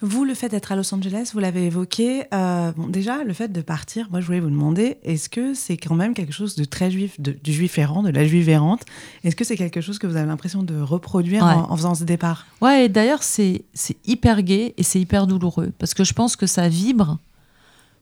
Vous, 0.01 0.25
le 0.25 0.35
fait 0.35 0.49
d'être 0.49 0.71
à 0.71 0.75
Los 0.75 0.93
Angeles, 0.93 1.31
vous 1.33 1.39
l'avez 1.39 1.65
évoqué. 1.65 2.25
euh, 2.31 2.71
bon, 2.73 2.85
déjà, 2.87 3.23
le 3.23 3.33
fait 3.33 3.51
de 3.51 3.61
partir, 3.61 4.07
moi, 4.11 4.21
je 4.21 4.27
voulais 4.27 4.39
vous 4.39 4.51
demander, 4.51 4.97
est-ce 5.03 5.27
que 5.27 5.55
c'est 5.55 5.75
quand 5.75 5.95
même 5.95 6.13
quelque 6.13 6.31
chose 6.31 6.55
de 6.55 6.65
très 6.65 6.91
juif, 6.91 7.19
de- 7.19 7.31
du 7.43 7.51
juif 7.51 7.79
errant, 7.79 8.03
de 8.03 8.09
la 8.11 8.23
juive 8.23 8.47
errante? 8.47 8.83
Est-ce 9.23 9.35
que 9.35 9.43
c'est 9.43 9.57
quelque 9.57 9.81
chose 9.81 9.97
que 9.97 10.05
vous 10.05 10.15
avez 10.15 10.27
l'impression 10.27 10.61
de 10.61 10.79
reproduire 10.79 11.43
Ouais. 11.43 11.53
en, 11.53 11.71
en 11.71 11.75
faisant 11.75 11.95
ce 11.95 12.03
départ? 12.03 12.45
Ouais, 12.61 12.85
et 12.85 12.89
d'ailleurs, 12.89 13.23
c'est 13.23 13.63
c'est 13.73 13.97
hyper 14.05 14.43
gai 14.43 14.75
et 14.77 14.83
c'est 14.83 14.99
hyper 14.99 15.25
douloureux 15.25 15.71
parce 15.79 15.95
que 15.95 16.03
je 16.03 16.13
pense 16.13 16.35
que 16.35 16.45
ça 16.45 16.69
vibre 16.69 17.17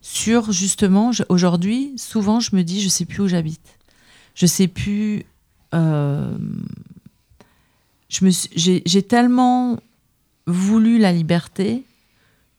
sur 0.01 0.51
justement, 0.51 1.11
aujourd'hui, 1.29 1.93
souvent, 1.95 2.41
je 2.41 2.55
me 2.57 2.63
dis, 2.63 2.81
je 2.81 2.89
sais 2.89 3.05
plus 3.05 3.21
où 3.23 3.27
j'habite. 3.29 3.77
Je 4.35 4.45
sais 4.47 4.67
plus. 4.67 5.23
euh, 5.73 6.37
j'ai 8.09 9.01
tellement 9.03 9.77
voulu 10.47 10.97
la 10.97 11.11
liberté 11.11 11.85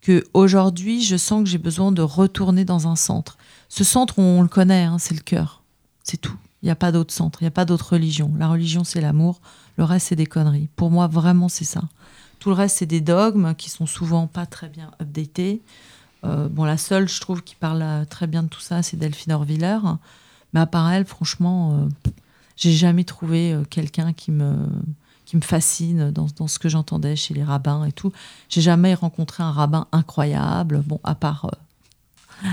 que 0.01 0.24
aujourd'hui, 0.34 1.03
je 1.03 1.16
sens 1.16 1.43
que 1.43 1.49
j'ai 1.49 1.59
besoin 1.59 1.93
de 1.93 2.03
retourner 2.03 2.64
dans 2.64 2.87
un 2.89 2.97
centre. 2.97 3.39
Ce 3.68 3.84
centre, 3.84 4.18
on 4.18 4.43
le 4.43 4.49
connaît, 4.49 4.84
hein, 4.84 4.99
c'est 4.99 5.14
le 5.14 5.20
cœur. 5.20 5.62
C'est 6.03 6.18
tout. 6.18 6.37
Il 6.62 6.66
n'y 6.66 6.70
a 6.70 6.76
pas 6.76 6.93
d'autre 6.93 7.12
centre, 7.12 7.43
il 7.43 7.45
n'y 7.45 7.49
a 7.49 7.53
pas 7.53 7.64
d'autre 7.64 7.93
religion. 7.93 8.32
La 8.39 8.49
religion, 8.49 8.84
c'est 8.84 9.01
l'amour. 9.01 9.41
Le 9.76 9.84
reste, 9.84 10.09
c'est 10.09 10.16
des 10.16 10.26
conneries. 10.26 10.68
Pour 10.76 10.91
moi, 10.91 11.07
vraiment, 11.07 11.49
c'est 11.49 11.64
ça. 11.64 11.82
Tout 12.39 12.51
le 12.51 12.55
reste, 12.55 12.78
c'est 12.78 12.87
des 12.87 13.01
dogmes 13.01 13.55
qui 13.55 13.70
sont 13.70 13.87
souvent 13.87 14.26
pas 14.26 14.47
très 14.47 14.68
bien 14.68 14.91
updatés. 15.01 15.62
Euh, 16.24 16.49
bon, 16.49 16.64
la 16.64 16.76
seule, 16.76 17.09
je 17.09 17.20
trouve, 17.20 17.43
qui 17.43 17.55
parle 17.57 17.82
euh, 17.82 18.05
très 18.05 18.26
bien 18.26 18.43
de 18.43 18.49
tout 18.49 18.61
ça, 18.61 18.82
c'est 18.82 18.97
Delphine 18.97 19.32
Orviller. 19.32 19.78
Mais 20.53 20.61
à 20.61 20.66
part 20.66 20.91
elle, 20.91 21.05
franchement, 21.05 21.72
euh, 21.72 22.11
j'ai 22.57 22.72
jamais 22.72 23.05
trouvé 23.05 23.53
euh, 23.53 23.64
quelqu'un 23.68 24.12
qui 24.12 24.30
me, 24.30 24.55
qui 25.26 25.36
me 25.36 25.42
fascine 25.42 26.12
dans, 26.12 26.46
ce 26.46 26.58
que 26.58 26.68
j'entendais 26.68 27.16
chez 27.16 27.34
les 27.34 27.42
rabbins 27.42 27.84
et 27.84 27.92
tout. 27.92 28.12
J'ai 28.48 28.60
jamais 28.62 28.94
rencontré 28.94 29.42
un 29.42 29.50
rabbin 29.50 29.88
incroyable. 29.92 30.82
Bon, 30.86 31.00
à 31.02 31.16
part. 31.16 31.50
euh, 32.44 32.48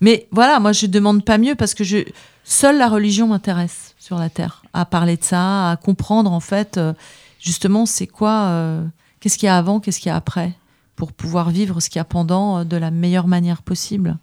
Mais 0.00 0.28
voilà, 0.30 0.60
moi, 0.60 0.72
je 0.72 0.86
demande 0.86 1.24
pas 1.24 1.38
mieux 1.38 1.56
parce 1.56 1.74
que 1.74 1.82
je, 1.82 1.98
seule 2.44 2.78
la 2.78 2.88
religion 2.88 3.26
m'intéresse 3.26 3.94
sur 3.98 4.16
la 4.16 4.30
terre, 4.30 4.62
à 4.72 4.84
parler 4.84 5.16
de 5.16 5.24
ça, 5.24 5.72
à 5.72 5.76
comprendre 5.76 6.30
en 6.32 6.40
fait, 6.40 6.78
euh, 6.78 6.92
justement, 7.40 7.84
c'est 7.84 8.06
quoi, 8.06 8.44
euh, 8.44 8.84
qu'est-ce 9.18 9.36
qu'il 9.36 9.48
y 9.48 9.50
a 9.50 9.58
avant, 9.58 9.80
qu'est-ce 9.80 9.98
qu'il 9.98 10.08
y 10.08 10.12
a 10.12 10.16
après, 10.16 10.52
pour 10.94 11.12
pouvoir 11.12 11.50
vivre 11.50 11.80
ce 11.80 11.90
qu'il 11.90 11.98
y 11.98 12.00
a 12.00 12.04
pendant 12.04 12.64
de 12.64 12.76
la 12.76 12.92
meilleure 12.92 13.26
manière 13.26 13.62
possible. 13.62 14.18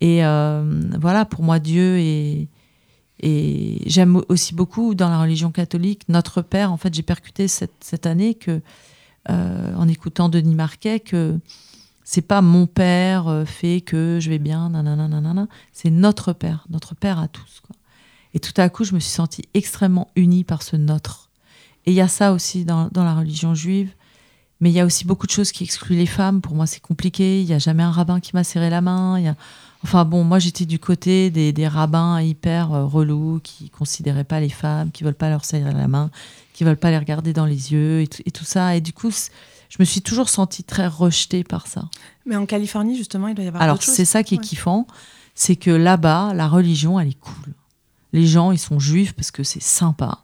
Et 0.00 0.20
voilà, 0.20 1.24
pour 1.24 1.42
moi, 1.42 1.58
Dieu 1.58 1.98
est. 1.98 2.48
Et 3.20 3.82
j'aime 3.86 4.20
aussi 4.28 4.54
beaucoup 4.54 4.94
dans 4.94 5.08
la 5.08 5.20
religion 5.20 5.50
catholique 5.50 6.02
notre 6.08 6.42
Père. 6.42 6.72
En 6.72 6.76
fait, 6.76 6.92
j'ai 6.94 7.02
percuté 7.02 7.48
cette, 7.48 7.72
cette 7.80 8.06
année 8.06 8.34
que, 8.34 8.60
euh, 9.30 9.74
en 9.74 9.88
écoutant 9.88 10.28
Denis 10.28 10.54
Marquet, 10.54 11.00
que 11.00 11.38
c'est 12.04 12.22
pas 12.22 12.42
mon 12.42 12.66
père 12.66 13.26
euh, 13.26 13.44
fait 13.44 13.80
que 13.80 14.18
je 14.20 14.30
vais 14.30 14.38
bien, 14.38 14.70
nanana, 14.70 15.08
nanana. 15.08 15.48
C'est 15.72 15.90
notre 15.90 16.32
père, 16.32 16.66
notre 16.68 16.94
père 16.94 17.18
à 17.18 17.26
tous. 17.26 17.62
Et 18.34 18.38
tout 18.38 18.52
à 18.58 18.68
coup, 18.68 18.84
je 18.84 18.94
me 18.94 19.00
suis 19.00 19.10
sentie 19.10 19.42
extrêmement 19.54 20.08
unie 20.14 20.44
par 20.44 20.62
ce 20.62 20.76
notre. 20.76 21.30
Et 21.86 21.92
il 21.92 21.94
y 21.94 22.00
a 22.00 22.08
ça 22.08 22.32
aussi 22.32 22.64
dans, 22.64 22.88
dans 22.92 23.04
la 23.04 23.14
religion 23.14 23.54
juive. 23.54 23.90
Mais 24.60 24.70
il 24.70 24.74
y 24.74 24.80
a 24.80 24.86
aussi 24.86 25.04
beaucoup 25.04 25.26
de 25.26 25.32
choses 25.32 25.52
qui 25.52 25.64
excluent 25.64 25.96
les 25.96 26.06
femmes. 26.06 26.40
Pour 26.40 26.54
moi, 26.54 26.66
c'est 26.66 26.80
compliqué. 26.80 27.40
Il 27.40 27.46
n'y 27.46 27.54
a 27.54 27.58
jamais 27.58 27.82
un 27.82 27.90
rabbin 27.90 28.20
qui 28.20 28.32
m'a 28.34 28.44
serré 28.44 28.70
la 28.70 28.80
main. 28.80 29.18
Il 29.18 29.24
y 29.24 29.28
a... 29.28 29.36
Enfin 29.86 30.04
bon, 30.04 30.24
moi 30.24 30.40
j'étais 30.40 30.66
du 30.66 30.80
côté 30.80 31.30
des, 31.30 31.52
des 31.52 31.68
rabbins 31.68 32.20
hyper 32.20 32.72
euh, 32.72 32.84
relous 32.86 33.38
qui 33.44 33.70
considéraient 33.70 34.24
pas 34.24 34.40
les 34.40 34.48
femmes, 34.48 34.90
qui 34.90 35.04
veulent 35.04 35.14
pas 35.14 35.28
leur 35.30 35.44
serrer 35.44 35.72
la 35.72 35.86
main, 35.86 36.10
qui 36.54 36.64
veulent 36.64 36.76
pas 36.76 36.90
les 36.90 36.98
regarder 36.98 37.32
dans 37.32 37.44
les 37.46 37.72
yeux 37.72 38.00
et, 38.00 38.08
tout- 38.08 38.22
et 38.26 38.32
tout 38.32 38.44
ça. 38.44 38.74
Et 38.74 38.80
du 38.80 38.92
coup, 38.92 39.10
je 39.12 39.76
me 39.78 39.84
suis 39.84 40.02
toujours 40.02 40.28
sentie 40.28 40.64
très 40.64 40.88
rejetée 40.88 41.44
par 41.44 41.68
ça. 41.68 41.84
Mais 42.26 42.34
en 42.34 42.46
Californie, 42.46 42.96
justement, 42.96 43.28
il 43.28 43.36
doit 43.36 43.44
y 43.44 43.48
avoir 43.48 43.62
Alors 43.62 43.80
c'est 43.80 44.04
ça 44.04 44.24
qui 44.24 44.34
est 44.34 44.38
Ouais. 44.38 44.44
kiffant, 44.44 44.88
c'est 45.36 45.54
que 45.54 45.70
là-bas, 45.70 46.32
la 46.34 46.48
religion, 46.48 46.98
elle 46.98 47.08
est 47.10 47.20
cool. 47.20 47.54
Les 48.12 48.26
gens, 48.26 48.50
ils 48.50 48.58
sont 48.58 48.80
juifs 48.80 49.12
parce 49.12 49.30
que 49.30 49.44
c'est 49.44 49.62
sympa. 49.62 50.18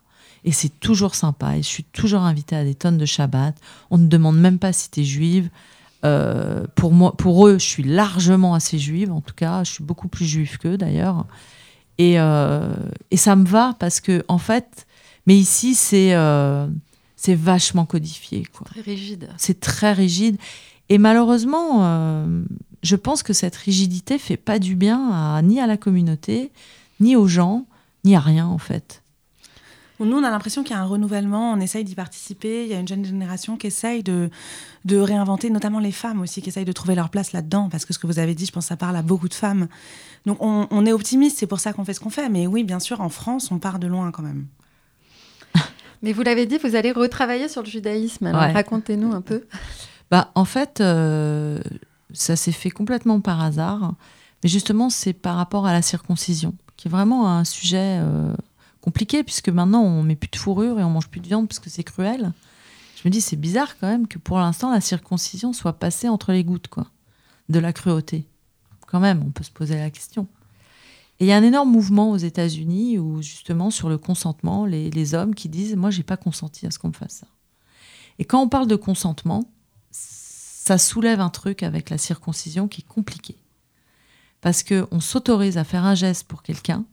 Et 0.45 0.51
c'est 0.51 0.81
toujours 0.81 1.15
sympa. 1.15 1.57
Et 1.57 1.63
je 1.63 1.69
suis 1.69 1.85
toujours 1.85 2.23
invitée 2.23 2.57
à 2.57 2.65
des 2.65 2.75
tonnes 2.75 2.99
de 2.99 3.07
Shabbat. 3.07 3.55
On 3.93 3.99
ne 3.99 4.09
demande 4.09 4.39
même 4.41 4.59
pas 4.59 4.73
si 4.73 4.91
tu 4.91 5.03
es 5.03 5.05
juive. 5.05 5.51
Euh, 6.05 6.65
pour, 6.75 6.93
moi, 6.93 7.17
pour 7.17 7.47
eux, 7.47 7.59
je 7.59 7.65
suis 7.67 7.83
largement 7.83 8.55
assez 8.55 8.79
juive. 8.79 9.13
En 9.13 9.21
tout 9.21 9.35
cas, 9.35 9.65
je 9.65 9.73
suis 9.73 9.85
beaucoup 9.85 10.09
plus 10.09 10.25
juive 10.25 10.59
qu'eux 10.59 10.77
d'ailleurs. 10.77 11.27
Et, 11.99 12.19
euh, 12.19 12.75
et 13.11 13.17
ça 13.17 13.37
me 13.37 13.47
va 13.47 13.77
parce 13.79 14.01
que, 14.01 14.25
en 14.29 14.39
fait, 14.39 14.87
mais 15.27 15.37
ici, 15.37 15.75
c'est 15.75 16.15
euh, 16.15 16.67
c'est 17.17 17.37
vachement 17.37 17.87
codifié. 17.87 18.45
Quoi 18.53 18.67
Très 18.67 18.81
rigide. 18.81 19.29
c'est 19.37 19.61
très 19.61 19.93
rigide. 19.93 20.37
Et 20.89 20.99
malheureusement, 20.99 22.27
je 22.83 22.97
pense 22.97 23.23
que 23.23 23.33
cette 23.33 23.57
rigidité 23.57 24.19
fait 24.19 24.37
pas 24.37 24.59
du 24.59 24.75
bien 24.75 25.11
à, 25.13 25.41
ni 25.41 25.61
à 25.61 25.67
la 25.67 25.77
communauté, 25.77 26.51
ni 27.01 27.17
aux 27.17 27.29
gens, 27.29 27.67
ni 28.05 28.17
à 28.17 28.21
rien 28.21 28.47
en 28.47 28.59
fait. 28.59 29.02
Nous, 30.05 30.17
on 30.17 30.25
a 30.25 30.31
l'impression 30.31 30.63
qu'il 30.63 30.75
y 30.75 30.79
a 30.79 30.81
un 30.81 30.87
renouvellement, 30.87 31.53
on 31.53 31.61
essaye 31.61 31.85
d'y 31.85 31.95
participer. 31.95 32.65
Il 32.65 32.71
y 32.71 32.75
a 32.75 32.79
une 32.81 32.89
jeune 32.89 33.05
génération 33.05 33.57
qui 33.57 33.67
essaye 33.69 34.03
de, 34.03 34.31
de 34.85 34.97
réinventer, 34.99 35.51
notamment 35.51 35.79
les 35.81 35.93
femmes 35.93 36.21
aussi, 36.21 36.43
qui 36.43 36.49
essayent 36.49 36.65
de 36.65 36.73
trouver 36.73 36.95
leur 36.95 37.09
place 37.11 37.33
là-dedans. 37.33 37.69
Parce 37.71 37.85
que 37.85 37.93
ce 37.93 37.99
que 37.99 38.07
vous 38.07 38.19
avez 38.19 38.35
dit, 38.35 38.47
je 38.47 38.53
pense 38.53 38.65
que 38.65 38.69
ça 38.69 38.77
parle 38.77 38.97
à 38.97 39.03
beaucoup 39.03 39.29
de 39.29 39.35
femmes. 39.35 39.69
Donc 40.27 40.39
on, 40.41 40.67
on 40.71 40.87
est 40.87 40.93
optimiste, 40.93 41.39
c'est 41.39 41.47
pour 41.47 41.61
ça 41.61 41.73
qu'on 41.73 41.85
fait 41.85 41.95
ce 41.95 42.01
qu'on 42.01 42.11
fait. 42.11 42.29
Mais 42.29 42.47
oui, 42.47 42.65
bien 42.65 42.79
sûr, 42.81 43.01
en 43.01 43.09
France, 43.09 43.51
on 43.51 43.59
part 43.59 43.79
de 43.79 43.87
loin 43.87 44.11
quand 44.11 44.23
même. 44.23 44.47
Mais 46.03 46.13
vous 46.13 46.23
l'avez 46.23 46.47
dit, 46.47 46.59
vous 46.59 46.75
allez 46.75 46.93
retravailler 46.93 47.49
sur 47.49 47.63
le 47.63 47.69
judaïsme. 47.69 48.27
Alors 48.27 48.43
Ouais. 48.43 48.53
racontez-nous 48.53 49.13
un 49.13 49.21
peu. 49.21 49.45
Bah, 50.11 50.31
en 50.35 50.45
fait, 50.45 50.81
euh, 50.81 51.61
ça 52.13 52.37
s'est 52.37 52.53
fait 52.53 52.71
complètement 52.71 53.21
par 53.21 53.41
hasard. 53.43 53.95
Mais 54.43 54.49
justement, 54.49 54.91
c'est 54.91 55.13
par 55.13 55.37
rapport 55.37 55.67
à 55.67 55.73
la 55.73 55.83
circoncision, 55.83 56.55
qui 56.77 56.89
est 56.89 56.91
vraiment 56.91 57.29
un 57.31 57.45
sujet 57.45 57.99
euh, 58.01 58.35
compliqué, 58.83 59.23
puisque 59.23 59.49
maintenant, 59.49 59.83
on 59.83 60.03
met 60.03 60.17
plus 60.17 60.29
de 60.29 60.37
fourrure 60.37 60.79
et 60.79 60.85
on 60.85 60.91
mange 60.91 61.09
plus 61.09 61.21
de 61.21 61.29
viande 61.29 61.49
parce 61.49 61.61
que 61.61 61.71
c'est 61.71 61.85
cruel. 61.85 62.33
Je 62.97 63.09
me 63.09 63.11
dis, 63.11 63.23
c'est 63.23 63.37
bizarre 63.37 63.79
quand 63.79 63.87
même 63.87 64.07
que 64.07 64.19
pour 64.19 64.39
l'instant, 64.39 64.71
la 64.71 64.81
circoncision 64.81 65.55
soit 65.55 65.73
passée 65.73 66.09
entre 66.09 66.33
les 66.33 66.45
gouttes, 66.45 66.69
quoi, 66.69 66.89
de 67.49 67.59
la 67.59 67.73
cruauté. 67.73 68.27
Quand 68.87 69.01
même, 69.01 69.23
on 69.27 69.31
peut 69.31 69.45
se 69.45 69.51
poser 69.51 69.77
la 69.77 69.91
question. 69.91 70.27
Et 71.19 71.25
il 71.25 71.29
y 71.29 71.33
a 71.33 71.37
un 71.37 71.43
énorme 71.43 71.71
mouvement 71.71 72.11
aux 72.11 72.17
États-Unis 72.17 72.99
où, 72.99 73.23
justement, 73.23 73.71
sur 73.71 73.89
le 73.89 73.97
consentement, 73.97 74.67
les, 74.67 75.15
hommes 75.15 75.35
qui 75.35 75.49
disent 75.49 75.77
Moi, 75.77 75.91
j'ai 75.91 76.03
pas 76.03 76.17
consenti 76.17 76.67
à 76.67 76.71
ce 76.71 76.79
qu'on 76.79 76.89
me 76.89 76.93
fasse 76.93 77.19
ça. 77.21 77.27
Et 78.19 78.25
quand 78.25 78.43
on 78.43 78.49
parle 78.49 78.67
de 78.67 78.77
consentement, 78.77 79.45
ça 79.91 80.79
soulève 80.79 81.21
un 81.21 81.31
truc 81.31 81.63
avec 81.63 81.91
la 81.91 81.99
circoncision 81.99 82.69
qui 82.69 82.83
est 82.83 82.89
compliqué. 82.89 83.37
Parce 84.41 84.63
qu'on 84.65 85.01
s'autorise 85.01 85.59
à 85.59 85.65
faire 85.65 85.85
un 85.85 85.95
geste 85.95 86.27
pour 86.27 86.43
quelqu'un 86.43 86.85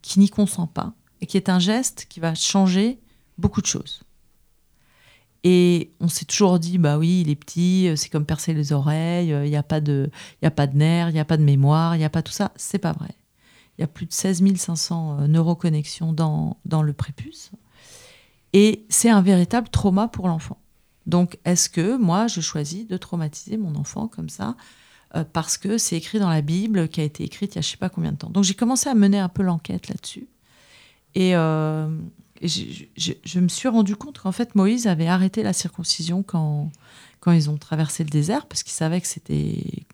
qui 0.00 0.20
n'y 0.20 0.28
consent 0.28 0.66
pas 0.66 0.94
et 1.22 1.26
qui 1.26 1.38
est 1.38 1.48
un 1.48 1.60
geste 1.60 2.06
qui 2.10 2.20
va 2.20 2.34
changer 2.34 2.98
beaucoup 3.38 3.62
de 3.62 3.66
choses. 3.66 4.02
Et 5.44 5.92
on 6.00 6.08
s'est 6.08 6.24
toujours 6.24 6.58
dit, 6.58 6.78
bah 6.78 6.98
oui, 6.98 7.22
il 7.22 7.30
est 7.30 7.36
petit, 7.36 7.88
euh, 7.88 7.96
c'est 7.96 8.08
comme 8.08 8.26
percer 8.26 8.54
les 8.54 8.72
oreilles, 8.72 9.32
euh, 9.32 9.46
il 9.46 9.50
n'y 9.50 9.56
a, 9.56 9.62
pas 9.62 9.80
de- 9.80 10.10
y 10.42 10.46
a 10.46 10.50
pas 10.50 10.66
de 10.66 10.76
nerfs, 10.76 11.08
il 11.10 11.14
n'y 11.14 11.20
a 11.20 11.24
pas 11.24 11.36
de 11.36 11.42
mémoire, 11.42 11.96
il 11.96 11.98
n'y 11.98 12.04
a 12.04 12.10
pas 12.10 12.22
tout 12.22 12.32
ça. 12.32 12.52
C'est 12.56 12.78
pas 12.78 12.92
vrai. 12.92 13.14
Il 13.78 13.80
y 13.80 13.84
a 13.84 13.86
plus 13.88 14.06
de 14.06 14.12
16 14.12 14.42
500 14.56 15.20
euh, 15.20 15.26
neuroconnexions 15.28 16.12
dans, 16.12 16.58
dans 16.64 16.82
le 16.82 16.92
prépuce. 16.92 17.50
Et 18.52 18.84
c'est 18.88 19.08
un 19.08 19.22
véritable 19.22 19.68
trauma 19.68 20.08
pour 20.08 20.28
l'enfant. 20.28 20.58
Donc, 21.06 21.38
est-ce 21.44 21.68
que 21.68 21.96
moi, 21.96 22.26
je 22.26 22.40
choisis 22.40 22.86
de 22.86 22.96
traumatiser 22.96 23.56
mon 23.56 23.74
enfant 23.76 24.08
comme 24.08 24.28
ça 24.28 24.56
parce 25.34 25.58
que 25.58 25.76
c'est 25.76 25.96
écrit 25.96 26.18
dans 26.18 26.30
la 26.30 26.40
Bible, 26.40 26.88
qui 26.88 27.02
a 27.02 27.04
été 27.04 27.22
écrite 27.22 27.52
il 27.54 27.56
y 27.56 27.58
a 27.58 27.60
je 27.60 27.68
sais 27.68 27.76
pas 27.76 27.90
combien 27.90 28.12
de 28.12 28.16
temps? 28.16 28.30
Donc, 28.30 28.44
j'ai 28.44 28.54
commencé 28.54 28.88
à 28.88 28.94
mener 28.94 29.18
un 29.18 29.28
peu 29.28 29.42
l'enquête 29.42 29.88
là-dessus. 29.88 30.26
Et, 31.14 31.36
euh, 31.36 31.88
je 32.42 33.40
me 33.40 33.48
suis 33.48 33.68
rendu 33.68 33.96
compte 33.96 34.18
qu'en 34.18 34.32
fait, 34.32 34.54
Moïse 34.54 34.86
avait 34.86 35.06
arrêté 35.06 35.42
la 35.42 35.52
circoncision 35.52 36.22
quand, 36.22 36.70
quand 37.20 37.32
ils 37.32 37.50
ont 37.50 37.56
traversé 37.56 38.02
le 38.02 38.10
désert, 38.10 38.46
parce 38.46 38.62
qu'il 38.62 38.72
savait 38.72 39.00
que 39.00 39.06
c'était 39.06 39.84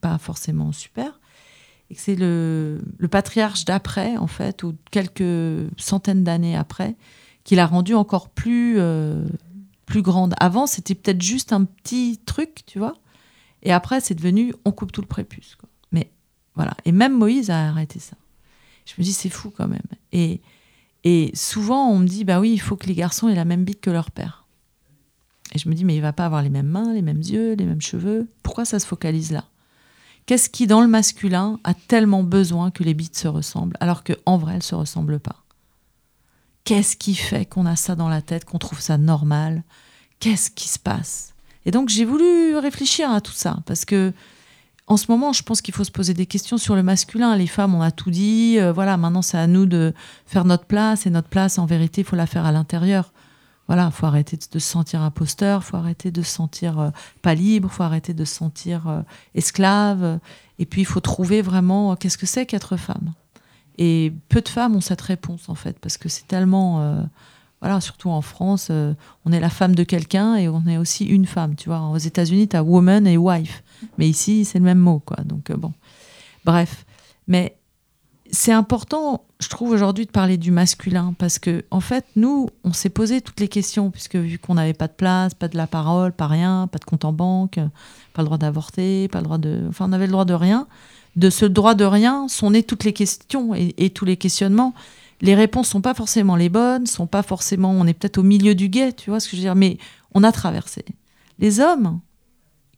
pas 0.00 0.18
forcément 0.18 0.72
super. 0.72 1.20
Et 1.90 1.94
que 1.94 2.00
c'est 2.00 2.16
le, 2.16 2.80
le 2.98 3.08
patriarche 3.08 3.64
d'après, 3.64 4.16
en 4.16 4.26
fait, 4.26 4.62
ou 4.62 4.74
quelques 4.90 5.68
centaines 5.76 6.24
d'années 6.24 6.56
après, 6.56 6.96
qui 7.44 7.54
l'a 7.54 7.66
rendu 7.66 7.94
encore 7.94 8.30
plus, 8.30 8.76
euh, 8.78 9.24
plus 9.86 10.02
grande. 10.02 10.34
Avant, 10.40 10.66
c'était 10.66 10.94
peut-être 10.94 11.22
juste 11.22 11.52
un 11.52 11.64
petit 11.64 12.18
truc, 12.24 12.62
tu 12.66 12.78
vois. 12.78 12.94
Et 13.62 13.72
après, 13.72 14.00
c'est 14.00 14.14
devenu 14.14 14.54
on 14.64 14.72
coupe 14.72 14.92
tout 14.92 15.02
le 15.02 15.06
prépuce. 15.06 15.54
Quoi. 15.56 15.68
Mais 15.92 16.10
voilà. 16.54 16.74
Et 16.84 16.92
même 16.92 17.16
Moïse 17.16 17.50
a 17.50 17.68
arrêté 17.68 17.98
ça. 17.98 18.16
Je 18.86 18.94
me 18.98 19.04
dis, 19.04 19.12
c'est 19.12 19.28
fou 19.28 19.52
quand 19.56 19.68
même. 19.68 19.80
Et, 20.12 20.40
et 21.04 21.30
souvent, 21.34 21.88
on 21.88 21.98
me 21.98 22.06
dit, 22.06 22.24
bah 22.24 22.40
oui, 22.40 22.52
il 22.52 22.60
faut 22.60 22.76
que 22.76 22.86
les 22.86 22.94
garçons 22.94 23.28
aient 23.28 23.34
la 23.34 23.44
même 23.44 23.64
bite 23.64 23.80
que 23.80 23.90
leur 23.90 24.10
père. 24.10 24.46
Et 25.54 25.58
je 25.58 25.68
me 25.68 25.74
dis, 25.74 25.84
mais 25.84 25.96
il 25.96 26.00
va 26.00 26.12
pas 26.12 26.26
avoir 26.26 26.42
les 26.42 26.50
mêmes 26.50 26.68
mains, 26.68 26.94
les 26.94 27.02
mêmes 27.02 27.20
yeux, 27.20 27.54
les 27.54 27.66
mêmes 27.66 27.80
cheveux. 27.80 28.28
Pourquoi 28.42 28.64
ça 28.64 28.78
se 28.78 28.86
focalise 28.86 29.32
là? 29.32 29.44
Qu'est-ce 30.26 30.48
qui, 30.48 30.66
dans 30.66 30.80
le 30.80 30.88
masculin, 30.88 31.58
a 31.64 31.74
tellement 31.74 32.22
besoin 32.22 32.70
que 32.70 32.84
les 32.84 32.94
bites 32.94 33.18
se 33.18 33.28
ressemblent, 33.28 33.76
alors 33.80 34.04
qu'en 34.04 34.38
vrai, 34.38 34.54
elles 34.54 34.62
se 34.62 34.74
ressemblent 34.74 35.18
pas? 35.18 35.42
Qu'est-ce 36.64 36.96
qui 36.96 37.16
fait 37.16 37.44
qu'on 37.44 37.66
a 37.66 37.74
ça 37.74 37.96
dans 37.96 38.08
la 38.08 38.22
tête, 38.22 38.44
qu'on 38.44 38.58
trouve 38.58 38.80
ça 38.80 38.96
normal? 38.98 39.64
Qu'est-ce 40.20 40.50
qui 40.50 40.68
se 40.68 40.78
passe? 40.78 41.34
Et 41.66 41.72
donc, 41.72 41.88
j'ai 41.88 42.04
voulu 42.04 42.56
réfléchir 42.56 43.10
à 43.10 43.20
tout 43.20 43.32
ça, 43.32 43.58
parce 43.66 43.84
que 43.84 44.12
en 44.92 44.98
ce 44.98 45.10
moment, 45.10 45.32
je 45.32 45.42
pense 45.42 45.62
qu'il 45.62 45.72
faut 45.72 45.84
se 45.84 45.90
poser 45.90 46.12
des 46.12 46.26
questions 46.26 46.58
sur 46.58 46.76
le 46.76 46.82
masculin. 46.82 47.34
Les 47.34 47.46
femmes, 47.46 47.74
on 47.74 47.80
a 47.80 47.90
tout 47.90 48.10
dit. 48.10 48.56
euh, 48.58 48.74
voilà, 48.74 48.98
maintenant, 48.98 49.22
c'est 49.22 49.38
à 49.38 49.46
nous 49.46 49.64
de 49.64 49.94
faire 50.26 50.44
notre 50.44 50.66
place. 50.66 51.06
Et 51.06 51.10
notre 51.10 51.28
place, 51.28 51.58
en 51.58 51.64
vérité, 51.64 52.02
il 52.02 52.04
faut 52.04 52.14
la 52.14 52.26
faire 52.26 52.44
à 52.44 52.52
l'intérieur. 52.52 53.10
Voilà, 53.68 53.90
faut 53.90 54.04
arrêter 54.04 54.36
de 54.36 54.58
se 54.58 54.68
sentir 54.68 55.00
imposteur, 55.00 55.64
faut 55.64 55.78
arrêter 55.78 56.10
de 56.10 56.20
se 56.20 56.30
sentir 56.30 56.78
euh, 56.78 56.90
pas 57.22 57.34
libre, 57.34 57.70
faut 57.70 57.84
arrêter 57.84 58.12
de 58.12 58.26
se 58.26 58.34
sentir 58.34 58.86
euh, 58.86 59.00
esclave. 59.34 60.18
Et 60.58 60.66
puis, 60.66 60.82
il 60.82 60.84
faut 60.84 61.00
trouver 61.00 61.40
vraiment 61.40 61.96
qu'est-ce 61.96 62.18
que 62.18 62.26
c'est 62.26 62.44
qu'être 62.44 62.76
femme? 62.76 63.14
Et 63.78 64.12
peu 64.28 64.42
de 64.42 64.48
femmes 64.50 64.76
ont 64.76 64.82
cette 64.82 65.00
réponse, 65.00 65.48
en 65.48 65.54
fait, 65.54 65.78
parce 65.78 65.96
que 65.96 66.10
c'est 66.10 66.28
tellement. 66.28 67.06
voilà, 67.62 67.80
surtout 67.80 68.10
en 68.10 68.20
France, 68.20 68.70
on 69.24 69.32
est 69.32 69.40
la 69.40 69.48
femme 69.48 69.74
de 69.74 69.84
quelqu'un 69.84 70.34
et 70.34 70.50
on 70.50 70.66
est 70.66 70.76
aussi 70.76 71.06
une 71.06 71.24
femme. 71.24 71.54
Tu 71.54 71.70
vois, 71.70 71.80
aux 71.88 71.96
États-Unis, 71.96 72.48
tu 72.48 72.56
as 72.56 72.62
woman 72.62 73.06
et 73.06 73.16
wife. 73.16 73.61
Mais 73.98 74.08
ici, 74.08 74.44
c'est 74.44 74.58
le 74.58 74.64
même 74.64 74.78
mot, 74.78 75.00
quoi. 75.04 75.18
Donc, 75.24 75.50
euh, 75.50 75.56
bon. 75.56 75.72
Bref. 76.44 76.84
Mais 77.26 77.56
c'est 78.30 78.52
important, 78.52 79.24
je 79.40 79.48
trouve, 79.48 79.70
aujourd'hui, 79.70 80.06
de 80.06 80.10
parler 80.10 80.38
du 80.38 80.50
masculin 80.50 81.14
parce 81.18 81.38
que, 81.38 81.64
en 81.70 81.80
fait, 81.80 82.06
nous, 82.16 82.48
on 82.64 82.72
s'est 82.72 82.88
posé 82.88 83.20
toutes 83.20 83.40
les 83.40 83.48
questions, 83.48 83.90
puisque 83.90 84.16
vu 84.16 84.38
qu'on 84.38 84.54
n'avait 84.54 84.72
pas 84.72 84.88
de 84.88 84.92
place, 84.92 85.34
pas 85.34 85.48
de 85.48 85.56
la 85.56 85.66
parole, 85.66 86.12
pas 86.12 86.26
rien, 86.26 86.66
pas 86.66 86.78
de 86.78 86.84
compte 86.84 87.04
en 87.04 87.12
banque, 87.12 87.58
pas 88.14 88.22
le 88.22 88.24
droit 88.24 88.38
d'avorter, 88.38 89.08
pas 89.08 89.18
le 89.18 89.24
droit 89.24 89.38
de. 89.38 89.66
Enfin, 89.68 89.86
on 89.88 89.92
avait 89.92 90.06
le 90.06 90.12
droit 90.12 90.24
de 90.24 90.34
rien. 90.34 90.66
De 91.14 91.28
ce 91.28 91.44
droit 91.44 91.74
de 91.74 91.84
rien 91.84 92.26
sont 92.28 92.52
nées 92.52 92.62
toutes 92.62 92.84
les 92.84 92.94
questions 92.94 93.54
et, 93.54 93.74
et 93.76 93.90
tous 93.90 94.06
les 94.06 94.16
questionnements. 94.16 94.72
Les 95.20 95.34
réponses 95.34 95.68
sont 95.68 95.82
pas 95.82 95.94
forcément 95.94 96.34
les 96.34 96.48
bonnes, 96.48 96.86
sont 96.86 97.06
pas 97.06 97.22
forcément. 97.22 97.70
On 97.70 97.86
est 97.86 97.94
peut-être 97.94 98.18
au 98.18 98.22
milieu 98.22 98.54
du 98.54 98.68
guet, 98.68 98.92
tu 98.92 99.10
vois 99.10 99.20
ce 99.20 99.28
que 99.28 99.32
je 99.32 99.42
veux 99.42 99.46
dire, 99.46 99.54
mais 99.54 99.76
on 100.14 100.24
a 100.24 100.32
traversé. 100.32 100.84
Les 101.38 101.60
hommes, 101.60 102.00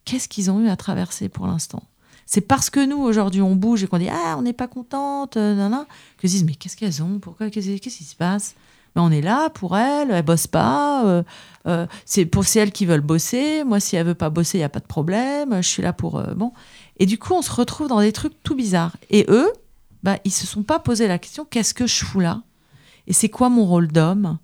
qu'est-ce 0.04 0.28
qu'ils 0.28 0.50
ont 0.50 0.60
eu 0.60 0.68
à 0.68 0.76
traverser 0.76 1.28
pour 1.28 1.46
l'instant? 1.46 1.82
C'est 2.26 2.40
parce 2.40 2.70
que 2.70 2.84
nous, 2.84 2.98
aujourd'hui, 2.98 3.42
on 3.42 3.54
bouge 3.54 3.84
et 3.84 3.86
qu'on 3.86 3.98
dit 3.98 4.08
Ah, 4.10 4.36
on 4.38 4.42
n'est 4.42 4.52
pas 4.52 4.68
contente, 4.68 5.36
euh, 5.36 5.54
nanana, 5.54 5.86
que 6.18 6.26
ils 6.26 6.30
disent 6.30 6.44
Mais 6.44 6.54
qu'est-ce 6.54 6.76
qu'elles 6.76 7.02
ont? 7.02 7.18
Pourquoi 7.18 7.50
Qu'est-ce 7.50 7.76
qui 7.76 7.90
se 7.90 8.16
passe? 8.16 8.54
Mais 8.96 9.02
on 9.02 9.10
est 9.10 9.20
là 9.20 9.50
pour 9.50 9.76
elles, 9.76 10.10
elles 10.10 10.24
bossent 10.24 10.46
pas. 10.46 11.04
euh, 11.04 11.22
euh, 11.66 11.86
c'est 12.04 12.26
pour 12.26 12.44
qui 12.44 12.86
veulent 12.86 13.00
bosser. 13.00 13.64
Moi, 13.64 13.80
si 13.80 13.96
elle 13.96 14.06
veut 14.06 14.14
pas 14.14 14.30
bosser, 14.30 14.58
il 14.58 14.60
y 14.60 14.64
a 14.64 14.68
pas 14.68 14.80
de 14.80 14.86
problème. 14.86 15.56
Je 15.62 15.68
suis 15.68 15.82
là 15.82 15.92
pour 15.92 16.22
bon. 16.36 16.52
Et 16.98 17.06
du 17.06 17.18
coup, 17.18 17.34
on 17.34 17.42
se 17.42 17.52
retrouve 17.52 17.88
dans 17.88 18.00
des 18.00 18.12
trucs 18.12 18.40
tout 18.44 18.54
bizarres. 18.54 18.96
Et 19.10 19.26
eux, 19.28 19.52
bah, 20.04 20.18
ils 20.24 20.30
se 20.32 20.46
sont 20.46 20.62
pas 20.62 20.78
posé 20.78 21.08
la 21.08 21.18
question 21.18 21.44
qu'est-ce 21.44 21.74
que 21.74 21.86
je 21.88 22.04
fous 22.04 22.20
là? 22.20 22.42
Et 23.08 23.12
c'est 23.12 23.28
quoi 23.28 23.48
mon 23.48 23.66
rôle 23.66 23.88
d'homme? 23.88 24.38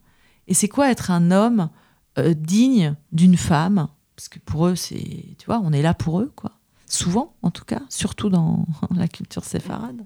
Et 0.48 0.54
c'est 0.54 0.68
quoi 0.68 0.90
être 0.90 1.12
un 1.12 1.30
homme 1.30 1.70
digne 2.18 2.96
d'une 3.12 3.36
femme? 3.36 3.88
Parce 4.20 4.28
que 4.28 4.38
pour 4.38 4.66
eux, 4.66 4.76
c'est 4.76 5.24
tu 5.38 5.46
vois, 5.46 5.62
on 5.64 5.72
est 5.72 5.80
là 5.80 5.94
pour 5.94 6.20
eux, 6.20 6.30
quoi. 6.36 6.50
Souvent, 6.86 7.32
en 7.40 7.50
tout 7.50 7.64
cas, 7.64 7.80
surtout 7.88 8.28
dans 8.28 8.66
la 8.94 9.08
culture 9.08 9.44
séfarade. 9.44 10.04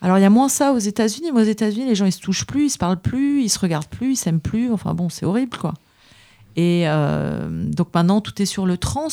Alors, 0.00 0.18
il 0.18 0.20
y 0.20 0.24
a 0.24 0.30
moins 0.30 0.48
ça 0.48 0.72
aux 0.72 0.78
États-Unis. 0.78 1.32
Mais 1.34 1.40
aux 1.40 1.44
États-Unis, 1.44 1.84
les 1.84 1.96
gens, 1.96 2.04
ils 2.04 2.12
se 2.12 2.20
touchent 2.20 2.46
plus, 2.46 2.66
ils 2.66 2.70
se 2.70 2.78
parlent 2.78 3.00
plus, 3.00 3.42
ils 3.42 3.48
se 3.48 3.58
regardent 3.58 3.88
plus, 3.88 4.12
ils 4.12 4.16
s'aiment 4.16 4.40
plus. 4.40 4.70
Enfin, 4.70 4.94
bon, 4.94 5.08
c'est 5.08 5.26
horrible, 5.26 5.58
quoi. 5.58 5.74
Et 6.54 6.84
euh, 6.86 7.68
donc, 7.72 7.92
maintenant, 7.92 8.20
tout 8.20 8.40
est 8.40 8.46
sur 8.46 8.66
le 8.66 8.78
trans. 8.78 9.08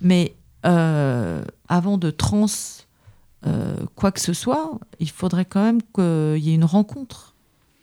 Mais 0.00 0.36
euh, 0.64 1.44
avant 1.68 1.98
de 1.98 2.12
trans 2.12 2.46
euh, 3.48 3.74
quoi 3.96 4.12
que 4.12 4.20
ce 4.20 4.32
soit, 4.32 4.78
il 5.00 5.10
faudrait 5.10 5.44
quand 5.44 5.64
même 5.64 5.82
qu'il 5.82 6.38
y 6.38 6.52
ait 6.52 6.54
une 6.54 6.64
rencontre 6.64 7.34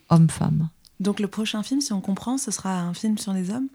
homme-femme. 0.08 0.70
Donc 1.02 1.20
le 1.20 1.28
prochain 1.28 1.64
film, 1.64 1.82
si 1.82 1.92
on 1.94 2.00
comprend, 2.00 2.38
ce 2.38 2.52
sera 2.52 2.80
un 2.80 2.94
film 2.94 3.18
sur 3.18 3.34
les 3.34 3.50
hommes? 3.50 3.68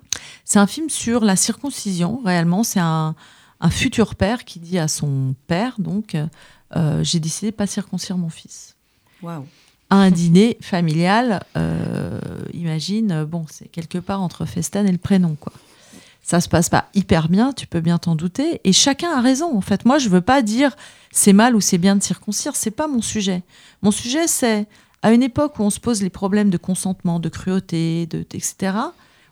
C'est 0.45 0.61
un 0.61 0.67
film 0.69 0.89
sur 0.89 1.25
la 1.25 1.35
circoncision, 1.35 2.21
réellement. 2.25 2.63
C'est 2.63 2.81
un, 2.81 3.17
un 3.61 3.71
futur 3.71 4.15
père 4.15 4.45
qui 4.45 4.61
dit 4.61 4.79
à 4.79 4.87
son 4.87 5.35
père, 5.49 5.75
donc, 5.79 6.17
euh, 6.77 7.03
j'ai 7.03 7.19
décidé 7.19 7.51
de 7.51 7.57
pas 7.57 7.67
circoncire 7.67 8.17
mon 8.17 8.29
fils. 8.29 8.77
Waouh 9.23 9.45
À 9.91 9.97
un 9.97 10.13
dîner 10.13 10.57
familial, 10.61 11.43
euh, 11.57 12.21
imagine, 12.55 13.25
bon, 13.25 13.45
c'est 13.51 13.67
quelque 13.67 13.99
part 13.99 14.23
entre 14.23 14.45
Festan 14.45 14.87
et 14.87 14.93
le 14.93 14.99
prénom, 14.99 15.37
quoi. 15.39 15.53
Ça 16.23 16.41
se 16.41 16.49
passe 16.49 16.69
pas 16.69 16.87
hyper 16.95 17.29
bien, 17.29 17.53
tu 17.53 17.67
peux 17.69 17.81
bien 17.81 17.99
t'en 17.99 18.15
douter, 18.17 18.61
et 18.65 18.73
chacun 18.73 19.11
a 19.17 19.21
raison. 19.21 19.57
En 19.57 19.61
fait, 19.61 19.85
moi, 19.85 19.99
je 19.99 20.09
veux 20.09 20.21
pas 20.21 20.43
dire 20.43 20.77
c'est 21.13 21.33
mal 21.33 21.57
ou 21.57 21.61
c'est 21.61 21.79
bien 21.79 21.97
de 21.97 22.03
circoncire, 22.03 22.55
c'est 22.55 22.71
pas 22.71 22.89
mon 22.89 23.03
sujet. 23.03 23.43
Mon 23.83 23.91
sujet, 23.91 24.27
c'est 24.27 24.67
à 25.07 25.13
une 25.13 25.23
époque 25.23 25.61
où 25.61 25.63
on 25.63 25.71
se 25.71 25.79
pose 25.79 26.03
les 26.03 26.11
problèmes 26.11 26.51
de 26.51 26.57
consentement, 26.57 27.21
de 27.21 27.29
cruauté, 27.29 28.07
de, 28.07 28.27
etc. 28.33 28.73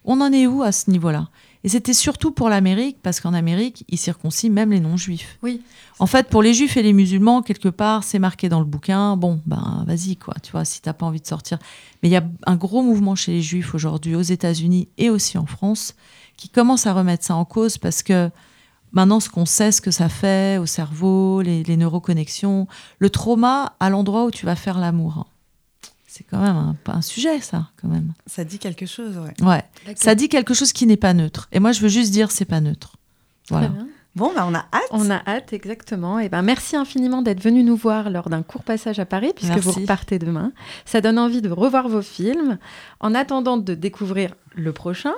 On 0.04 0.20
en 0.20 0.32
est 0.32 0.46
où 0.46 0.62
à 0.62 0.70
ce 0.70 0.88
niveau-là? 0.88 1.30
Et 1.64 1.68
c'était 1.68 1.94
surtout 1.94 2.30
pour 2.30 2.48
l'Amérique, 2.48 2.98
parce 3.02 3.18
qu'en 3.18 3.34
Amérique, 3.34 3.84
ils 3.88 3.98
circoncisent 3.98 4.52
même 4.52 4.70
les 4.70 4.78
non-juifs. 4.78 5.36
Oui. 5.42 5.62
En 5.98 6.06
fait, 6.06 6.28
pour 6.28 6.44
les 6.44 6.54
juifs 6.54 6.76
et 6.76 6.82
les 6.84 6.92
musulmans, 6.92 7.42
quelque 7.42 7.68
part, 7.68 8.04
c'est 8.04 8.20
marqué 8.20 8.48
dans 8.48 8.60
le 8.60 8.66
bouquin. 8.66 9.16
Bon, 9.16 9.40
ben, 9.46 9.82
vas-y, 9.84 10.14
quoi, 10.14 10.34
tu 10.40 10.52
vois, 10.52 10.64
si 10.64 10.80
t'as 10.80 10.92
pas 10.92 11.06
envie 11.06 11.20
de 11.20 11.26
sortir. 11.26 11.58
Mais 12.04 12.08
il 12.08 12.12
y 12.12 12.16
a 12.16 12.22
un 12.46 12.54
gros 12.54 12.84
mouvement 12.84 13.16
chez 13.16 13.32
les 13.32 13.42
juifs 13.42 13.74
aujourd'hui, 13.74 14.14
aux 14.14 14.22
États-Unis 14.22 14.86
et 14.96 15.10
aussi 15.10 15.38
en 15.38 15.46
France, 15.46 15.96
qui 16.36 16.48
commence 16.48 16.86
à 16.86 16.92
remettre 16.92 17.24
ça 17.24 17.34
en 17.34 17.44
cause 17.44 17.78
parce 17.78 18.04
que 18.04 18.30
maintenant, 18.92 19.18
ce 19.18 19.28
qu'on 19.28 19.44
sait, 19.44 19.72
ce 19.72 19.80
que 19.80 19.90
ça 19.90 20.08
fait 20.08 20.56
au 20.58 20.66
cerveau, 20.66 21.42
les, 21.42 21.64
les 21.64 21.76
neuroconnexions, 21.76 22.68
le 23.00 23.10
trauma 23.10 23.74
à 23.80 23.90
l'endroit 23.90 24.26
où 24.26 24.30
tu 24.30 24.46
vas 24.46 24.54
faire 24.54 24.78
l'amour. 24.78 25.26
C'est 26.16 26.22
quand 26.22 26.38
même 26.38 26.54
un, 26.54 26.76
un 26.86 27.02
sujet, 27.02 27.40
ça, 27.40 27.70
quand 27.82 27.88
même. 27.88 28.12
Ça 28.28 28.44
dit 28.44 28.60
quelque 28.60 28.86
chose, 28.86 29.16
ouais. 29.18 29.34
Ouais. 29.44 29.64
Ça 29.96 30.14
dit 30.14 30.28
quelque 30.28 30.54
chose 30.54 30.72
qui 30.72 30.86
n'est 30.86 30.96
pas 30.96 31.12
neutre. 31.12 31.48
Et 31.50 31.58
moi, 31.58 31.72
je 31.72 31.80
veux 31.80 31.88
juste 31.88 32.12
dire, 32.12 32.30
c'est 32.30 32.44
pas 32.44 32.60
neutre. 32.60 32.94
Voilà. 33.48 33.66
Très 33.66 33.74
bien. 33.76 33.88
Bon, 34.16 34.32
bah 34.32 34.44
on 34.48 34.54
a 34.54 34.60
hâte. 34.72 34.86
On 34.92 35.10
a 35.10 35.20
hâte, 35.26 35.52
exactement. 35.52 36.20
Et 36.20 36.28
ben, 36.28 36.42
merci 36.42 36.76
infiniment 36.76 37.20
d'être 37.20 37.42
venu 37.42 37.64
nous 37.64 37.74
voir 37.74 38.10
lors 38.10 38.30
d'un 38.30 38.42
court 38.42 38.62
passage 38.62 39.00
à 39.00 39.06
Paris, 39.06 39.32
puisque 39.34 39.54
Merci. 39.54 39.64
vous 39.68 39.72
repartez 39.72 40.20
demain. 40.20 40.52
Ça 40.84 41.00
donne 41.00 41.18
envie 41.18 41.42
de 41.42 41.50
revoir 41.50 41.88
vos 41.88 42.00
films. 42.02 42.58
En 43.00 43.12
attendant 43.12 43.56
de 43.56 43.74
découvrir 43.74 44.30
le 44.54 44.72
prochain, 44.72 45.14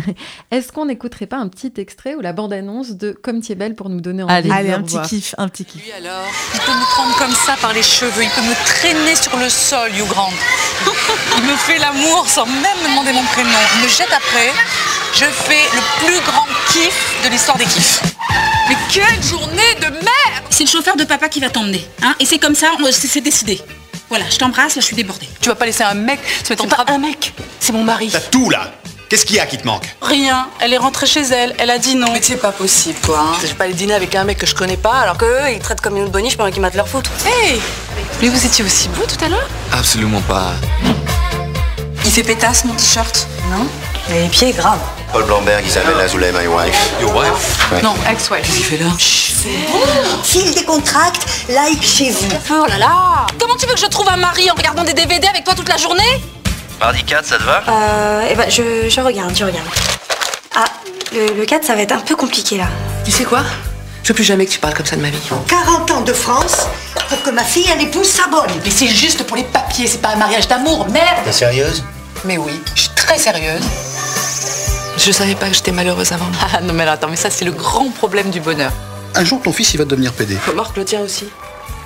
est-ce 0.50 0.72
qu'on 0.72 0.86
n'écouterait 0.86 1.26
pas 1.26 1.36
un 1.36 1.48
petit 1.48 1.74
extrait 1.76 2.14
ou 2.14 2.20
la 2.20 2.32
bande-annonce 2.32 2.92
de 2.92 3.12
Comme 3.12 3.42
tu 3.42 3.52
es 3.52 3.54
belle 3.54 3.74
pour 3.74 3.90
nous 3.90 4.00
donner 4.00 4.22
envie 4.22 4.32
Allez. 4.32 4.48
de 4.48 4.54
Allez, 4.54 4.68
le 4.70 4.74
un 4.76 4.82
petit 4.82 5.02
kiff, 5.02 5.34
un 5.36 5.48
petit 5.48 5.66
kiff. 5.66 5.84
Lui 5.84 5.92
alors, 5.92 6.24
il 6.54 6.60
peut 6.60 6.72
me 6.72 6.94
prendre 6.94 7.14
comme 7.18 7.34
ça 7.34 7.54
par 7.60 7.74
les 7.74 7.82
cheveux, 7.82 8.22
il 8.22 8.30
peut 8.30 8.40
me 8.48 8.54
traîner 8.64 9.14
sur 9.14 9.36
le 9.36 9.50
sol, 9.50 9.94
You 9.94 10.06
Grande. 10.06 10.32
Il 11.36 11.44
me 11.44 11.56
fait 11.56 11.78
l'amour 11.78 12.26
sans 12.26 12.46
même 12.46 12.78
me 12.82 12.88
demander 12.88 13.12
mon 13.12 13.24
prénom. 13.24 13.50
Il 13.76 13.82
me 13.84 13.88
jette 13.88 14.10
après. 14.10 14.52
Je 15.14 15.24
fais 15.24 15.64
le 15.74 16.06
plus 16.06 16.20
grand 16.20 16.46
kiff 16.70 17.22
de 17.24 17.30
l'histoire 17.30 17.56
des 17.56 17.64
kiffs. 17.64 18.00
Mais 18.68 18.76
quelle 18.92 19.22
journée 19.22 19.74
de 19.80 19.86
merde 19.86 20.44
C'est 20.50 20.64
le 20.64 20.70
chauffeur 20.70 20.96
de 20.96 21.04
papa 21.04 21.28
qui 21.28 21.40
va 21.40 21.50
t'emmener. 21.50 21.84
Hein 22.02 22.14
et 22.20 22.26
c'est 22.26 22.38
comme 22.38 22.54
ça, 22.54 22.72
c'est 22.92 23.20
décidé. 23.20 23.60
Voilà, 24.08 24.24
je 24.30 24.36
t'embrasse, 24.36 24.76
là 24.76 24.80
je 24.80 24.86
suis 24.86 24.96
débordée. 24.96 25.28
Tu 25.40 25.48
vas 25.48 25.54
pas 25.54 25.66
laisser 25.66 25.82
un 25.82 25.94
mec 25.94 26.20
se 26.44 26.52
mettre 26.52 26.64
en 26.64 26.68
train 26.68 26.84
un 26.88 26.98
mec. 26.98 27.32
C'est 27.60 27.72
mon 27.72 27.82
mari. 27.84 28.08
T'as 28.12 28.20
tout 28.20 28.48
là 28.50 28.72
Qu'est-ce 29.08 29.24
qu'il 29.24 29.36
y 29.36 29.40
a 29.40 29.46
qui 29.46 29.56
te 29.56 29.66
manque? 29.66 29.84
Rien, 30.02 30.48
elle 30.60 30.74
est 30.74 30.78
rentrée 30.78 31.06
chez 31.06 31.22
elle, 31.22 31.54
elle 31.58 31.70
a 31.70 31.78
dit 31.78 31.96
non. 31.96 32.12
Mais 32.12 32.20
c'est 32.22 32.36
pas 32.36 32.52
possible, 32.52 32.98
toi. 33.02 33.20
Hein. 33.20 33.36
Je 33.40 33.46
vais 33.46 33.54
pas 33.54 33.64
aller 33.64 33.72
dîner 33.72 33.94
avec 33.94 34.14
un 34.14 34.24
mec 34.24 34.36
que 34.36 34.46
je 34.46 34.54
connais 34.54 34.76
pas, 34.76 35.00
alors 35.00 35.16
qu'eux, 35.16 35.50
ils 35.50 35.58
traitent 35.60 35.80
comme 35.80 35.96
une 35.96 36.08
boniche 36.08 36.36
pendant 36.36 36.50
qu'ils 36.50 36.60
matent 36.60 36.76
leur 36.76 36.88
foutre. 36.88 37.10
Hey 37.26 37.58
Mais 38.20 38.28
vous 38.28 38.46
étiez 38.46 38.64
aussi 38.64 38.88
beau 38.88 39.04
tout 39.06 39.24
à 39.24 39.28
l'heure 39.28 39.48
Absolument 39.72 40.20
pas. 40.22 40.52
Il 42.04 42.10
fait 42.10 42.22
pétasse 42.22 42.66
mon 42.66 42.74
t-shirt. 42.74 43.26
Non 43.50 43.66
Mais 44.10 44.22
les 44.22 44.28
pieds, 44.28 44.52
grave. 44.52 44.80
Paul 45.12 45.24
Blamberg, 45.24 45.64
Isabelle 45.66 45.98
Azoulay, 46.00 46.32
my 46.32 46.46
wife. 46.46 46.92
Your 47.00 47.14
wife? 47.14 47.82
Non, 47.82 47.94
ex-wife. 48.10 48.42
Qu'est-ce 48.42 48.56
qu'il 48.56 48.64
fait 48.64 48.76
là? 48.76 48.90
File 50.22 50.54
des 50.54 50.64
contracts, 50.64 51.26
like 51.48 51.82
chez 51.82 52.10
vous. 52.10 52.28
Oh 52.50 52.66
là 52.68 52.76
là 52.78 53.26
Comment 53.38 53.54
tu 53.56 53.66
veux 53.66 53.72
que 53.74 53.80
je 53.80 53.86
trouve 53.86 54.08
un 54.08 54.16
mari 54.16 54.50
en 54.50 54.54
regardant 54.54 54.84
des 54.84 54.92
DVD 54.92 55.26
avec 55.28 55.44
toi 55.44 55.54
toute 55.54 55.68
la 55.68 55.76
journée? 55.78 56.22
Mardi 56.78 57.02
4, 57.04 57.24
ça 57.24 57.38
te 57.38 57.42
va? 57.42 57.62
Euh, 57.68 58.28
eh 58.30 58.34
ben, 58.34 58.50
je, 58.50 58.88
je 58.88 59.00
regarde, 59.00 59.34
je 59.34 59.44
regarde. 59.44 59.66
Ah, 60.54 60.64
le, 61.12 61.34
le 61.34 61.46
4, 61.46 61.64
ça 61.64 61.74
va 61.74 61.82
être 61.82 61.92
un 61.92 61.98
peu 62.00 62.14
compliqué 62.14 62.58
là. 62.58 62.66
Tu 63.04 63.10
sais 63.10 63.24
quoi? 63.24 63.40
Je 64.02 64.08
veux 64.08 64.14
plus 64.14 64.24
jamais 64.24 64.44
que 64.46 64.50
tu 64.52 64.58
parles 64.58 64.74
comme 64.74 64.86
ça 64.86 64.96
de 64.96 65.00
ma 65.02 65.10
vie. 65.10 65.18
40 65.48 65.90
ans 65.90 66.00
de 66.02 66.12
France 66.12 66.66
pour 67.08 67.22
que 67.22 67.30
ma 67.30 67.44
fille, 67.44 67.66
elle 67.72 67.82
épouse 67.82 68.08
sa 68.08 68.26
bonne. 68.26 68.50
Mais 68.64 68.70
c'est 68.70 68.88
juste 68.88 69.22
pour 69.24 69.36
les 69.36 69.44
papiers, 69.44 69.86
c'est 69.86 70.02
pas 70.02 70.10
un 70.10 70.16
mariage 70.16 70.46
d'amour, 70.48 70.86
merde 70.90 71.24
T'es 71.24 71.32
sérieuse? 71.32 71.82
Mais 72.24 72.36
oui, 72.36 72.60
je 72.74 72.82
suis 72.82 72.90
très 72.90 73.18
sérieuse. 73.18 73.62
Je 74.98 75.12
savais 75.12 75.34
pas 75.36 75.48
que 75.48 75.54
j'étais 75.54 75.72
malheureuse 75.72 76.12
avant. 76.12 76.26
Ah 76.52 76.60
non 76.60 76.74
mais 76.74 76.84
là, 76.84 76.92
attends, 76.92 77.08
mais 77.08 77.16
ça 77.16 77.30
c'est 77.30 77.44
le 77.44 77.52
grand 77.52 77.90
problème 77.90 78.30
du 78.30 78.40
bonheur. 78.40 78.72
Un 79.14 79.24
jour, 79.24 79.40
ton 79.40 79.52
fils, 79.52 79.72
il 79.74 79.78
va 79.78 79.84
devenir 79.84 80.12
pédé. 80.12 80.36
Marc 80.54 80.76
le 80.76 80.84
tien 80.84 81.00
aussi. 81.00 81.26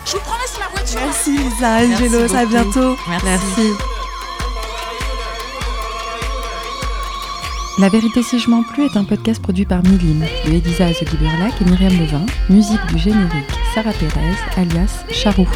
Je 0.07 0.13
vous 0.13 0.19
promets 0.21 0.45
la 0.59 0.69
voiture. 0.69 1.01
Merci 1.05 1.39
Lisa, 1.39 1.69
Angelos, 1.69 2.35
à 2.35 2.45
bientôt. 2.45 2.97
Merci. 3.25 3.71
La 7.79 7.89
vérité 7.89 8.23
si 8.23 8.39
je 8.39 8.51
m'en 8.51 8.63
plus 8.63 8.85
est 8.85 8.97
un 8.97 9.05
podcast 9.05 9.41
produit 9.41 9.65
par 9.65 9.83
Milim, 9.83 10.21
de 10.45 10.51
Elisa 10.51 10.87
Azoguiberlac 10.87 11.55
et 11.61 11.65
Myriam 11.65 11.99
Levin, 11.99 12.27
musique 12.51 12.85
du 12.87 12.99
générique 12.99 13.33
Sarah 13.75 13.93
Pérez, 13.93 14.37
alias 14.57 15.05
Charou. 15.11 15.47